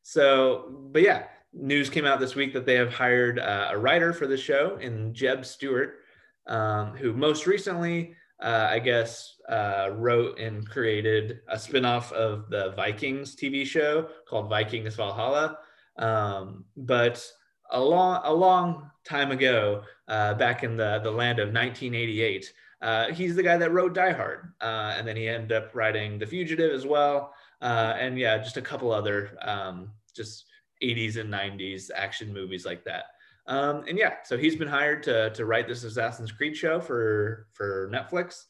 so, 0.04 0.88
but 0.92 1.02
yeah, 1.02 1.26
news 1.54 1.90
came 1.90 2.06
out 2.06 2.20
this 2.20 2.36
week 2.36 2.54
that 2.54 2.66
they 2.66 2.76
have 2.76 2.94
hired 2.94 3.40
uh, 3.40 3.70
a 3.72 3.78
writer 3.78 4.14
for 4.14 4.28
the 4.28 4.38
show 4.38 4.78
in 4.78 5.14
Jeb 5.14 5.46
Stuart, 5.46 6.00
um, 6.48 6.96
who 6.96 7.14
most 7.14 7.46
recently, 7.46 8.16
uh, 8.42 8.68
I 8.70 8.80
guess, 8.80 9.36
uh, 9.50 9.90
wrote 9.94 10.40
and 10.40 10.68
created 10.68 11.40
a 11.48 11.56
spinoff 11.56 12.12
of 12.12 12.50
the 12.50 12.72
Vikings 12.72 13.36
TV 13.36 13.66
show 13.66 14.10
called 14.28 14.50
Vikings 14.50 14.96
Valhalla. 14.96 15.58
Um, 15.98 16.66
but 16.76 17.26
a 17.72 17.80
long, 17.82 18.22
a 18.24 18.34
long 18.34 18.92
time 19.04 19.32
ago, 19.32 19.84
uh, 20.08 20.36
back 20.36 20.64
in 20.64 20.78
the, 20.78 21.00
the 21.04 21.12
land 21.12 21.40
of 21.40 21.48
1988, 21.48 22.54
uh, 22.82 23.12
he's 23.12 23.36
the 23.36 23.44
guy 23.44 23.58
that 23.58 23.72
wrote 23.72 23.96
Die 23.96 24.12
Hard. 24.12 24.54
Uh, 24.62 24.94
and 24.98 25.08
then 25.08 25.16
he 25.16 25.28
ended 25.28 25.52
up 25.52 25.74
writing 25.74 26.20
The 26.20 26.28
Fugitive 26.28 26.72
as 26.72 26.86
well. 26.86 27.34
and 27.62 28.20
yeah, 28.20 28.38
just 28.38 28.58
a 28.58 28.62
couple 28.62 28.92
other 28.92 29.36
um, 29.42 29.92
just 30.16 30.46
80s 30.84 31.18
and 31.18 31.34
90s 31.34 31.90
action 31.96 32.32
movies 32.32 32.66
like 32.66 32.84
that. 32.86 33.06
Um, 33.48 33.86
and 33.88 33.98
yeah, 33.98 34.16
so 34.24 34.38
he's 34.38 34.56
been 34.56 34.68
hired 34.68 35.04
to, 35.04 35.30
to 35.32 35.46
write 35.46 35.68
this 35.68 35.84
Assassin's 35.84 36.32
Creed 36.32 36.56
show 36.56 36.80
for, 36.80 37.48
for 37.54 37.90
Netflix. 37.94 38.44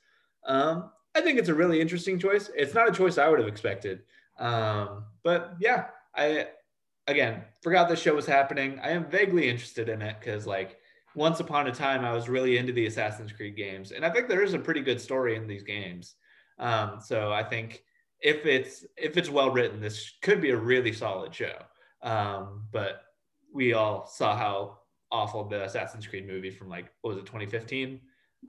Um, 0.46 0.92
I 1.16 1.22
think 1.22 1.38
it's 1.38 1.50
a 1.50 1.54
really 1.54 1.82
interesting 1.82 2.18
choice. 2.20 2.50
It's 2.56 2.74
not 2.74 2.90
a 2.90 2.92
choice 2.92 3.18
I 3.18 3.30
would 3.30 3.40
have 3.40 3.48
expected. 3.48 4.02
Um, 4.40 5.06
but 5.24 5.56
yeah, 5.60 5.86
I, 6.16 6.48
again, 7.08 7.44
forgot 7.62 7.90
this 7.90 8.02
show 8.02 8.16
was 8.16 8.26
happening. 8.26 8.80
I 8.82 8.90
am 8.90 9.06
vaguely 9.06 9.50
interested 9.50 9.90
in 9.90 10.02
it 10.02 10.18
because 10.20 10.48
like 10.48 10.78
once 11.16 11.40
upon 11.40 11.68
a 11.68 11.72
time, 11.72 12.06
I 12.06 12.14
was 12.14 12.30
really 12.30 12.58
into 12.58 12.74
the 12.74 12.86
Assassin's 12.86 13.32
Creed 13.32 13.56
games. 13.56 13.92
And 13.92 14.06
I 14.06 14.10
think 14.10 14.28
there 14.28 14.44
is 14.44 14.54
a 14.54 14.60
pretty 14.60 14.82
good 14.82 15.02
story 15.02 15.36
in 15.36 15.48
these 15.48 15.64
games. 15.64 16.16
Um, 16.60 17.00
so 17.04 17.32
I 17.32 17.44
think 17.44 17.84
if 18.22 18.46
it's 18.46 18.86
if 18.96 19.18
it's 19.18 19.30
well 19.30 19.52
written, 19.52 19.80
this 19.80 20.14
could 20.22 20.42
be 20.42 20.52
a 20.52 20.58
really 20.58 20.94
solid 20.94 21.34
show. 21.34 21.56
Um, 22.04 22.64
but 22.72 23.02
we 23.54 23.74
all 23.74 24.06
saw 24.08 24.36
how 24.36 24.77
awful 25.12 25.44
the 25.44 25.64
Assassin's 25.64 26.08
Creed 26.08 26.28
movie 26.28 26.52
from 26.52 26.70
like 26.70 26.92
what 27.02 27.12
was 27.12 27.18
it 27.18 27.26
2015? 27.26 28.00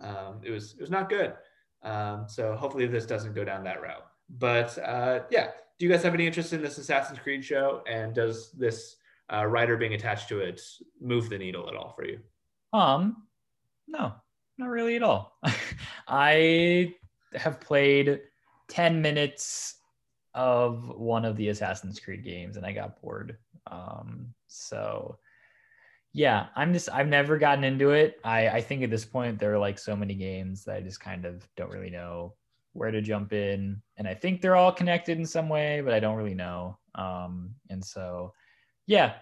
Um, 0.02 0.40
it 0.42 0.50
was 0.50 0.74
it 0.74 0.80
was 0.80 0.90
not 0.90 1.09
good. 1.09 1.34
Um, 1.82 2.26
so 2.28 2.54
hopefully 2.54 2.86
this 2.86 3.06
doesn't 3.06 3.34
go 3.34 3.44
down 3.44 3.64
that 3.64 3.80
route. 3.80 4.06
But 4.30 4.76
uh, 4.78 5.20
yeah, 5.30 5.50
do 5.78 5.86
you 5.86 5.92
guys 5.92 6.02
have 6.02 6.14
any 6.14 6.26
interest 6.26 6.52
in 6.52 6.61
this 6.61 6.78
Assassin's 6.78 7.18
Creed 7.18 7.44
show? 7.44 7.82
And 7.88 8.14
does 8.14 8.52
this 8.52 8.96
uh, 9.32 9.46
writer 9.46 9.76
being 9.76 9.94
attached 9.94 10.28
to 10.28 10.40
it 10.40 10.61
move 11.00 11.30
the 11.30 11.38
needle 11.38 11.68
at 11.68 11.76
all 11.76 11.92
for 11.94 12.04
you? 12.04 12.18
Um, 12.72 13.24
no, 13.86 14.12
not 14.59 14.68
really 14.68 14.96
at 14.96 15.02
all. 15.02 15.38
I 16.09 16.94
have 17.34 17.61
played 17.61 18.20
10 18.68 19.00
minutes 19.00 19.76
of 20.34 20.88
one 20.88 21.24
of 21.24 21.36
the 21.36 21.48
Assassin's 21.48 22.00
Creed 22.00 22.24
games 22.24 22.56
and 22.56 22.66
I 22.66 22.72
got 22.72 23.00
bored. 23.00 23.38
Um, 23.70 24.34
so 24.46 25.18
yeah, 26.12 26.46
I'm 26.56 26.72
just 26.72 26.88
I've 26.90 27.09
never 27.09 27.38
gotten 27.38 27.64
into 27.64 27.90
it. 27.90 28.18
I 28.24 28.48
I 28.48 28.61
think 28.61 28.82
at 28.82 28.90
this 28.90 29.04
point 29.04 29.38
there 29.38 29.54
are 29.54 29.59
like 29.59 29.78
so 29.78 29.94
many 29.94 30.14
games 30.14 30.64
that 30.64 30.76
I 30.76 30.80
just 30.80 31.00
kind 31.00 31.24
of 31.24 31.46
don't 31.56 31.70
really 31.70 31.90
know 31.90 32.34
where 32.72 32.90
to 32.90 33.02
jump 33.02 33.32
in, 33.32 33.82
and 33.96 34.09
I 34.09 34.14
think 34.14 34.40
they're 34.40 34.56
all 34.56 34.72
connected 34.72 35.18
in 35.18 35.26
some 35.26 35.48
way, 35.48 35.80
but 35.80 35.92
I 35.92 36.00
don't 36.00 36.16
really 36.16 36.34
know. 36.34 36.78
Um, 36.94 37.54
and 37.68 37.84
so 37.84 38.32
yeah, 38.86 39.14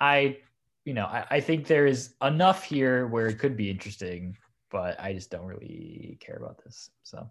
I 0.00 0.38
you 0.84 0.94
know 0.94 1.06
I, 1.06 1.26
I 1.30 1.40
think 1.40 1.66
there 1.66 1.86
is 1.86 2.14
enough 2.22 2.64
here 2.64 3.06
where 3.06 3.28
it 3.28 3.38
could 3.38 3.56
be 3.56 3.70
interesting, 3.70 4.36
but 4.70 4.98
I 5.00 5.12
just 5.12 5.30
don't 5.30 5.46
really 5.46 6.18
care 6.20 6.36
about 6.36 6.62
this. 6.64 6.90
So. 7.04 7.30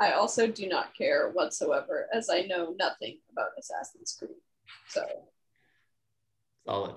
I 0.00 0.12
also 0.12 0.48
do 0.48 0.68
not 0.68 0.92
care 0.96 1.30
whatsoever, 1.30 2.08
as 2.12 2.28
I 2.28 2.42
know 2.42 2.74
nothing 2.76 3.18
about 3.30 3.50
Assassin's 3.56 4.16
Creed. 4.18 4.32
So 4.88 5.06
solid. 6.64 6.94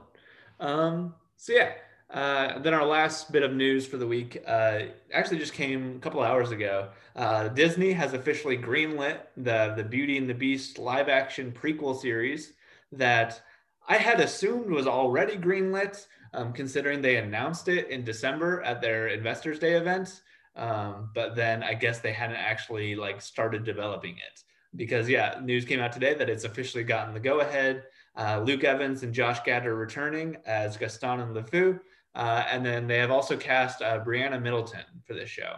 Um, 0.60 1.14
so 1.36 1.54
yeah, 1.54 1.72
uh, 2.10 2.60
then 2.60 2.74
our 2.74 2.86
last 2.86 3.32
bit 3.32 3.44
of 3.44 3.54
news 3.54 3.86
for 3.86 3.98
the 3.98 4.08
week 4.08 4.42
uh, 4.48 4.80
actually 5.14 5.40
just 5.40 5.54
came 5.54 5.98
a 5.98 6.00
couple 6.00 6.22
hours 6.22 6.52
ago. 6.52 6.90
Uh, 7.16 7.50
Disney 7.50 7.92
has 7.92 8.14
officially 8.14 8.58
greenlit 8.58 9.20
the 9.36 9.74
the 9.76 9.84
Beauty 9.84 10.18
and 10.18 10.30
the 10.30 10.34
Beast 10.34 10.80
live 10.80 11.10
action 11.10 11.52
prequel 11.52 12.00
series 12.00 12.54
that 12.92 13.42
I 13.90 13.98
had 13.98 14.20
assumed 14.20 14.70
was 14.70 14.88
already 14.88 15.38
greenlit, 15.38 16.06
um, 16.34 16.54
considering 16.54 17.02
they 17.02 17.18
announced 17.18 17.68
it 17.68 17.90
in 17.90 18.04
December 18.04 18.62
at 18.64 18.82
their 18.82 19.08
Investors 19.08 19.60
Day 19.60 19.74
event. 19.74 20.22
Um, 20.56 21.12
but 21.14 21.36
then 21.36 21.62
I 21.62 21.76
guess 21.76 22.00
they 22.00 22.12
hadn't 22.12 22.38
actually 22.38 22.96
like 22.96 23.22
started 23.22 23.64
developing 23.64 24.16
it 24.16 24.44
because 24.76 25.08
yeah, 25.08 25.40
news 25.44 25.66
came 25.66 25.80
out 25.80 25.92
today 25.92 26.14
that 26.16 26.30
it's 26.30 26.44
officially 26.44 26.84
gotten 26.84 27.14
the 27.14 27.20
go 27.20 27.42
ahead. 27.42 27.84
Uh, 28.18 28.42
Luke 28.44 28.64
Evans 28.64 29.04
and 29.04 29.14
Josh 29.14 29.42
Gad 29.44 29.66
are 29.68 29.76
returning 29.76 30.38
as 30.46 30.76
Gaston 30.76 31.20
and 31.20 31.36
LeFou. 31.36 31.80
Uh, 32.16 32.44
and 32.50 32.66
then 32.66 32.88
they 32.88 32.98
have 32.98 33.12
also 33.12 33.38
cast 33.38 33.82
uh, 33.84 34.04
Briana 34.04 34.42
Middleton 34.42 34.84
for 35.06 35.14
this 35.14 35.30
show. 35.30 35.58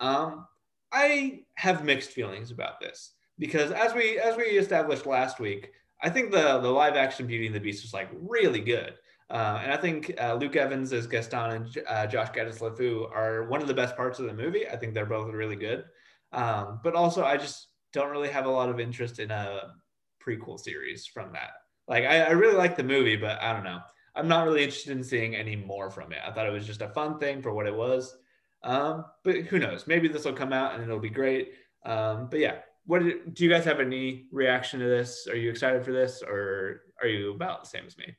Um, 0.00 0.46
I 0.92 1.44
have 1.54 1.84
mixed 1.84 2.10
feelings 2.10 2.50
about 2.50 2.80
this 2.80 3.12
because 3.38 3.70
as 3.70 3.94
we 3.94 4.18
as 4.18 4.36
we 4.36 4.44
established 4.44 5.06
last 5.06 5.38
week, 5.38 5.70
I 6.02 6.10
think 6.10 6.32
the 6.32 6.58
the 6.58 6.68
live 6.68 6.96
action 6.96 7.26
Beauty 7.26 7.46
and 7.46 7.54
the 7.54 7.60
Beast 7.60 7.84
was 7.84 7.94
like 7.94 8.08
really 8.12 8.60
good. 8.60 8.94
Uh, 9.30 9.60
and 9.62 9.72
I 9.72 9.76
think 9.76 10.12
uh, 10.20 10.34
Luke 10.34 10.56
Evans 10.56 10.92
as 10.92 11.06
Gaston 11.06 11.50
and 11.52 11.78
uh, 11.88 12.06
Josh 12.06 12.30
Gad 12.34 12.48
as 12.48 12.58
LeFou 12.58 13.10
are 13.14 13.44
one 13.44 13.62
of 13.62 13.68
the 13.68 13.74
best 13.74 13.96
parts 13.96 14.18
of 14.18 14.26
the 14.26 14.34
movie. 14.34 14.68
I 14.68 14.76
think 14.76 14.92
they're 14.92 15.06
both 15.06 15.32
really 15.32 15.56
good. 15.56 15.84
Um, 16.32 16.80
but 16.82 16.94
also, 16.94 17.24
I 17.24 17.36
just 17.36 17.68
don't 17.92 18.10
really 18.10 18.28
have 18.28 18.46
a 18.46 18.50
lot 18.50 18.68
of 18.68 18.80
interest 18.80 19.20
in 19.20 19.30
a 19.30 19.74
prequel 20.22 20.58
series 20.58 21.06
from 21.06 21.32
that. 21.32 21.52
Like, 21.88 22.04
I, 22.04 22.22
I 22.22 22.30
really 22.30 22.56
like 22.56 22.76
the 22.76 22.82
movie, 22.82 23.16
but 23.16 23.42
I 23.42 23.52
don't 23.52 23.64
know. 23.64 23.80
I'm 24.14 24.28
not 24.28 24.44
really 24.44 24.62
interested 24.62 24.96
in 24.96 25.02
seeing 25.02 25.34
any 25.34 25.56
more 25.56 25.90
from 25.90 26.12
it. 26.12 26.18
I 26.24 26.30
thought 26.30 26.46
it 26.46 26.52
was 26.52 26.66
just 26.66 26.82
a 26.82 26.88
fun 26.88 27.18
thing 27.18 27.42
for 27.42 27.52
what 27.52 27.66
it 27.66 27.74
was. 27.74 28.16
Um, 28.62 29.06
but 29.24 29.36
who 29.36 29.58
knows? 29.58 29.86
Maybe 29.86 30.06
this 30.06 30.24
will 30.24 30.32
come 30.32 30.52
out 30.52 30.74
and 30.74 30.82
it'll 30.82 31.00
be 31.00 31.10
great. 31.10 31.54
Um, 31.84 32.28
but 32.30 32.38
yeah, 32.38 32.58
what 32.86 33.02
did, 33.02 33.34
do 33.34 33.44
you 33.44 33.50
guys 33.50 33.64
have 33.64 33.80
any 33.80 34.26
reaction 34.30 34.80
to 34.80 34.86
this? 34.86 35.26
Are 35.28 35.36
you 35.36 35.50
excited 35.50 35.84
for 35.84 35.92
this, 35.92 36.22
or 36.22 36.82
are 37.00 37.08
you 37.08 37.32
about 37.32 37.62
the 37.62 37.68
same 37.68 37.84
as 37.86 37.96
me? 37.96 38.14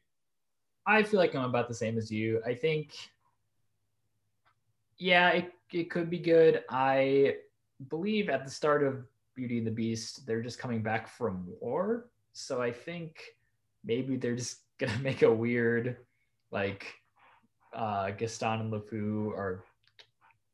I 0.86 1.04
feel 1.04 1.20
like 1.20 1.36
I'm 1.36 1.46
about 1.46 1.68
the 1.68 1.74
same 1.74 1.98
as 1.98 2.12
you. 2.12 2.42
I 2.46 2.56
think, 2.56 2.94
yeah, 4.98 5.30
it, 5.30 5.52
it 5.72 5.90
could 5.90 6.10
be 6.10 6.20
good. 6.20 6.64
I 6.70 7.36
believe 7.90 8.30
at 8.30 8.44
the 8.44 8.52
start 8.52 8.84
of 8.84 9.06
Beauty 9.36 9.60
and 9.60 9.68
the 9.68 9.72
Beast, 9.72 10.26
they're 10.26 10.42
just 10.42 10.60
coming 10.60 10.82
back 10.82 11.08
from 11.08 11.48
war. 11.62 12.10
So 12.34 12.62
I 12.62 12.72
think 12.72 13.18
maybe 13.84 14.18
they're 14.18 14.36
just 14.36 14.58
gonna 14.80 15.00
make 15.00 15.22
a 15.22 15.34
weird, 15.34 15.98
like, 16.52 16.94
uh, 17.74 18.12
Gaston 18.12 18.62
and 18.62 18.74
LeFou 18.74 19.32
are 19.32 19.64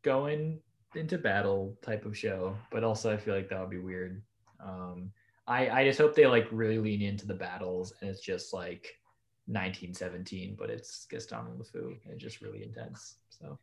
going 0.04 0.60
into 0.96 1.18
battle 1.18 1.78
type 1.82 2.06
of 2.06 2.18
show. 2.18 2.56
But 2.72 2.84
also, 2.84 3.14
I 3.14 3.18
feel 3.18 3.36
like 3.36 3.50
that 3.50 3.60
would 3.60 3.70
be 3.70 3.80
weird. 3.80 4.22
Um, 4.64 5.12
I 5.48 5.70
I 5.70 5.84
just 5.86 6.00
hope 6.00 6.16
they 6.16 6.28
like 6.28 6.48
really 6.52 6.78
lean 6.78 7.02
into 7.02 7.26
the 7.26 7.34
battles, 7.34 7.94
and 8.02 8.10
it's 8.10 8.22
just 8.22 8.54
like 8.54 8.94
1917, 9.48 10.56
but 10.58 10.70
it's 10.70 11.06
Gaston 11.10 11.40
and 11.40 11.60
LeFou. 11.60 11.98
It's 12.06 12.22
just 12.22 12.42
really 12.42 12.64
intense. 12.64 13.16
So 13.30 13.58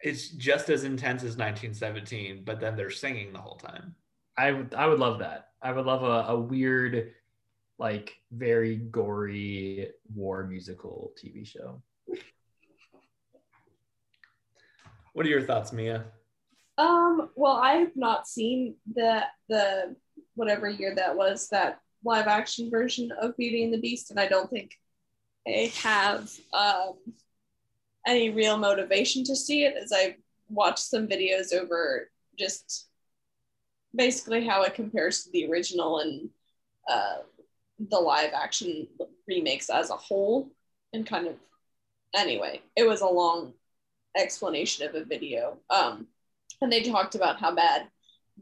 it's 0.00 0.30
just 0.30 0.68
as 0.68 0.84
intense 0.84 1.22
as 1.22 1.36
1917, 1.36 2.42
but 2.44 2.60
then 2.60 2.76
they're 2.76 2.90
singing 2.90 3.32
the 3.32 3.40
whole 3.40 3.56
time. 3.56 3.94
I 4.36 4.52
would 4.52 4.74
I 4.74 4.86
would 4.86 4.98
love 4.98 5.20
that. 5.20 5.50
I 5.62 5.72
would 5.72 5.86
love 5.86 6.02
a, 6.02 6.32
a 6.32 6.38
weird, 6.38 7.12
like 7.78 8.16
very 8.32 8.76
gory 8.76 9.90
war 10.14 10.44
musical 10.44 11.12
TV 11.16 11.46
show. 11.46 11.80
What 15.12 15.26
are 15.26 15.30
your 15.30 15.42
thoughts, 15.42 15.72
Mia? 15.72 16.04
Um, 16.76 17.30
well, 17.34 17.56
I 17.56 17.72
have 17.74 17.96
not 17.96 18.28
seen 18.28 18.76
the 18.94 19.22
the 19.48 19.96
whatever 20.34 20.68
year 20.68 20.94
that 20.94 21.16
was 21.16 21.48
that 21.48 21.80
live 22.04 22.26
action 22.26 22.70
version 22.70 23.10
of 23.20 23.36
Beauty 23.36 23.64
and 23.64 23.72
the 23.72 23.80
Beast, 23.80 24.10
and 24.10 24.20
I 24.20 24.28
don't 24.28 24.50
think 24.50 24.76
I 25.46 25.72
have 25.82 26.30
um, 26.52 26.94
any 28.06 28.30
real 28.30 28.56
motivation 28.56 29.24
to 29.24 29.36
see 29.36 29.64
it 29.64 29.74
as 29.76 29.92
I 29.94 30.16
watched 30.48 30.78
some 30.78 31.08
videos 31.08 31.52
over 31.52 32.10
just 32.38 32.88
basically 33.94 34.46
how 34.46 34.62
it 34.62 34.74
compares 34.74 35.24
to 35.24 35.30
the 35.32 35.50
original 35.50 35.98
and 35.98 36.28
uh, 36.88 37.18
the 37.78 37.98
live 37.98 38.32
action 38.34 38.86
remakes 39.26 39.70
as 39.70 39.90
a 39.90 39.96
whole 39.96 40.50
and 40.92 41.06
kind 41.06 41.26
of 41.26 41.34
anyway 42.14 42.60
it 42.76 42.86
was 42.86 43.00
a 43.00 43.06
long 43.06 43.52
explanation 44.16 44.88
of 44.88 44.94
a 44.94 45.04
video 45.04 45.58
um, 45.70 46.06
and 46.60 46.72
they 46.72 46.82
talked 46.82 47.14
about 47.14 47.38
how 47.38 47.54
bad 47.54 47.86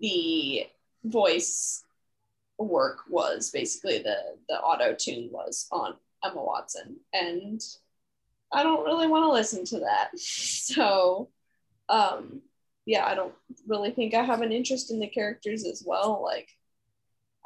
the 0.00 0.66
voice 1.04 1.84
work 2.58 3.00
was 3.08 3.50
basically 3.50 3.98
the 3.98 4.16
the 4.48 4.58
auto 4.58 4.94
tune 4.94 5.28
was 5.30 5.66
on 5.70 5.94
Emma 6.24 6.42
Watson, 6.42 6.96
and 7.12 7.60
I 8.52 8.62
don't 8.62 8.84
really 8.84 9.06
want 9.06 9.24
to 9.24 9.32
listen 9.32 9.64
to 9.66 9.80
that. 9.80 10.10
So, 10.66 11.28
um, 11.88 12.42
yeah, 12.86 13.06
I 13.06 13.14
don't 13.14 13.34
really 13.68 13.92
think 13.92 14.14
I 14.14 14.24
have 14.24 14.42
an 14.42 14.50
interest 14.50 14.90
in 14.90 14.98
the 14.98 15.06
characters 15.06 15.64
as 15.64 15.82
well. 15.86 16.20
Like, 16.24 16.48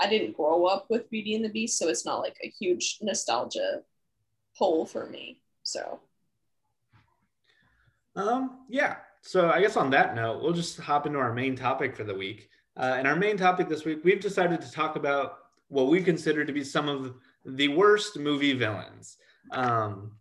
I 0.00 0.08
didn't 0.08 0.36
grow 0.36 0.64
up 0.64 0.86
with 0.88 1.10
Beauty 1.10 1.34
and 1.34 1.44
the 1.44 1.50
Beast, 1.50 1.78
so 1.78 1.88
it's 1.88 2.06
not 2.06 2.20
like 2.20 2.36
a 2.42 2.48
huge 2.48 2.98
nostalgia 3.02 3.82
pull 4.56 4.86
for 4.86 5.06
me. 5.06 5.42
So, 5.62 6.00
Um, 8.16 8.64
yeah. 8.68 8.96
So 9.22 9.50
I 9.50 9.60
guess 9.60 9.76
on 9.76 9.90
that 9.90 10.14
note, 10.14 10.42
we'll 10.42 10.52
just 10.54 10.80
hop 10.80 11.06
into 11.06 11.18
our 11.18 11.32
main 11.32 11.54
topic 11.54 11.94
for 11.94 12.04
the 12.04 12.14
week. 12.14 12.48
Uh, 12.76 12.94
and 12.98 13.06
our 13.06 13.16
main 13.16 13.36
topic 13.36 13.68
this 13.68 13.84
week, 13.84 14.00
we've 14.02 14.20
decided 14.20 14.60
to 14.62 14.72
talk 14.72 14.96
about 14.96 15.38
what 15.68 15.88
we 15.88 16.02
consider 16.02 16.44
to 16.44 16.52
be 16.52 16.64
some 16.64 16.88
of 16.88 17.14
the 17.44 17.68
worst 17.68 18.18
movie 18.18 18.54
villains. 18.54 19.18
Um, 19.52 20.12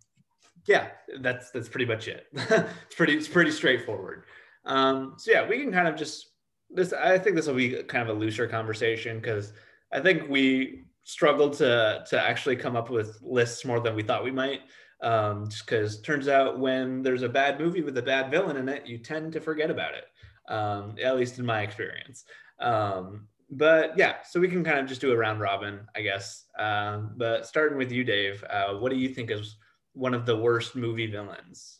yeah, 0.65 0.89
that's 1.19 1.51
that's 1.51 1.69
pretty 1.69 1.85
much 1.85 2.07
it. 2.07 2.27
it's 2.33 2.95
pretty 2.95 3.15
it's 3.15 3.27
pretty 3.27 3.51
straightforward. 3.51 4.25
Um, 4.65 5.15
so 5.17 5.31
yeah, 5.31 5.47
we 5.47 5.59
can 5.59 5.71
kind 5.71 5.87
of 5.87 5.95
just 5.95 6.31
this. 6.69 6.93
I 6.93 7.17
think 7.17 7.35
this 7.35 7.47
will 7.47 7.55
be 7.55 7.81
kind 7.83 8.07
of 8.07 8.15
a 8.15 8.19
looser 8.19 8.47
conversation 8.47 9.19
because 9.19 9.53
I 9.91 9.99
think 9.99 10.29
we 10.29 10.85
struggled 11.03 11.53
to 11.53 12.03
to 12.07 12.21
actually 12.21 12.55
come 12.55 12.75
up 12.75 12.89
with 12.89 13.19
lists 13.21 13.65
more 13.65 13.79
than 13.79 13.95
we 13.95 14.03
thought 14.03 14.23
we 14.23 14.31
might. 14.31 14.61
Um, 15.01 15.49
just 15.49 15.65
because 15.65 16.01
turns 16.01 16.27
out 16.27 16.59
when 16.59 17.01
there's 17.01 17.23
a 17.23 17.29
bad 17.29 17.59
movie 17.59 17.81
with 17.81 17.97
a 17.97 18.01
bad 18.01 18.29
villain 18.29 18.57
in 18.57 18.67
it, 18.67 18.85
you 18.85 18.97
tend 18.97 19.31
to 19.33 19.39
forget 19.39 19.71
about 19.71 19.93
it. 19.93 20.05
Um, 20.51 20.95
at 21.03 21.15
least 21.15 21.37
in 21.37 21.45
my 21.45 21.61
experience. 21.61 22.25
Um, 22.59 23.27
but 23.51 23.97
yeah, 23.97 24.15
so 24.27 24.39
we 24.39 24.47
can 24.47 24.63
kind 24.63 24.79
of 24.79 24.87
just 24.87 25.01
do 25.01 25.11
a 25.11 25.17
round 25.17 25.39
robin, 25.39 25.81
I 25.95 26.01
guess. 26.01 26.45
Um, 26.57 27.13
but 27.17 27.45
starting 27.45 27.77
with 27.77 27.91
you, 27.91 28.03
Dave, 28.03 28.43
uh, 28.49 28.73
what 28.75 28.91
do 28.91 28.97
you 28.97 29.09
think 29.09 29.31
is 29.31 29.57
one 29.93 30.13
of 30.13 30.25
the 30.25 30.35
worst 30.35 30.75
movie 30.75 31.07
villains? 31.07 31.79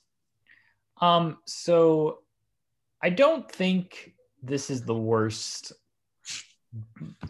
Um, 1.02 1.38
so 1.46 2.20
I 3.02 3.10
don't 3.10 3.50
think 3.52 4.14
this 4.42 4.70
is 4.70 4.84
the 4.84 4.96
worst 4.96 5.74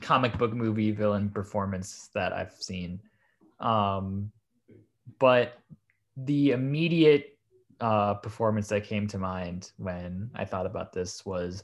comic 0.02 0.38
book 0.38 0.54
movie 0.54 0.92
villain 0.92 1.30
performance 1.30 2.10
that 2.14 2.34
I've 2.34 2.54
seen. 2.54 3.00
Um, 3.60 4.32
but 5.20 5.60
the 6.18 6.52
immediate 6.52 7.38
uh, 7.80 8.16
performance 8.16 8.68
that 8.70 8.84
came 8.84 9.08
to 9.08 9.18
mind 9.18 9.72
when 9.78 10.30
I 10.36 10.46
thought 10.46 10.66
about 10.66 10.92
this 10.92 11.26
was 11.26 11.64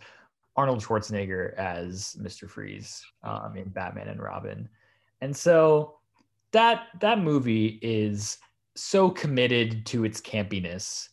Arnold 0.55 0.81
Schwarzenegger 0.81 1.53
as 1.55 2.15
Mr. 2.21 2.49
Freeze 2.49 3.03
um, 3.23 3.55
in 3.57 3.69
Batman 3.69 4.07
and 4.07 4.21
Robin. 4.21 4.69
And 5.21 5.35
so 5.35 5.97
that 6.51 6.87
that 7.01 7.19
movie 7.19 7.79
is 7.81 8.37
so 8.75 9.09
committed 9.09 9.85
to 9.87 10.05
its 10.05 10.21
campiness 10.21 11.09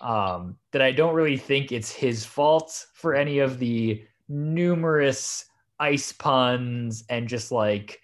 um, 0.00 0.56
that 0.72 0.82
I 0.82 0.92
don't 0.92 1.14
really 1.14 1.36
think 1.36 1.72
it's 1.72 1.90
his 1.90 2.24
fault 2.24 2.86
for 2.94 3.14
any 3.14 3.38
of 3.38 3.58
the 3.58 4.04
numerous 4.28 5.46
ice 5.78 6.12
puns 6.12 7.04
and 7.08 7.28
just 7.28 7.52
like 7.52 8.00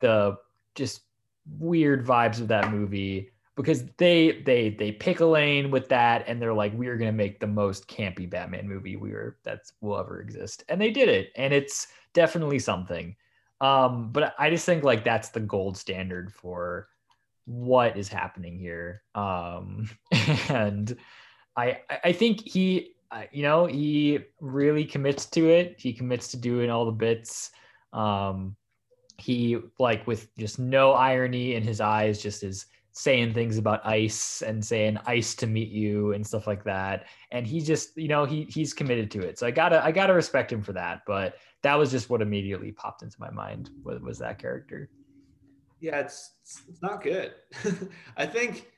the 0.00 0.36
just 0.74 1.02
weird 1.58 2.06
vibes 2.06 2.40
of 2.40 2.48
that 2.48 2.70
movie 2.70 3.30
because 3.56 3.84
they 3.98 4.42
they 4.44 4.70
they 4.70 4.90
pick 4.92 5.20
a 5.20 5.24
lane 5.24 5.70
with 5.70 5.88
that 5.88 6.24
and 6.26 6.40
they're 6.40 6.54
like 6.54 6.72
we're 6.74 6.96
gonna 6.96 7.12
make 7.12 7.38
the 7.38 7.46
most 7.46 7.86
campy 7.86 8.28
batman 8.28 8.68
movie 8.68 8.96
we 8.96 9.12
were 9.12 9.38
that's 9.44 9.74
will 9.80 9.98
ever 9.98 10.20
exist. 10.20 10.64
And 10.68 10.80
they 10.80 10.90
did 10.90 11.08
it 11.08 11.30
and 11.36 11.52
it's 11.52 11.88
definitely 12.12 12.58
something. 12.58 13.16
Um 13.60 14.10
but 14.10 14.34
i 14.38 14.50
just 14.50 14.66
think 14.66 14.82
like 14.82 15.04
that's 15.04 15.28
the 15.28 15.40
gold 15.40 15.76
standard 15.76 16.32
for 16.32 16.88
what 17.44 17.96
is 17.96 18.08
happening 18.08 18.58
here. 18.58 19.02
Um 19.14 19.88
and 20.48 20.96
i 21.56 21.78
i 22.02 22.12
think 22.12 22.40
he 22.40 22.93
you 23.32 23.42
know 23.42 23.66
he 23.66 24.20
really 24.40 24.84
commits 24.84 25.26
to 25.26 25.48
it. 25.48 25.76
He 25.78 25.92
commits 25.92 26.28
to 26.28 26.36
doing 26.36 26.70
all 26.70 26.84
the 26.84 26.92
bits. 26.92 27.50
Um 27.92 28.56
he 29.18 29.58
like 29.78 30.06
with 30.06 30.34
just 30.36 30.58
no 30.58 30.92
irony 30.92 31.54
in 31.54 31.62
his 31.62 31.80
eyes 31.80 32.20
just 32.20 32.42
is 32.42 32.66
saying 32.92 33.34
things 33.34 33.58
about 33.58 33.84
ice 33.84 34.40
and 34.42 34.64
saying 34.64 34.96
ice 35.06 35.34
to 35.34 35.48
meet 35.48 35.68
you 35.68 36.12
and 36.12 36.26
stuff 36.26 36.46
like 36.46 36.62
that. 36.64 37.06
And 37.32 37.46
he 37.46 37.60
just 37.60 37.96
you 37.96 38.08
know 38.08 38.24
he 38.24 38.44
he's 38.44 38.72
committed 38.72 39.10
to 39.12 39.20
it. 39.20 39.38
So 39.38 39.46
i 39.46 39.50
gotta 39.50 39.84
i 39.84 39.92
gotta 39.92 40.14
respect 40.14 40.52
him 40.52 40.62
for 40.62 40.72
that. 40.72 41.02
But 41.06 41.34
that 41.62 41.76
was 41.76 41.90
just 41.90 42.10
what 42.10 42.22
immediately 42.22 42.72
popped 42.72 43.02
into 43.02 43.16
my 43.18 43.30
mind 43.30 43.70
was, 43.82 44.00
was 44.00 44.18
that 44.18 44.38
character. 44.38 44.90
Yeah 45.80 46.00
it's 46.00 46.32
it's 46.68 46.82
not 46.82 47.02
good. 47.02 47.34
I 48.16 48.26
think 48.26 48.70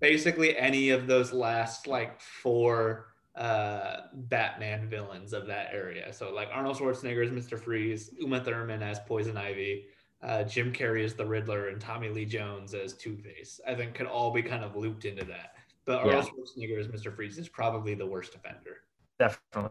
basically 0.00 0.56
any 0.56 0.90
of 0.90 1.06
those 1.06 1.32
last 1.32 1.86
like 1.86 2.20
four 2.20 3.11
uh 3.34 4.02
batman 4.14 4.88
villains 4.88 5.32
of 5.32 5.46
that 5.46 5.68
area 5.72 6.12
so 6.12 6.32
like 6.32 6.48
arnold 6.52 6.76
schwarzenegger 6.76 7.24
as 7.24 7.30
mr 7.30 7.58
freeze 7.58 8.10
uma 8.20 8.38
thurman 8.40 8.82
as 8.82 8.98
poison 9.00 9.36
ivy 9.36 9.86
uh, 10.22 10.44
Jim 10.44 10.72
Carrey 10.72 11.04
as 11.04 11.14
the 11.14 11.26
Riddler 11.26 11.68
and 11.68 11.80
Tommy 11.80 12.08
Lee 12.08 12.24
Jones 12.24 12.74
as 12.74 12.94
Two 12.94 13.16
Face. 13.16 13.60
I 13.66 13.74
think 13.74 13.94
could 13.94 14.06
all 14.06 14.30
be 14.30 14.42
kind 14.42 14.62
of 14.62 14.76
looped 14.76 15.04
into 15.04 15.24
that. 15.24 15.54
But 15.84 16.04
Yeah. 16.04 16.12
Arnold 16.12 16.30
Schwarzenegger 16.30 16.78
as 16.78 16.88
Mr. 16.88 17.14
Freeze 17.14 17.38
is 17.38 17.48
probably 17.48 17.94
the 17.94 18.06
worst 18.06 18.34
offender. 18.34 18.82
definitely 19.18 19.70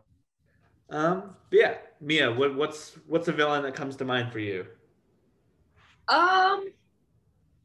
Um, 0.90 1.36
but 1.50 1.60
yeah, 1.60 1.78
Mia, 2.02 2.32
what, 2.32 2.56
what's 2.56 2.98
what's 3.08 3.30
a 3.30 3.32
villain 3.32 3.64
that 3.64 3.76
comes 3.76 3.96
to 3.98 4.06
mind 4.06 4.32
for 4.32 4.40
you? 4.40 4.66
Um, 6.10 6.68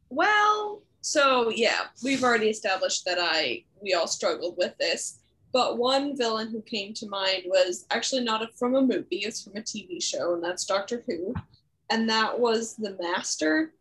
well, 0.09 0.82
so 1.01 1.51
yeah, 1.51 1.86
we've 2.05 2.22
already 2.22 2.49
established 2.49 3.05
that 3.05 3.18
I 3.20 3.64
we 3.82 3.94
all 3.94 4.07
struggled 4.07 4.57
with 4.57 4.78
this, 4.78 5.18
but 5.57 5.79
one 5.79 6.15
villain 6.15 6.51
who 6.51 6.61
came 6.61 6.93
to 6.93 7.09
mind 7.09 7.45
was 7.47 7.87
actually 7.91 8.23
not 8.23 8.43
a, 8.43 8.49
from 8.59 8.75
a 8.75 8.83
movie; 8.83 9.21
it's 9.25 9.43
from 9.43 9.57
a 9.57 9.63
TV 9.63 10.03
show, 10.03 10.35
and 10.35 10.45
that's 10.45 10.67
Doctor 10.67 11.03
Who, 11.07 11.35
and 11.91 12.07
that 12.11 12.39
was 12.39 12.77
the 12.77 12.95
Master, 13.01 13.73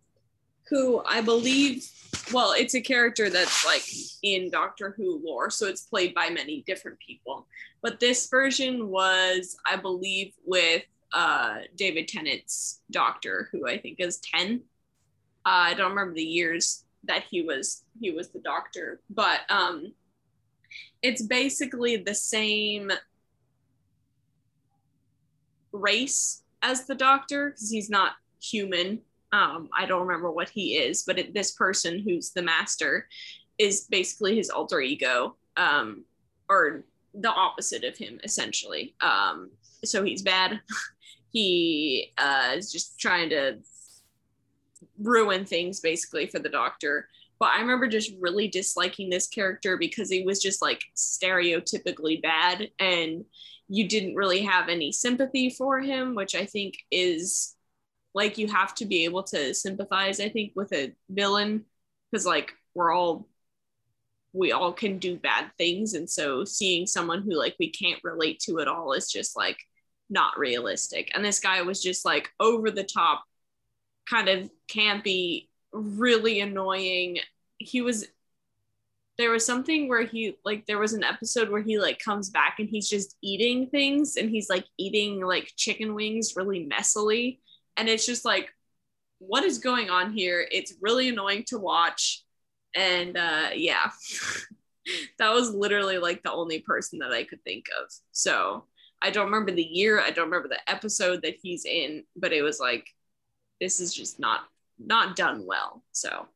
who 0.70 1.04
I 1.06 1.20
believe. 1.20 1.86
Well, 2.32 2.54
it's 2.54 2.76
a 2.76 2.82
character 2.82 3.30
that's 3.30 3.66
like 3.66 3.84
in 4.24 4.50
Doctor 4.50 4.94
Who 4.96 5.22
lore, 5.22 5.50
so 5.50 5.68
it's 5.68 5.82
played 5.82 6.16
by 6.16 6.30
many 6.30 6.64
different 6.66 6.98
people. 7.06 7.46
But 7.82 8.00
this 8.00 8.30
version 8.30 8.88
was, 8.88 9.58
I 9.70 9.76
believe, 9.76 10.32
with 10.46 10.84
uh, 11.14 11.58
David 11.76 12.08
Tennant's 12.08 12.80
Doctor, 12.90 13.50
who 13.52 13.68
I 13.68 13.80
think 13.80 14.00
is 14.00 14.20
ten. 14.20 14.62
Uh, 15.46 15.68
I 15.68 15.74
don't 15.74 15.90
remember 15.90 16.14
the 16.14 16.24
years 16.24 16.86
that 17.04 17.26
he 17.30 17.42
was 17.42 17.84
he 18.00 18.12
was 18.12 18.30
the 18.30 18.40
Doctor, 18.40 19.02
but 19.10 19.42
um, 19.50 19.92
it's 21.06 21.22
basically 21.22 21.98
the 21.98 22.16
same 22.16 22.92
race 25.72 26.42
as 26.64 26.88
the 26.88 26.96
Doctor 26.96 27.52
because 27.52 27.70
he's 27.70 27.92
not 27.92 28.14
human. 28.42 29.02
Um, 29.32 29.70
I 29.78 29.86
don't 29.86 30.08
remember 30.08 30.32
what 30.32 30.50
he 30.50 30.78
is, 30.78 31.04
but 31.04 31.20
it, 31.20 31.32
this 31.36 31.52
person 31.52 32.00
who's 32.00 32.32
the 32.32 32.42
Master 32.42 33.08
is 33.60 33.82
basically 33.82 34.36
his 34.36 34.50
alter 34.50 34.82
ego, 34.82 35.36
um, 35.58 36.06
or 36.50 36.84
the 37.14 37.30
opposite 37.30 37.84
of 37.84 37.96
him, 37.96 38.20
essentially. 38.24 38.96
Um, 39.00 39.52
so 39.84 40.04
he's 40.04 40.24
bad. 40.24 40.60
he 41.32 42.14
uh, 42.18 42.54
is 42.56 42.72
just 42.72 43.00
trying 43.00 43.30
to 43.30 43.60
ruin 44.98 45.46
things 45.46 45.82
basically 45.82 46.26
for 46.26 46.40
the 46.40 46.50
doctor. 46.50 47.10
But 47.40 47.50
I 47.50 47.60
remember 47.60 47.88
just 47.88 48.14
really 48.20 48.48
disliking 48.48 49.10
this 49.10 49.28
character 49.28 49.78
because 49.78 50.10
he 50.10 50.24
was 50.24 50.42
just 50.42 50.62
like 50.62 50.82
stereotypically 50.96 52.22
bad 52.22 52.70
and 52.80 53.26
you 53.68 53.88
didn't 53.88 54.16
really 54.16 54.44
have 54.44 54.70
any 54.70 54.92
sympathy 54.92 55.50
for 55.50 55.80
him, 55.80 56.16
which 56.16 56.36
I 56.36 56.46
think 56.46 56.76
is 56.92 57.56
like 58.14 58.38
you 58.38 58.48
have 58.48 58.74
to 58.76 58.86
be 58.86 59.06
able 59.06 59.24
to 59.24 59.54
sympathize, 59.54 60.20
I 60.20 60.30
think, 60.30 60.54
with 60.56 60.72
a 60.74 60.94
villain 61.10 61.66
because 62.12 62.26
like 62.26 62.54
we're 62.74 62.94
all 62.94 63.28
we 64.34 64.52
all 64.52 64.74
can 64.74 65.00
do 65.00 65.18
bad 65.18 65.50
things 65.58 65.94
and 65.94 66.10
so 66.10 66.44
seeing 66.44 66.86
someone 66.86 67.22
who 67.22 67.38
like 67.38 67.56
we 67.58 67.70
can't 67.72 68.04
relate 68.04 68.38
to 68.38 68.60
at 68.60 68.68
all 68.68 68.92
is 68.92 69.10
just 69.10 69.38
like 69.38 69.58
not 70.10 70.38
realistic. 70.38 71.12
And 71.14 71.24
this 71.24 71.40
guy 71.40 71.62
was 71.62 71.82
just 71.82 72.06
like 72.06 72.30
over 72.40 72.70
the 72.72 72.84
top 72.84 73.24
kind 74.10 74.30
of 74.30 74.50
campy 74.70 75.48
really 75.76 76.40
annoying. 76.40 77.20
He 77.58 77.82
was 77.82 78.08
there 79.18 79.32
was 79.32 79.46
something 79.46 79.88
where 79.88 80.04
he 80.04 80.38
like 80.44 80.66
there 80.66 80.80
was 80.80 80.94
an 80.94 81.04
episode 81.04 81.50
where 81.50 81.62
he 81.62 81.80
like 81.80 82.00
comes 82.00 82.30
back 82.30 82.58
and 82.60 82.68
he's 82.68 82.90
just 82.90 83.16
eating 83.22 83.68
things 83.68 84.18
and 84.18 84.30
he's 84.30 84.50
like 84.50 84.66
eating 84.78 85.22
like 85.22 85.54
chicken 85.56 85.94
wings 85.94 86.34
really 86.36 86.68
messily. 86.68 87.40
And 87.78 87.88
it's 87.88 88.06
just 88.06 88.26
like 88.26 88.50
what 89.20 89.44
is 89.44 89.60
going 89.60 89.90
on 89.90 90.12
here? 90.12 90.46
It's 90.52 90.74
really 90.82 91.10
annoying 91.10 91.44
to 91.48 91.58
watch. 91.58 92.24
And 92.76 93.18
uh 93.18 93.50
yeah. 93.56 93.92
That 95.18 95.34
was 95.34 95.50
literally 95.50 95.98
like 95.98 96.22
the 96.22 96.32
only 96.32 96.60
person 96.60 97.00
that 97.00 97.12
i 97.12 97.24
could 97.24 97.44
think 97.44 97.66
of. 97.82 97.92
So 98.12 98.66
i 99.02 99.10
don't 99.10 99.26
remember 99.26 99.52
the 99.52 99.64
year. 99.64 100.00
I 100.00 100.12
don't 100.12 100.26
remember 100.26 100.50
the 100.50 100.70
episode 100.70 101.22
that 101.24 101.38
he's 101.42 101.66
in 101.66 102.04
but 102.16 102.34
it 102.34 102.42
was 102.42 102.60
like 102.60 102.88
this 103.62 103.80
is 103.80 103.94
just 103.94 104.20
not 104.20 104.42
not 104.80 105.16
done 105.16 105.46
well. 105.46 105.84
So 105.92 106.28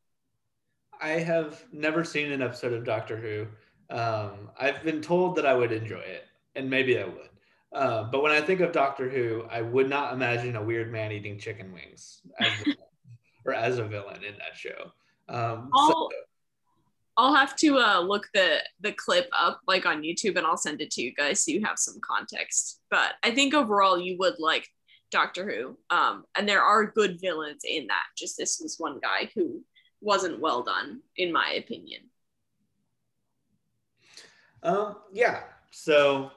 I 1.02 1.10
have 1.10 1.64
never 1.72 2.04
seen 2.04 2.32
an 2.32 2.42
episode 2.42 2.74
of 2.74 2.84
Doctor 2.84 3.18
Who. 3.18 3.48
Um, 3.94 4.50
I've 4.60 4.84
been 4.84 5.02
told 5.02 5.36
that 5.38 5.46
I 5.46 5.54
would 5.54 5.72
enjoy 5.72 6.00
it, 6.00 6.26
and 6.56 6.70
maybe 6.70 7.00
I 7.00 7.06
would. 7.06 7.30
Uh, 7.72 8.04
but 8.04 8.24
when 8.24 8.32
I 8.32 8.42
think 8.42 8.62
of 8.62 8.72
Doctor 8.72 9.10
Who, 9.10 9.44
I 9.50 9.62
would 9.62 9.90
not 9.90 10.14
imagine 10.14 10.56
a 10.56 10.64
weird 10.64 10.92
man 10.92 11.12
eating 11.12 11.38
chicken 11.38 11.72
wings 11.72 12.22
as 12.40 12.52
or 13.46 13.54
as 13.54 13.78
a 13.78 13.86
villain 13.86 14.24
in 14.24 14.34
that 14.34 14.56
show. 14.56 14.92
Um, 15.28 15.70
I'll 15.74 16.10
I'll 17.18 17.36
have 17.36 17.56
to 17.58 17.78
uh, 17.78 18.00
look 18.00 18.28
the 18.34 18.60
the 18.80 18.94
clip 18.94 19.30
up 19.38 19.62
like 19.68 19.86
on 19.86 20.02
YouTube 20.02 20.38
and 20.38 20.48
I'll 20.48 20.58
send 20.58 20.82
it 20.82 20.90
to 20.92 21.02
you 21.02 21.14
guys 21.14 21.44
so 21.44 21.52
you 21.52 21.64
have 21.64 21.78
some 21.78 22.00
context. 22.02 22.80
But 22.90 23.14
I 23.24 23.32
think 23.32 23.54
overall 23.54 24.00
you 24.00 24.18
would 24.20 24.40
like 24.40 24.68
Doctor 25.12 25.49
Who. 25.49 25.78
Um, 25.95 26.26
and 26.36 26.47
there 26.47 26.62
are 26.62 26.86
good 26.86 27.20
villains 27.20 27.64
in 27.66 27.88
that. 27.88 28.03
Just 28.18 28.38
this 28.38 28.60
was 28.62 28.80
one 28.80 28.99
guy 28.99 29.30
who 29.36 29.62
wasn't 30.01 30.39
well 30.39 30.64
done, 30.64 31.01
in 31.18 31.32
my 31.32 31.51
opinion. 31.53 32.01
Um, 34.64 34.97
yeah. 35.12 35.41
So, 35.72 36.32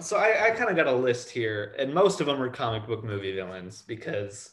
so 0.00 0.16
I, 0.16 0.46
I 0.46 0.50
kind 0.50 0.70
of 0.70 0.76
got 0.76 0.86
a 0.86 0.92
list 0.92 1.30
here, 1.30 1.74
and 1.78 1.92
most 1.94 2.20
of 2.20 2.26
them 2.26 2.40
are 2.40 2.48
comic 2.48 2.86
book 2.86 3.04
movie 3.04 3.34
villains 3.34 3.82
because, 3.86 4.52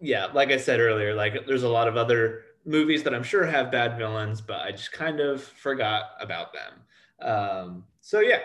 yeah, 0.00 0.26
like 0.26 0.50
I 0.50 0.56
said 0.56 0.80
earlier, 0.80 1.14
like 1.14 1.46
there's 1.46 1.62
a 1.62 1.68
lot 1.68 1.88
of 1.88 1.96
other 1.96 2.42
movies 2.64 3.02
that 3.02 3.14
I'm 3.14 3.24
sure 3.24 3.44
have 3.44 3.72
bad 3.72 3.98
villains, 3.98 4.40
but 4.40 4.60
I 4.60 4.70
just 4.70 4.92
kind 4.92 5.20
of 5.20 5.42
forgot 5.42 6.10
about 6.20 6.48
them. 6.52 7.28
Um, 7.28 7.84
so 8.00 8.20
yeah, 8.20 8.40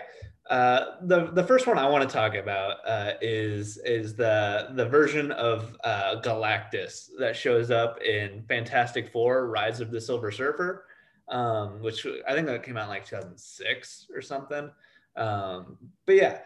uh, 0.50 0.98
the 1.02 1.32
the 1.32 1.44
first 1.44 1.68
one 1.68 1.78
I 1.78 1.88
want 1.90 2.08
to 2.08 2.14
talk 2.14 2.36
about 2.36 2.78
uh, 2.86 3.14
is 3.22 3.78
is 3.86 4.16
the 4.16 4.70
the 4.74 4.86
version 4.86 5.32
of 5.34 5.76
uh, 5.84 6.22
Galactus 6.22 7.10
that 7.20 7.36
shows 7.36 7.72
up 7.72 8.02
in 8.02 8.44
Fantastic 8.48 9.12
Four: 9.12 9.48
Rise 9.48 9.82
of 9.82 9.92
the 9.92 10.00
Silver 10.02 10.32
Surfer 10.32 10.86
um, 11.30 11.82
which 11.82 12.06
I 12.28 12.34
think 12.34 12.48
that 12.48 12.64
came 12.64 12.78
out 12.78 12.90
like 12.90 13.06
2006 13.06 14.08
or 14.14 14.22
something. 14.22 14.70
Um, 15.16 15.78
but 16.06 16.16
yeah, 16.16 16.40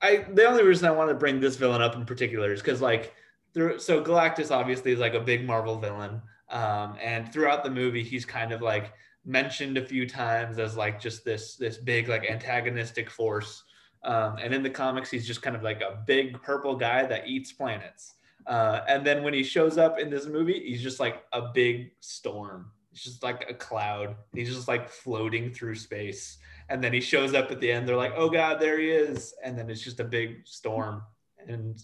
I 0.00 0.26
the 0.32 0.46
only 0.46 0.64
reason 0.64 0.86
I 0.86 0.92
want 0.92 1.10
to 1.10 1.14
bring 1.14 1.40
this 1.40 1.56
villain 1.56 1.82
up 1.82 1.96
in 1.96 2.04
particular 2.04 2.52
is 2.52 2.60
because 2.60 2.80
like 2.80 3.14
through 3.52 3.78
so 3.78 4.02
Galactus 4.02 4.54
obviously 4.54 4.92
is 4.92 4.98
like 4.98 5.14
a 5.14 5.20
big 5.20 5.46
Marvel 5.46 5.78
villain, 5.78 6.22
um, 6.50 6.96
and 7.02 7.32
throughout 7.32 7.64
the 7.64 7.70
movie 7.70 8.04
he's 8.04 8.24
kind 8.24 8.52
of 8.52 8.62
like 8.62 8.92
mentioned 9.24 9.78
a 9.78 9.84
few 9.84 10.08
times 10.08 10.58
as 10.58 10.76
like 10.76 11.00
just 11.00 11.24
this 11.24 11.56
this 11.56 11.76
big 11.76 12.08
like 12.08 12.28
antagonistic 12.28 13.10
force. 13.10 13.64
Um, 14.02 14.36
and 14.42 14.54
in 14.54 14.62
the 14.62 14.70
comics, 14.70 15.10
he's 15.10 15.26
just 15.26 15.42
kind 15.42 15.54
of 15.54 15.62
like 15.62 15.82
a 15.82 16.02
big 16.06 16.40
purple 16.42 16.74
guy 16.74 17.04
that 17.06 17.28
eats 17.28 17.52
planets. 17.52 18.14
Uh, 18.46 18.80
and 18.88 19.06
then 19.06 19.22
when 19.22 19.34
he 19.34 19.42
shows 19.42 19.76
up 19.76 19.98
in 19.98 20.08
this 20.08 20.26
movie, 20.26 20.58
he's 20.66 20.82
just 20.82 21.00
like 21.00 21.24
a 21.32 21.42
big 21.52 21.92
storm 22.00 22.70
it's 22.92 23.04
just 23.04 23.22
like 23.22 23.48
a 23.48 23.54
cloud. 23.54 24.16
He's 24.34 24.54
just 24.54 24.68
like 24.68 24.88
floating 24.88 25.52
through 25.52 25.76
space. 25.76 26.38
And 26.68 26.82
then 26.82 26.92
he 26.92 27.00
shows 27.00 27.34
up 27.34 27.50
at 27.50 27.60
the 27.60 27.70
end. 27.70 27.88
They're 27.88 27.96
like, 27.96 28.14
oh 28.16 28.28
God, 28.28 28.60
there 28.60 28.78
he 28.78 28.90
is. 28.90 29.34
And 29.44 29.58
then 29.58 29.70
it's 29.70 29.80
just 29.80 30.00
a 30.00 30.04
big 30.04 30.46
storm 30.46 31.02
and 31.46 31.82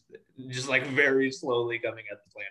just 0.48 0.68
like 0.68 0.86
very 0.88 1.30
slowly 1.30 1.78
coming 1.78 2.04
at 2.10 2.18
the 2.24 2.30
planet. 2.30 2.50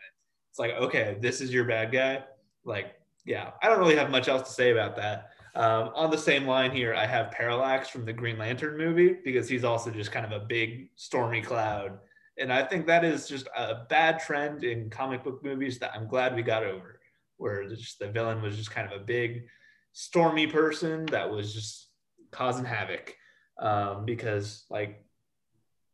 It's 0.49 0.59
like, 0.59 0.71
okay, 0.71 1.17
this 1.19 1.41
is 1.41 1.53
your 1.53 1.65
bad 1.65 1.91
guy. 1.91 2.23
Like, 2.63 2.95
yeah, 3.25 3.51
I 3.61 3.69
don't 3.69 3.79
really 3.79 3.95
have 3.95 4.09
much 4.09 4.27
else 4.27 4.47
to 4.47 4.53
say 4.53 4.71
about 4.71 4.95
that. 4.97 5.31
Um, 5.55 5.91
on 5.95 6.11
the 6.11 6.17
same 6.17 6.45
line 6.45 6.71
here, 6.71 6.93
I 6.93 7.05
have 7.05 7.31
Parallax 7.31 7.87
from 7.87 8.05
the 8.05 8.13
Green 8.13 8.37
Lantern 8.37 8.77
movie 8.77 9.17
because 9.23 9.47
he's 9.47 9.63
also 9.63 9.89
just 9.89 10.11
kind 10.11 10.25
of 10.25 10.31
a 10.31 10.45
big 10.45 10.89
stormy 10.95 11.41
cloud. 11.41 11.99
And 12.37 12.51
I 12.51 12.63
think 12.63 12.85
that 12.87 13.05
is 13.05 13.29
just 13.29 13.47
a 13.55 13.85
bad 13.89 14.19
trend 14.19 14.65
in 14.65 14.89
comic 14.89 15.23
book 15.23 15.41
movies 15.43 15.79
that 15.79 15.91
I'm 15.95 16.07
glad 16.07 16.35
we 16.35 16.41
got 16.41 16.63
over 16.63 16.99
where 17.37 17.67
just 17.67 17.99
the 17.99 18.07
villain 18.07 18.41
was 18.41 18.55
just 18.55 18.71
kind 18.71 18.91
of 18.91 18.99
a 18.99 19.03
big 19.03 19.45
stormy 19.93 20.47
person 20.47 21.05
that 21.07 21.29
was 21.29 21.53
just 21.53 21.89
causing 22.31 22.65
havoc 22.65 23.15
um, 23.59 24.05
because 24.05 24.65
like 24.69 25.03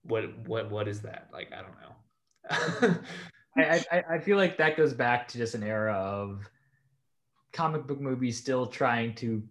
what 0.04 0.48
what 0.48 0.72
what 0.72 0.88
is 0.88 1.02
that 1.02 1.30
like 1.32 1.52
i 1.54 1.62
don't 1.62 2.92
know 2.92 3.00
I, 3.58 3.84
I 3.92 4.04
I 4.16 4.20
feel 4.20 4.38
like 4.38 4.58
that 4.58 4.76
goes 4.76 4.94
back 4.94 5.28
to 5.28 5.38
just 5.38 5.54
an 5.54 5.62
era 5.62 5.94
of 5.94 6.50
comic 7.54 7.88
book 7.88 8.00
movies 8.00 8.38
still 8.38 8.66
trying 8.66 9.14
to 9.16 9.44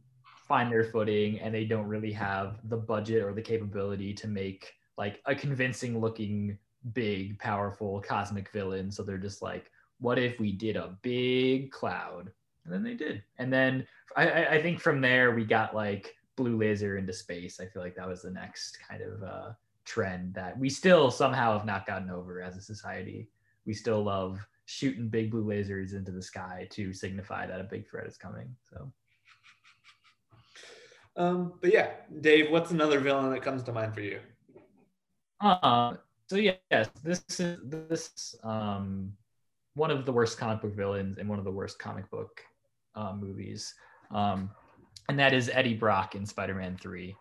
find 0.48 0.72
their 0.72 0.84
footing 0.84 1.38
and 1.40 1.54
they 1.54 1.64
don't 1.64 1.86
really 1.86 2.12
have 2.12 2.58
the 2.68 2.76
budget 2.76 3.22
or 3.22 3.32
the 3.32 3.42
capability 3.42 4.12
to 4.12 4.26
make 4.26 4.72
like 4.98 5.20
a 5.26 5.34
convincing 5.34 6.00
looking 6.00 6.58
big 6.92 7.38
powerful 7.38 8.00
cosmic 8.00 8.50
villain 8.50 8.90
so 8.90 9.02
they're 9.02 9.18
just 9.18 9.42
like 9.42 9.70
what 10.00 10.18
if 10.18 10.40
we 10.40 10.50
did 10.50 10.76
a 10.76 10.96
big 11.02 11.70
cloud? 11.70 12.32
And 12.64 12.72
then 12.72 12.82
they 12.82 12.94
did. 12.94 13.22
And 13.38 13.52
then 13.52 13.86
I, 14.16 14.46
I 14.46 14.62
think 14.62 14.80
from 14.80 15.00
there 15.00 15.34
we 15.34 15.44
got 15.44 15.74
like 15.74 16.14
blue 16.36 16.56
laser 16.56 16.96
into 16.96 17.12
space. 17.12 17.60
I 17.60 17.66
feel 17.66 17.82
like 17.82 17.94
that 17.96 18.08
was 18.08 18.22
the 18.22 18.30
next 18.30 18.78
kind 18.88 19.02
of 19.02 19.22
uh, 19.22 19.50
trend 19.84 20.34
that 20.34 20.58
we 20.58 20.68
still 20.68 21.10
somehow 21.10 21.52
have 21.52 21.66
not 21.66 21.86
gotten 21.86 22.10
over 22.10 22.42
as 22.42 22.56
a 22.56 22.62
society. 22.62 23.28
We 23.66 23.74
still 23.74 24.02
love 24.02 24.44
shooting 24.70 25.08
big 25.08 25.32
blue 25.32 25.44
lasers 25.44 25.94
into 25.94 26.12
the 26.12 26.22
sky 26.22 26.68
to 26.70 26.92
signify 26.92 27.44
that 27.44 27.60
a 27.60 27.64
big 27.64 27.88
threat 27.88 28.06
is 28.06 28.16
coming. 28.16 28.54
So. 28.70 28.92
Um, 31.16 31.54
but 31.60 31.72
yeah, 31.72 31.90
Dave, 32.20 32.50
what's 32.50 32.70
another 32.70 33.00
villain 33.00 33.30
that 33.30 33.42
comes 33.42 33.64
to 33.64 33.72
mind 33.72 33.94
for 33.94 34.00
you? 34.00 34.20
Uh, 35.40 35.94
so 36.28 36.36
yes, 36.36 36.88
this 37.02 37.24
is 37.40 37.58
this 37.64 38.36
um, 38.44 39.12
one 39.74 39.90
of 39.90 40.06
the 40.06 40.12
worst 40.12 40.38
comic 40.38 40.62
book 40.62 40.76
villains 40.76 41.18
in 41.18 41.26
one 41.26 41.40
of 41.40 41.44
the 41.44 41.50
worst 41.50 41.80
comic 41.80 42.08
book 42.08 42.40
uh, 42.94 43.12
movies. 43.12 43.74
Um, 44.12 44.50
and 45.08 45.18
that 45.18 45.34
is 45.34 45.50
Eddie 45.52 45.74
Brock 45.74 46.14
in 46.14 46.24
Spider-Man 46.24 46.78
3. 46.80 47.16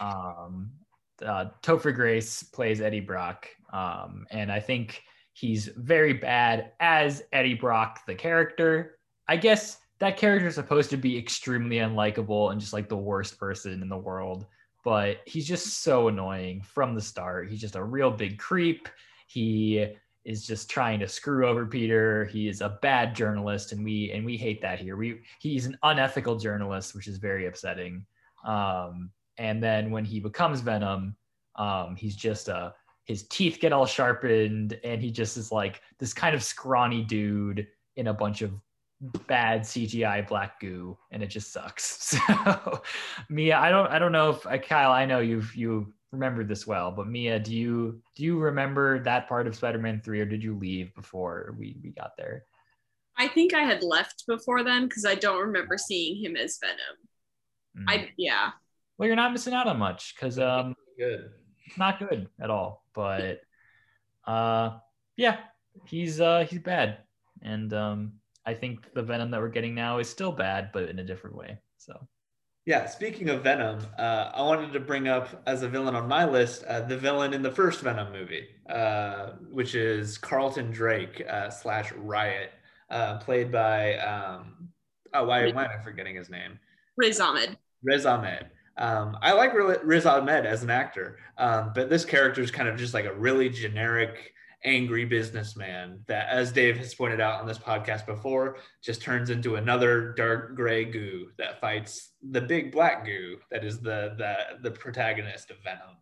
Um, 0.00 0.70
uh, 1.24 1.46
Topher 1.62 1.94
Grace 1.94 2.42
plays 2.42 2.82
Eddie 2.82 3.00
Brock, 3.00 3.46
um, 3.72 4.26
and 4.30 4.52
I 4.52 4.60
think 4.60 5.02
he's 5.40 5.68
very 5.76 6.12
bad 6.12 6.72
as 6.80 7.22
Eddie 7.32 7.54
Brock, 7.54 8.00
the 8.06 8.14
character. 8.14 8.98
I 9.26 9.38
guess 9.38 9.78
that 9.98 10.18
character 10.18 10.48
is 10.48 10.54
supposed 10.54 10.90
to 10.90 10.98
be 10.98 11.16
extremely 11.16 11.76
unlikable 11.76 12.52
and 12.52 12.60
just 12.60 12.74
like 12.74 12.90
the 12.90 12.96
worst 12.96 13.38
person 13.38 13.80
in 13.80 13.88
the 13.88 13.96
world, 13.96 14.44
but 14.84 15.18
he's 15.24 15.48
just 15.48 15.82
so 15.82 16.08
annoying 16.08 16.60
from 16.60 16.94
the 16.94 17.00
start. 17.00 17.48
He's 17.48 17.60
just 17.60 17.76
a 17.76 17.82
real 17.82 18.10
big 18.10 18.38
creep. 18.38 18.86
He 19.28 19.86
is 20.26 20.46
just 20.46 20.68
trying 20.68 21.00
to 21.00 21.08
screw 21.08 21.46
over 21.46 21.64
Peter. 21.64 22.26
He 22.26 22.46
is 22.46 22.60
a 22.60 22.78
bad 22.82 23.14
journalist, 23.14 23.72
and 23.72 23.82
we 23.82 24.10
and 24.12 24.26
we 24.26 24.36
hate 24.36 24.60
that 24.60 24.78
here. 24.78 24.96
We 24.96 25.22
he's 25.38 25.64
an 25.64 25.78
unethical 25.82 26.36
journalist, 26.36 26.94
which 26.94 27.08
is 27.08 27.16
very 27.16 27.46
upsetting. 27.46 28.04
Um, 28.44 29.10
and 29.38 29.62
then 29.62 29.90
when 29.90 30.04
he 30.04 30.20
becomes 30.20 30.60
Venom, 30.60 31.16
um, 31.56 31.96
he's 31.96 32.16
just 32.16 32.48
a 32.48 32.74
his 33.04 33.24
teeth 33.24 33.58
get 33.60 33.72
all 33.72 33.86
sharpened, 33.86 34.78
and 34.84 35.00
he 35.00 35.10
just 35.10 35.36
is 35.36 35.50
like 35.50 35.82
this 35.98 36.12
kind 36.12 36.34
of 36.34 36.42
scrawny 36.42 37.02
dude 37.02 37.66
in 37.96 38.08
a 38.08 38.14
bunch 38.14 38.42
of 38.42 38.52
bad 39.26 39.62
CGI 39.62 40.26
black 40.28 40.60
goo, 40.60 40.96
and 41.10 41.22
it 41.22 41.28
just 41.28 41.52
sucks. 41.52 42.18
So, 42.20 42.82
Mia, 43.28 43.58
I 43.58 43.70
don't 43.70 43.90
I 43.90 43.98
don't 43.98 44.12
know 44.12 44.30
if 44.30 44.46
uh, 44.46 44.58
Kyle, 44.58 44.92
I 44.92 45.04
know 45.04 45.20
you've 45.20 45.54
you 45.56 45.92
remembered 46.12 46.48
this 46.48 46.66
well, 46.66 46.90
but 46.90 47.06
Mia, 47.06 47.38
do 47.38 47.54
you 47.54 48.00
do 48.16 48.24
you 48.24 48.38
remember 48.38 49.00
that 49.00 49.28
part 49.28 49.46
of 49.46 49.54
Spider-Man 49.54 50.02
3 50.04 50.20
or 50.20 50.24
did 50.26 50.42
you 50.42 50.56
leave 50.56 50.94
before 50.94 51.54
we, 51.58 51.76
we 51.82 51.90
got 51.90 52.12
there? 52.18 52.44
I 53.16 53.28
think 53.28 53.54
I 53.54 53.62
had 53.62 53.82
left 53.82 54.24
before 54.26 54.64
then 54.64 54.86
because 54.86 55.04
I 55.04 55.14
don't 55.14 55.40
remember 55.40 55.76
seeing 55.78 56.22
him 56.22 56.36
as 56.36 56.58
Venom. 56.60 56.76
Mm. 57.78 57.84
I 57.88 58.10
yeah. 58.16 58.50
Well, 58.98 59.06
you're 59.06 59.16
not 59.16 59.32
missing 59.32 59.54
out 59.54 59.66
on 59.66 59.78
much 59.78 60.14
because 60.14 60.38
um 60.38 60.74
good. 60.98 61.30
Not 61.76 61.98
good 61.98 62.28
at 62.40 62.50
all. 62.50 62.84
But 62.94 63.40
uh 64.26 64.78
yeah, 65.16 65.38
he's 65.86 66.20
uh 66.20 66.46
he's 66.48 66.60
bad. 66.60 66.98
And 67.42 67.72
um 67.72 68.12
I 68.46 68.54
think 68.54 68.92
the 68.94 69.02
Venom 69.02 69.30
that 69.30 69.40
we're 69.40 69.48
getting 69.48 69.74
now 69.74 69.98
is 69.98 70.08
still 70.08 70.32
bad, 70.32 70.70
but 70.72 70.88
in 70.88 70.98
a 70.98 71.04
different 71.04 71.36
way. 71.36 71.58
So 71.78 72.08
yeah, 72.66 72.86
speaking 72.86 73.30
of 73.30 73.42
Venom, 73.42 73.80
uh, 73.98 74.30
I 74.34 74.42
wanted 74.42 74.72
to 74.74 74.80
bring 74.80 75.08
up 75.08 75.42
as 75.46 75.62
a 75.62 75.68
villain 75.68 75.94
on 75.94 76.06
my 76.06 76.24
list 76.24 76.62
uh, 76.64 76.80
the 76.80 76.96
villain 76.96 77.32
in 77.32 77.42
the 77.42 77.50
first 77.50 77.80
Venom 77.80 78.12
movie, 78.12 78.46
uh, 78.68 79.30
which 79.50 79.74
is 79.74 80.18
Carlton 80.18 80.70
Drake 80.70 81.24
uh, 81.28 81.50
slash 81.50 81.90
Riot, 81.92 82.52
uh, 82.90 83.18
played 83.18 83.50
by 83.50 83.96
um, 83.96 84.68
oh 85.14 85.24
why, 85.24 85.50
why 85.52 85.64
am 85.64 85.80
I 85.80 85.82
forgetting 85.82 86.14
his 86.14 86.28
name? 86.28 86.58
Riz 86.96 87.18
Ahmed. 87.18 87.56
Riz 87.82 88.04
Ahmed. 88.04 88.46
Um, 88.80 89.18
I 89.20 89.32
like 89.32 89.52
Riz 89.54 90.06
Ahmed 90.06 90.46
as 90.46 90.62
an 90.62 90.70
actor, 90.70 91.18
um, 91.36 91.72
but 91.74 91.90
this 91.90 92.06
character 92.06 92.40
is 92.40 92.50
kind 92.50 92.66
of 92.66 92.78
just 92.78 92.94
like 92.94 93.04
a 93.04 93.12
really 93.12 93.50
generic 93.50 94.32
angry 94.64 95.04
businessman 95.04 96.00
that, 96.06 96.28
as 96.30 96.50
Dave 96.50 96.78
has 96.78 96.94
pointed 96.94 97.20
out 97.20 97.40
on 97.40 97.46
this 97.46 97.58
podcast 97.58 98.06
before, 98.06 98.56
just 98.82 99.02
turns 99.02 99.28
into 99.28 99.56
another 99.56 100.14
dark 100.14 100.56
gray 100.56 100.86
goo 100.86 101.28
that 101.36 101.60
fights 101.60 102.12
the 102.30 102.40
big 102.40 102.72
black 102.72 103.04
goo 103.04 103.36
that 103.50 103.64
is 103.64 103.80
the 103.80 104.14
the, 104.16 104.34
the 104.62 104.70
protagonist 104.70 105.50
of 105.50 105.58
Venom. 105.62 105.96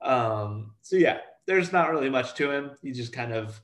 Um, 0.00 0.72
so 0.82 0.96
yeah, 0.96 1.18
there's 1.46 1.72
not 1.72 1.90
really 1.90 2.10
much 2.10 2.34
to 2.34 2.50
him. 2.50 2.70
He's 2.80 2.96
just 2.96 3.12
kind 3.12 3.32
of 3.32 3.60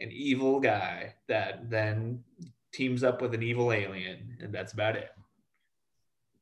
an 0.00 0.10
evil 0.10 0.58
guy 0.58 1.14
that 1.28 1.70
then 1.70 2.24
teams 2.72 3.04
up 3.04 3.22
with 3.22 3.32
an 3.32 3.44
evil 3.44 3.72
alien, 3.72 4.38
and 4.40 4.52
that's 4.52 4.72
about 4.72 4.96
it. 4.96 5.10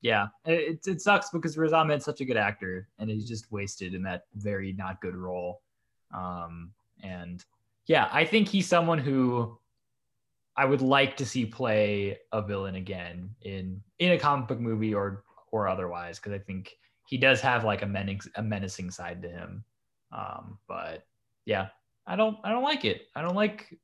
Yeah, 0.03 0.29
it, 0.45 0.87
it 0.87 1.01
sucks 1.01 1.31
because 1.31 1.57
Riz 1.57 1.73
Ahmed's 1.73 2.05
such 2.05 2.21
a 2.21 2.25
good 2.25 2.37
actor, 2.37 2.89
and 2.99 3.11
he's 3.11 3.29
just 3.29 3.51
wasted 3.51 3.95
in 3.95 4.03
that 4.03 4.27
very 4.35 4.73
not 4.73 5.01
good 5.01 5.17
role. 5.17 5.63
Um, 6.15 6.73
and 7.03 7.45
yeah, 7.87 8.09
I 8.13 8.25
think 8.25 8.49
he's 8.49 8.69
someone 8.69 8.99
who 8.99 9.59
I 10.57 10.65
would 10.65 10.83
like 10.83 11.17
to 11.19 11.27
see 11.27 11.47
play 11.47 12.19
a 12.33 12.43
villain 12.43 12.77
again 12.77 13.31
in 13.43 13.83
in 13.99 14.13
a 14.13 14.19
comic 14.19 14.49
book 14.49 14.61
movie 14.61 14.95
or 14.95 15.25
or 15.51 15.69
otherwise, 15.69 16.19
because 16.19 16.33
I 16.33 16.39
think 16.39 16.77
he 17.07 17.17
does 17.17 17.41
have 17.41 17.65
like 17.65 17.83
a 17.83 17.87
menacing 17.87 18.33
a 18.37 18.43
menacing 18.43 18.91
side 18.91 19.23
to 19.23 19.29
him. 19.29 19.65
Um, 20.13 20.59
but 20.69 21.07
yeah, 21.45 21.69
I 22.07 22.17
don't 22.17 22.39
I 22.45 22.51
don't 22.51 22.63
like 22.63 22.85
it. 22.85 23.09
I 23.15 23.23
don't 23.23 23.37
like 23.37 23.79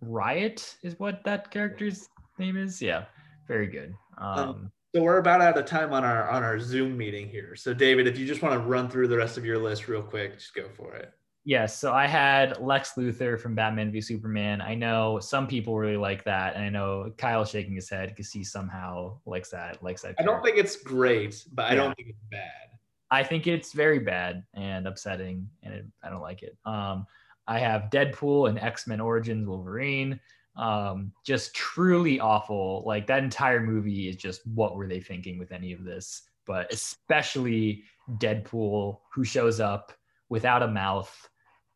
Riot 0.00 0.76
is 0.82 0.98
what 0.98 1.24
that 1.24 1.50
character's 1.50 2.08
name 2.38 2.56
is. 2.56 2.82
Yeah, 2.82 3.04
very 3.46 3.66
good. 3.66 3.94
Um, 4.18 4.70
So 4.96 5.02
we're 5.02 5.18
about 5.18 5.42
out 5.42 5.58
of 5.58 5.66
time 5.66 5.92
on 5.92 6.04
our 6.04 6.26
on 6.30 6.42
our 6.42 6.58
Zoom 6.58 6.96
meeting 6.96 7.28
here. 7.28 7.54
So 7.54 7.74
David, 7.74 8.06
if 8.06 8.18
you 8.18 8.26
just 8.26 8.40
want 8.40 8.54
to 8.54 8.66
run 8.66 8.88
through 8.88 9.08
the 9.08 9.16
rest 9.18 9.36
of 9.36 9.44
your 9.44 9.58
list 9.58 9.88
real 9.88 10.00
quick, 10.00 10.38
just 10.38 10.54
go 10.54 10.70
for 10.74 10.94
it. 10.94 11.12
Yes, 11.44 11.78
so 11.78 11.92
I 11.92 12.06
had 12.06 12.58
Lex 12.62 12.94
Luthor 12.96 13.38
from 13.38 13.54
Batman 13.54 13.92
v 13.92 14.00
Superman. 14.00 14.62
I 14.62 14.74
know 14.74 15.18
some 15.20 15.46
people 15.46 15.76
really 15.76 15.98
like 15.98 16.24
that, 16.24 16.56
and 16.56 16.64
I 16.64 16.70
know 16.70 17.12
Kyle 17.18 17.44
shaking 17.44 17.74
his 17.74 17.90
head 17.90 18.08
because 18.08 18.32
he 18.32 18.42
somehow 18.42 19.18
likes 19.26 19.50
that. 19.50 19.82
Likes 19.82 20.00
that. 20.00 20.14
I 20.18 20.22
don't 20.22 20.42
think 20.42 20.56
it's 20.56 20.76
great, 20.76 21.44
but 21.52 21.66
I 21.66 21.74
don't 21.74 21.94
think 21.94 22.08
it's 22.08 22.24
bad. 22.30 22.70
I 23.10 23.22
think 23.22 23.46
it's 23.46 23.74
very 23.74 23.98
bad 23.98 24.44
and 24.54 24.86
upsetting, 24.86 25.46
and 25.62 25.74
it, 25.74 25.84
I 26.02 26.08
don't 26.08 26.22
like 26.22 26.42
it. 26.42 26.56
Um, 26.64 27.06
I 27.46 27.58
have 27.58 27.90
Deadpool 27.90 28.48
and 28.48 28.58
X 28.58 28.86
Men 28.86 29.02
Origins 29.02 29.46
Wolverine. 29.46 30.18
Um, 30.56 31.12
just 31.24 31.54
truly 31.54 32.18
awful. 32.18 32.82
Like 32.86 33.06
that 33.06 33.22
entire 33.22 33.60
movie 33.60 34.08
is 34.08 34.16
just 34.16 34.46
what 34.46 34.76
were 34.76 34.86
they 34.86 35.00
thinking 35.00 35.38
with 35.38 35.52
any 35.52 35.72
of 35.72 35.84
this? 35.84 36.22
But 36.46 36.72
especially 36.72 37.84
Deadpool, 38.18 38.98
who 39.12 39.24
shows 39.24 39.60
up 39.60 39.92
without 40.28 40.62
a 40.62 40.68
mouth 40.68 41.28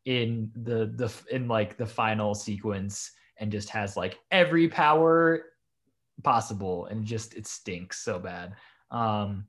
in 0.05 0.51
the 0.63 0.91
the 0.95 1.13
in 1.29 1.47
like 1.47 1.77
the 1.77 1.85
final 1.85 2.33
sequence 2.33 3.11
and 3.37 3.51
just 3.51 3.69
has 3.69 3.95
like 3.95 4.19
every 4.31 4.67
power 4.67 5.43
possible 6.23 6.85
and 6.87 7.05
just 7.05 7.35
it 7.35 7.47
stinks 7.47 7.99
so 7.99 8.19
bad. 8.19 8.55
Um, 8.89 9.45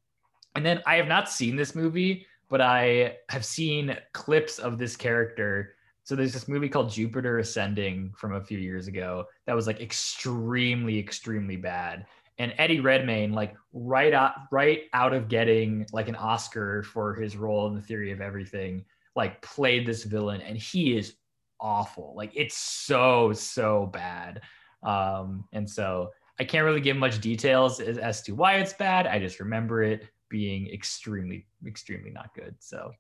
and 0.55 0.65
then 0.65 0.83
I 0.87 0.97
have 0.97 1.09
not 1.09 1.31
seen 1.31 1.57
this 1.57 1.75
movie, 1.75 2.27
but 2.49 2.61
I 2.61 3.17
have 3.29 3.45
seen 3.45 3.97
clips 4.13 4.59
of 4.59 4.79
this 4.79 4.97
character. 4.97 5.75
So 6.05 6.17
there's 6.17 6.33
this 6.33 6.49
movie 6.49 6.69
called 6.69 6.91
Jupiter 6.91 7.39
Ascending 7.39 8.13
from 8.17 8.35
a 8.35 8.41
few 8.41 8.59
years 8.59 8.89
ago 8.89 9.27
that 9.47 9.55
was 9.55 9.67
like 9.67 9.81
extremely, 9.81 10.99
extremely 10.99 11.57
bad. 11.57 12.07
And 12.39 12.55
Eddie 12.59 12.81
Redmayne, 12.81 13.33
like 13.33 13.55
right 13.73 14.13
out, 14.13 14.33
right 14.51 14.83
out 14.95 15.13
of 15.13 15.29
getting 15.29 15.87
like 15.93 16.09
an 16.09 16.17
Oscar 16.17 16.83
for 16.83 17.15
his 17.15 17.37
role 17.37 17.69
in 17.69 17.75
the 17.75 17.83
Theory 17.83 18.11
of 18.11 18.21
Everything, 18.21 18.85
like 19.15 19.41
played 19.43 19.87
this 19.87 20.05
villain, 20.05 20.41
and 20.41 20.57
he 20.57 20.97
is 20.97 21.15
awful. 21.61 22.15
Like 22.17 22.33
it's 22.35 22.57
so, 22.57 23.33
so 23.33 23.87
bad. 23.93 24.41
Um, 24.83 25.45
and 25.53 25.69
so 25.69 26.11
I 26.41 26.45
can't 26.45 26.65
really 26.65 26.81
give 26.81 26.97
much 26.97 27.21
details 27.21 27.79
as, 27.79 27.99
as 27.99 28.23
to 28.23 28.33
why 28.33 28.55
it's 28.55 28.73
bad. 28.73 29.07
I 29.07 29.21
just 29.21 29.39
remember 29.39 29.83
it 29.83 30.09
being 30.29 30.69
extremely, 30.73 31.47
extremely 31.67 32.11
not 32.11 32.35
good. 32.35 32.57
So 32.59 32.91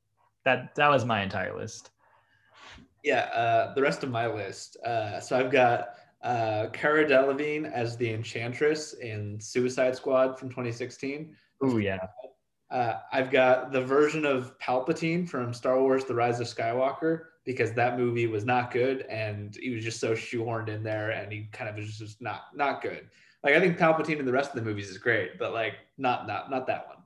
that 0.44 0.74
that 0.76 0.88
was 0.88 1.05
my 1.05 1.22
entire 1.22 1.57
list. 1.57 1.90
Yeah, 3.03 3.22
uh, 3.34 3.74
the 3.74 3.82
rest 3.82 4.03
of 4.03 4.11
my 4.11 4.26
list. 4.26 4.76
Uh, 4.84 5.18
so 5.20 5.38
I've 5.38 5.50
got 5.50 5.94
uh, 6.22 6.68
Cara 6.72 7.05
Delevingne 7.05 7.70
as 7.72 7.96
the 7.96 8.12
Enchantress 8.12 8.94
in 8.94 9.40
Suicide 9.40 9.96
Squad 9.96 10.38
from 10.38 10.48
2016. 10.48 11.34
Oh 11.62 11.78
yeah, 11.78 11.98
Uh, 12.70 12.98
I've 13.12 13.30
got 13.30 13.72
the 13.72 13.80
version 13.80 14.24
of 14.24 14.59
Palpatine 14.59 15.28
from 15.28 15.53
Star 15.53 15.80
Wars: 15.80 16.05
The 16.05 16.14
Rise 16.14 16.40
of 16.40 16.46
Skywalker 16.46 17.24
because 17.44 17.72
that 17.72 17.98
movie 17.98 18.28
was 18.28 18.44
not 18.44 18.70
good 18.70 19.00
and 19.11 19.57
he 19.61 19.70
was 19.70 19.82
just 19.82 19.98
so 19.98 20.12
shoehorned 20.12 20.68
in 20.68 20.84
there 20.84 21.11
and 21.11 21.32
he 21.32 21.48
kind 21.50 21.68
of 21.68 21.74
was 21.74 21.98
just 21.98 22.22
not 22.22 22.42
not 22.55 22.82
good. 22.82 23.09
Like 23.42 23.55
I 23.55 23.61
think 23.61 23.78
Palpatine 23.78 24.20
in 24.20 24.26
the 24.26 24.32
rest 24.32 24.50
of 24.50 24.57
the 24.57 24.62
movies 24.62 24.88
is 24.88 24.98
great, 24.98 25.40
but 25.40 25.53
like 25.53 25.74
not 25.98 26.28
not 26.28 26.50
not 26.50 26.68
that 26.68 26.86
one. 26.86 26.98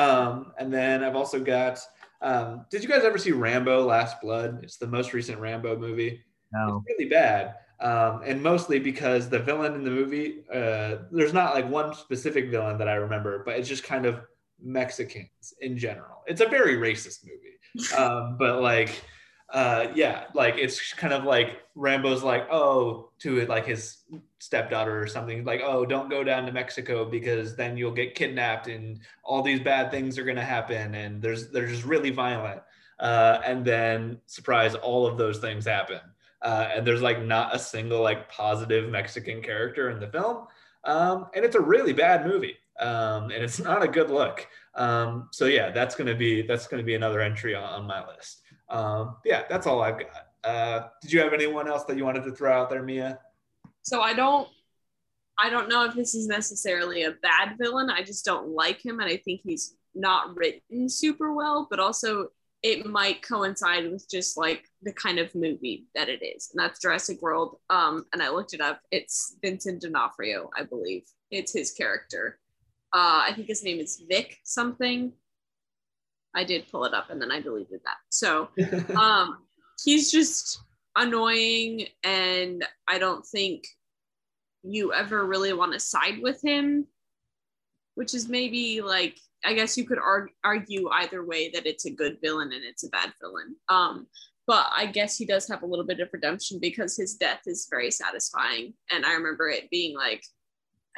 Um, 0.00 0.52
and 0.58 0.72
then 0.72 1.02
I've 1.02 1.16
also 1.16 1.40
got. 1.40 1.80
Um, 2.22 2.66
did 2.70 2.82
you 2.82 2.88
guys 2.88 3.04
ever 3.04 3.18
see 3.18 3.32
Rambo: 3.32 3.84
Last 3.84 4.20
Blood? 4.20 4.60
It's 4.62 4.76
the 4.76 4.86
most 4.86 5.12
recent 5.12 5.38
Rambo 5.38 5.76
movie. 5.78 6.22
no, 6.52 6.82
It's 6.86 6.98
really 6.98 7.10
bad. 7.10 7.56
Um, 7.80 8.22
and 8.24 8.40
mostly 8.40 8.78
because 8.78 9.28
the 9.28 9.40
villain 9.40 9.74
in 9.74 9.82
the 9.82 9.90
movie, 9.90 10.44
uh, 10.54 10.98
there's 11.10 11.32
not 11.32 11.52
like 11.52 11.68
one 11.68 11.92
specific 11.94 12.48
villain 12.48 12.78
that 12.78 12.88
I 12.88 12.94
remember, 12.94 13.42
but 13.44 13.58
it's 13.58 13.68
just 13.68 13.82
kind 13.82 14.06
of 14.06 14.20
Mexicans 14.62 15.54
in 15.60 15.76
general. 15.76 16.22
It's 16.28 16.40
a 16.40 16.46
very 16.46 16.76
racist 16.76 17.24
movie. 17.24 17.38
Um, 17.96 18.36
but 18.38 18.60
like, 18.60 19.02
uh, 19.50 19.86
yeah, 19.94 20.24
like 20.34 20.56
it's 20.58 20.92
kind 20.92 21.14
of 21.14 21.24
like 21.24 21.62
Rambo's 21.74 22.22
like, 22.22 22.46
oh, 22.52 23.10
to 23.20 23.38
it, 23.38 23.48
like 23.48 23.64
his 23.64 23.96
stepdaughter 24.42 25.00
or 25.00 25.06
something, 25.06 25.44
like, 25.44 25.60
oh, 25.62 25.86
don't 25.86 26.10
go 26.10 26.24
down 26.24 26.44
to 26.46 26.52
Mexico 26.52 27.04
because 27.04 27.54
then 27.54 27.76
you'll 27.76 27.92
get 27.92 28.16
kidnapped 28.16 28.66
and 28.66 28.98
all 29.22 29.40
these 29.40 29.60
bad 29.60 29.90
things 29.92 30.18
are 30.18 30.24
gonna 30.24 30.44
happen, 30.44 30.96
and 30.96 31.22
there's 31.22 31.50
they're 31.50 31.68
just 31.68 31.84
really 31.84 32.10
violent. 32.10 32.60
Uh, 32.98 33.40
and 33.44 33.64
then 33.64 34.18
surprise, 34.26 34.74
all 34.74 35.06
of 35.06 35.16
those 35.16 35.38
things 35.38 35.64
happen. 35.64 36.00
Uh, 36.40 36.68
and 36.74 36.84
there's 36.84 37.02
like 37.02 37.22
not 37.22 37.54
a 37.54 37.58
single 37.58 38.02
like 38.02 38.28
positive 38.28 38.90
Mexican 38.90 39.42
character 39.42 39.90
in 39.90 40.00
the 40.00 40.08
film. 40.08 40.46
Um, 40.84 41.26
and 41.34 41.44
it's 41.44 41.54
a 41.54 41.60
really 41.60 41.92
bad 41.92 42.26
movie. 42.26 42.56
Um, 42.80 43.24
and 43.24 43.44
it's 43.44 43.60
not 43.70 43.82
a 43.82 43.88
good 43.88 44.10
look. 44.10 44.46
Um, 44.74 45.28
so 45.30 45.44
yeah, 45.46 45.70
that's 45.70 45.94
gonna 45.94 46.16
be 46.16 46.42
that's 46.42 46.66
gonna 46.66 46.82
be 46.82 46.96
another 46.96 47.20
entry 47.20 47.54
on, 47.54 47.62
on 47.62 47.86
my 47.86 48.04
list. 48.08 48.40
Um, 48.68 49.16
yeah, 49.24 49.44
that's 49.48 49.68
all 49.68 49.82
I've 49.82 49.98
got. 49.98 50.26
Uh, 50.42 50.88
did 51.00 51.12
you 51.12 51.20
have 51.20 51.32
anyone 51.32 51.68
else 51.68 51.84
that 51.84 51.96
you 51.96 52.04
wanted 52.04 52.24
to 52.24 52.32
throw 52.32 52.52
out 52.52 52.70
there, 52.70 52.82
Mia? 52.82 53.20
So 53.82 54.00
I 54.00 54.14
don't 54.14 54.48
I 55.38 55.50
don't 55.50 55.68
know 55.68 55.84
if 55.84 55.94
this 55.94 56.14
is 56.14 56.26
necessarily 56.26 57.04
a 57.04 57.12
bad 57.22 57.56
villain. 57.58 57.90
I 57.90 58.02
just 58.02 58.24
don't 58.24 58.48
like 58.48 58.84
him 58.84 59.00
and 59.00 59.10
I 59.10 59.16
think 59.16 59.40
he's 59.42 59.76
not 59.94 60.36
written 60.36 60.88
super 60.88 61.32
well, 61.32 61.66
but 61.68 61.80
also 61.80 62.28
it 62.62 62.86
might 62.86 63.26
coincide 63.26 63.90
with 63.90 64.08
just 64.08 64.36
like 64.36 64.68
the 64.82 64.92
kind 64.92 65.18
of 65.18 65.34
movie 65.34 65.86
that 65.96 66.08
it 66.08 66.22
is. 66.22 66.50
And 66.52 66.62
that's 66.62 66.80
Jurassic 66.80 67.20
World. 67.20 67.56
Um 67.70 68.06
and 68.12 68.22
I 68.22 68.30
looked 68.30 68.54
it 68.54 68.60
up. 68.60 68.80
It's 68.90 69.36
Vincent 69.42 69.82
D'Onofrio, 69.82 70.50
I 70.56 70.62
believe. 70.64 71.02
It's 71.30 71.52
his 71.52 71.72
character. 71.72 72.38
Uh 72.92 73.24
I 73.26 73.32
think 73.34 73.48
his 73.48 73.64
name 73.64 73.80
is 73.80 74.02
Vic 74.08 74.38
something. 74.44 75.12
I 76.34 76.44
did 76.44 76.68
pull 76.70 76.84
it 76.84 76.94
up 76.94 77.10
and 77.10 77.20
then 77.20 77.32
I 77.32 77.40
deleted 77.40 77.80
that. 77.84 77.96
So 78.10 78.50
um 78.96 79.38
he's 79.84 80.12
just 80.12 80.60
annoying 80.96 81.86
and 82.04 82.64
i 82.88 82.98
don't 82.98 83.24
think 83.26 83.64
you 84.62 84.92
ever 84.92 85.26
really 85.26 85.52
want 85.52 85.72
to 85.72 85.80
side 85.80 86.20
with 86.20 86.40
him 86.42 86.86
which 87.94 88.14
is 88.14 88.28
maybe 88.28 88.80
like 88.80 89.18
i 89.44 89.52
guess 89.52 89.76
you 89.76 89.84
could 89.84 89.98
arg- 89.98 90.30
argue 90.44 90.88
either 90.90 91.24
way 91.24 91.50
that 91.50 91.66
it's 91.66 91.86
a 91.86 91.90
good 91.90 92.18
villain 92.22 92.52
and 92.52 92.64
it's 92.64 92.84
a 92.84 92.90
bad 92.90 93.12
villain 93.20 93.56
um 93.68 94.06
but 94.46 94.66
i 94.76 94.86
guess 94.86 95.16
he 95.16 95.24
does 95.24 95.48
have 95.48 95.62
a 95.62 95.66
little 95.66 95.86
bit 95.86 96.00
of 96.00 96.08
redemption 96.12 96.58
because 96.60 96.96
his 96.96 97.14
death 97.14 97.40
is 97.46 97.68
very 97.70 97.90
satisfying 97.90 98.74
and 98.90 99.06
i 99.06 99.14
remember 99.14 99.48
it 99.48 99.70
being 99.70 99.96
like 99.96 100.22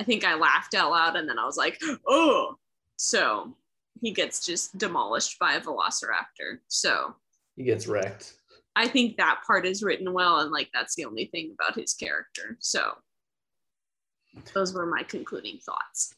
i 0.00 0.02
think 0.02 0.24
i 0.24 0.34
laughed 0.34 0.74
out 0.74 0.90
loud 0.90 1.16
and 1.16 1.28
then 1.28 1.38
i 1.38 1.44
was 1.44 1.56
like 1.56 1.80
oh 2.08 2.56
so 2.96 3.56
he 4.00 4.10
gets 4.10 4.44
just 4.44 4.76
demolished 4.76 5.38
by 5.38 5.54
a 5.54 5.60
velociraptor 5.60 6.58
so 6.68 7.14
he 7.56 7.62
gets 7.62 7.86
wrecked. 7.86 8.34
I 8.76 8.88
think 8.88 9.16
that 9.16 9.42
part 9.46 9.66
is 9.66 9.82
written 9.82 10.12
well, 10.12 10.40
and 10.40 10.51
like 10.51 10.70
that's 10.74 10.94
the 10.94 11.05
only 11.05 11.26
thing 11.26 11.55
about 11.59 11.78
his 11.78 11.94
character. 11.94 12.56
So 12.60 12.92
those 14.52 14.74
were 14.74 14.86
my 14.86 15.02
concluding 15.02 15.59
thoughts. 15.59 16.14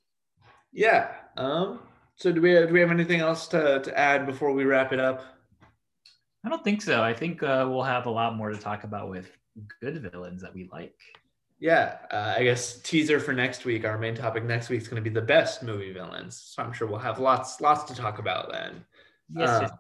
Yeah. 0.73 1.13
Um, 1.37 1.81
so 2.17 2.33
do 2.33 2.41
we 2.41 2.53
do 2.53 2.73
we 2.73 2.81
have 2.81 2.91
anything 2.91 3.21
else 3.21 3.47
to, 3.49 3.81
to 3.81 3.99
add 3.99 4.27
before 4.27 4.53
we 4.53 4.65
wrap 4.65 4.93
it 4.93 5.01
up? 5.01 5.25
I 6.45 6.49
don't 6.49 6.65
think 6.65 6.81
so. 6.81 7.03
I 7.03 7.13
think 7.13 7.43
uh, 7.43 7.67
we'll 7.69 7.83
have 7.83 8.07
a 8.07 8.11
lot 8.11 8.37
more 8.37 8.51
to 8.51 8.57
talk 8.57 8.85
about 8.85 9.11
with 9.11 9.31
good 9.81 10.01
villains 10.11 10.43
that 10.43 10.55
we 10.55 10.69
like. 10.73 10.95
Yeah, 11.59 11.97
uh, 12.11 12.35
I 12.37 12.45
guess 12.45 12.81
teaser 12.83 13.19
for 13.19 13.33
next 13.33 13.65
week. 13.65 13.85
Our 13.85 13.99
main 13.99 14.15
topic 14.15 14.45
next 14.45 14.69
week 14.69 14.83
is 14.83 14.89
going 14.89 15.03
to 15.03 15.11
be 15.11 15.13
the 15.13 15.25
best 15.25 15.63
movie 15.63 15.93
villains. 15.93 16.53
So 16.55 16.63
I'm 16.63 16.73
sure 16.73 16.87
we'll 16.87 16.99
have 16.99 17.19
lots 17.19 17.61
lots 17.61 17.85
to 17.85 17.95
talk 17.95 18.19
about 18.19 18.53
then. 18.53 18.85
Yes, 19.35 19.49
Uh, 19.49 19.61
yes, 19.63 19.71
yes. 19.71 19.79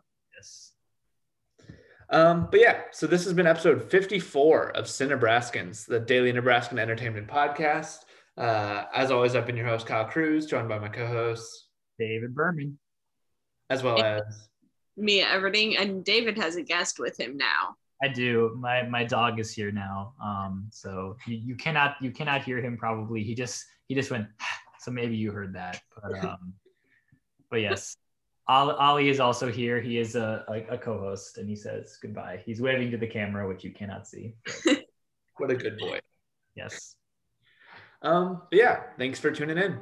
Um, 2.11 2.49
but 2.51 2.61
yeah, 2.61 2.83
so 2.93 3.07
this 3.07 3.25
has 3.25 3.33
been 3.33 3.47
episode 3.47 3.91
54 3.91 4.71
of 4.71 4.89
Sin 4.89 5.09
Nebraskans, 5.11 5.87
the 5.87 5.99
daily 5.99 6.33
Nebraskan 6.33 6.79
entertainment 6.79 7.27
podcast. 7.27 7.99
Uh, 8.37 8.85
as 8.95 9.11
always, 9.11 9.35
I've 9.35 9.47
been 9.47 9.57
your 9.57 9.67
host, 9.67 9.87
Kyle 9.87 10.05
Cruz, 10.05 10.47
joined 10.47 10.69
by 10.69 10.79
my 10.79 10.89
co-hosts, 10.89 11.69
David 11.99 12.35
Berman. 12.35 12.79
as 13.71 13.83
well 13.83 14.01
as 14.03 14.23
Mia 14.97 15.27
Everding 15.27 15.81
and 15.81 16.05
David 16.05 16.37
has 16.39 16.57
a 16.57 16.63
guest 16.63 16.99
with 16.99 17.19
him 17.19 17.37
now. 17.37 17.77
I 18.03 18.09
do. 18.09 18.55
My 18.59 18.83
my 18.83 19.05
dog 19.05 19.41
is 19.41 19.53
here 19.53 19.73
now. 19.73 20.15
Um, 20.23 20.69
so 20.71 21.17
you, 21.27 21.37
you 21.37 21.55
cannot 21.57 21.97
you 22.01 22.11
cannot 22.11 22.43
hear 22.45 22.61
him 22.61 22.77
probably. 22.77 23.23
He 23.23 23.35
just 23.35 23.65
he 23.89 23.95
just 23.95 24.11
went. 24.11 24.27
So 24.79 24.93
maybe 24.93 25.17
you 25.17 25.33
heard 25.33 25.55
that. 25.55 25.81
But 26.01 26.25
um, 26.25 26.53
but 27.51 27.61
yes, 27.61 27.97
Ali, 28.49 28.75
Ali 28.79 29.09
is 29.09 29.21
also 29.21 29.51
here. 29.51 29.81
He 29.81 29.99
is 29.99 30.15
a, 30.15 30.45
a, 30.49 30.75
a 30.75 30.79
co-host, 30.79 31.39
and 31.39 31.49
he 31.49 31.57
says 31.57 31.99
goodbye. 32.01 32.43
He's 32.45 32.61
waving 32.61 32.91
to 32.93 32.97
the 32.97 33.07
camera, 33.07 33.49
which 33.49 33.65
you 33.65 33.73
cannot 33.73 34.07
see. 34.07 34.35
What 35.39 35.51
a 35.51 35.55
good 35.55 35.79
boy. 35.79 36.01
yes. 36.55 36.97
Um, 38.01 38.43
but 38.51 38.59
yeah, 38.59 38.83
thanks 38.99 39.19
for 39.19 39.31
tuning 39.31 39.59
in. 39.59 39.79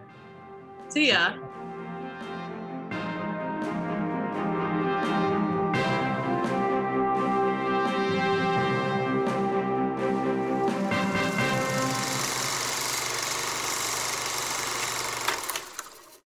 See 0.89 1.09
ya. 1.09 1.35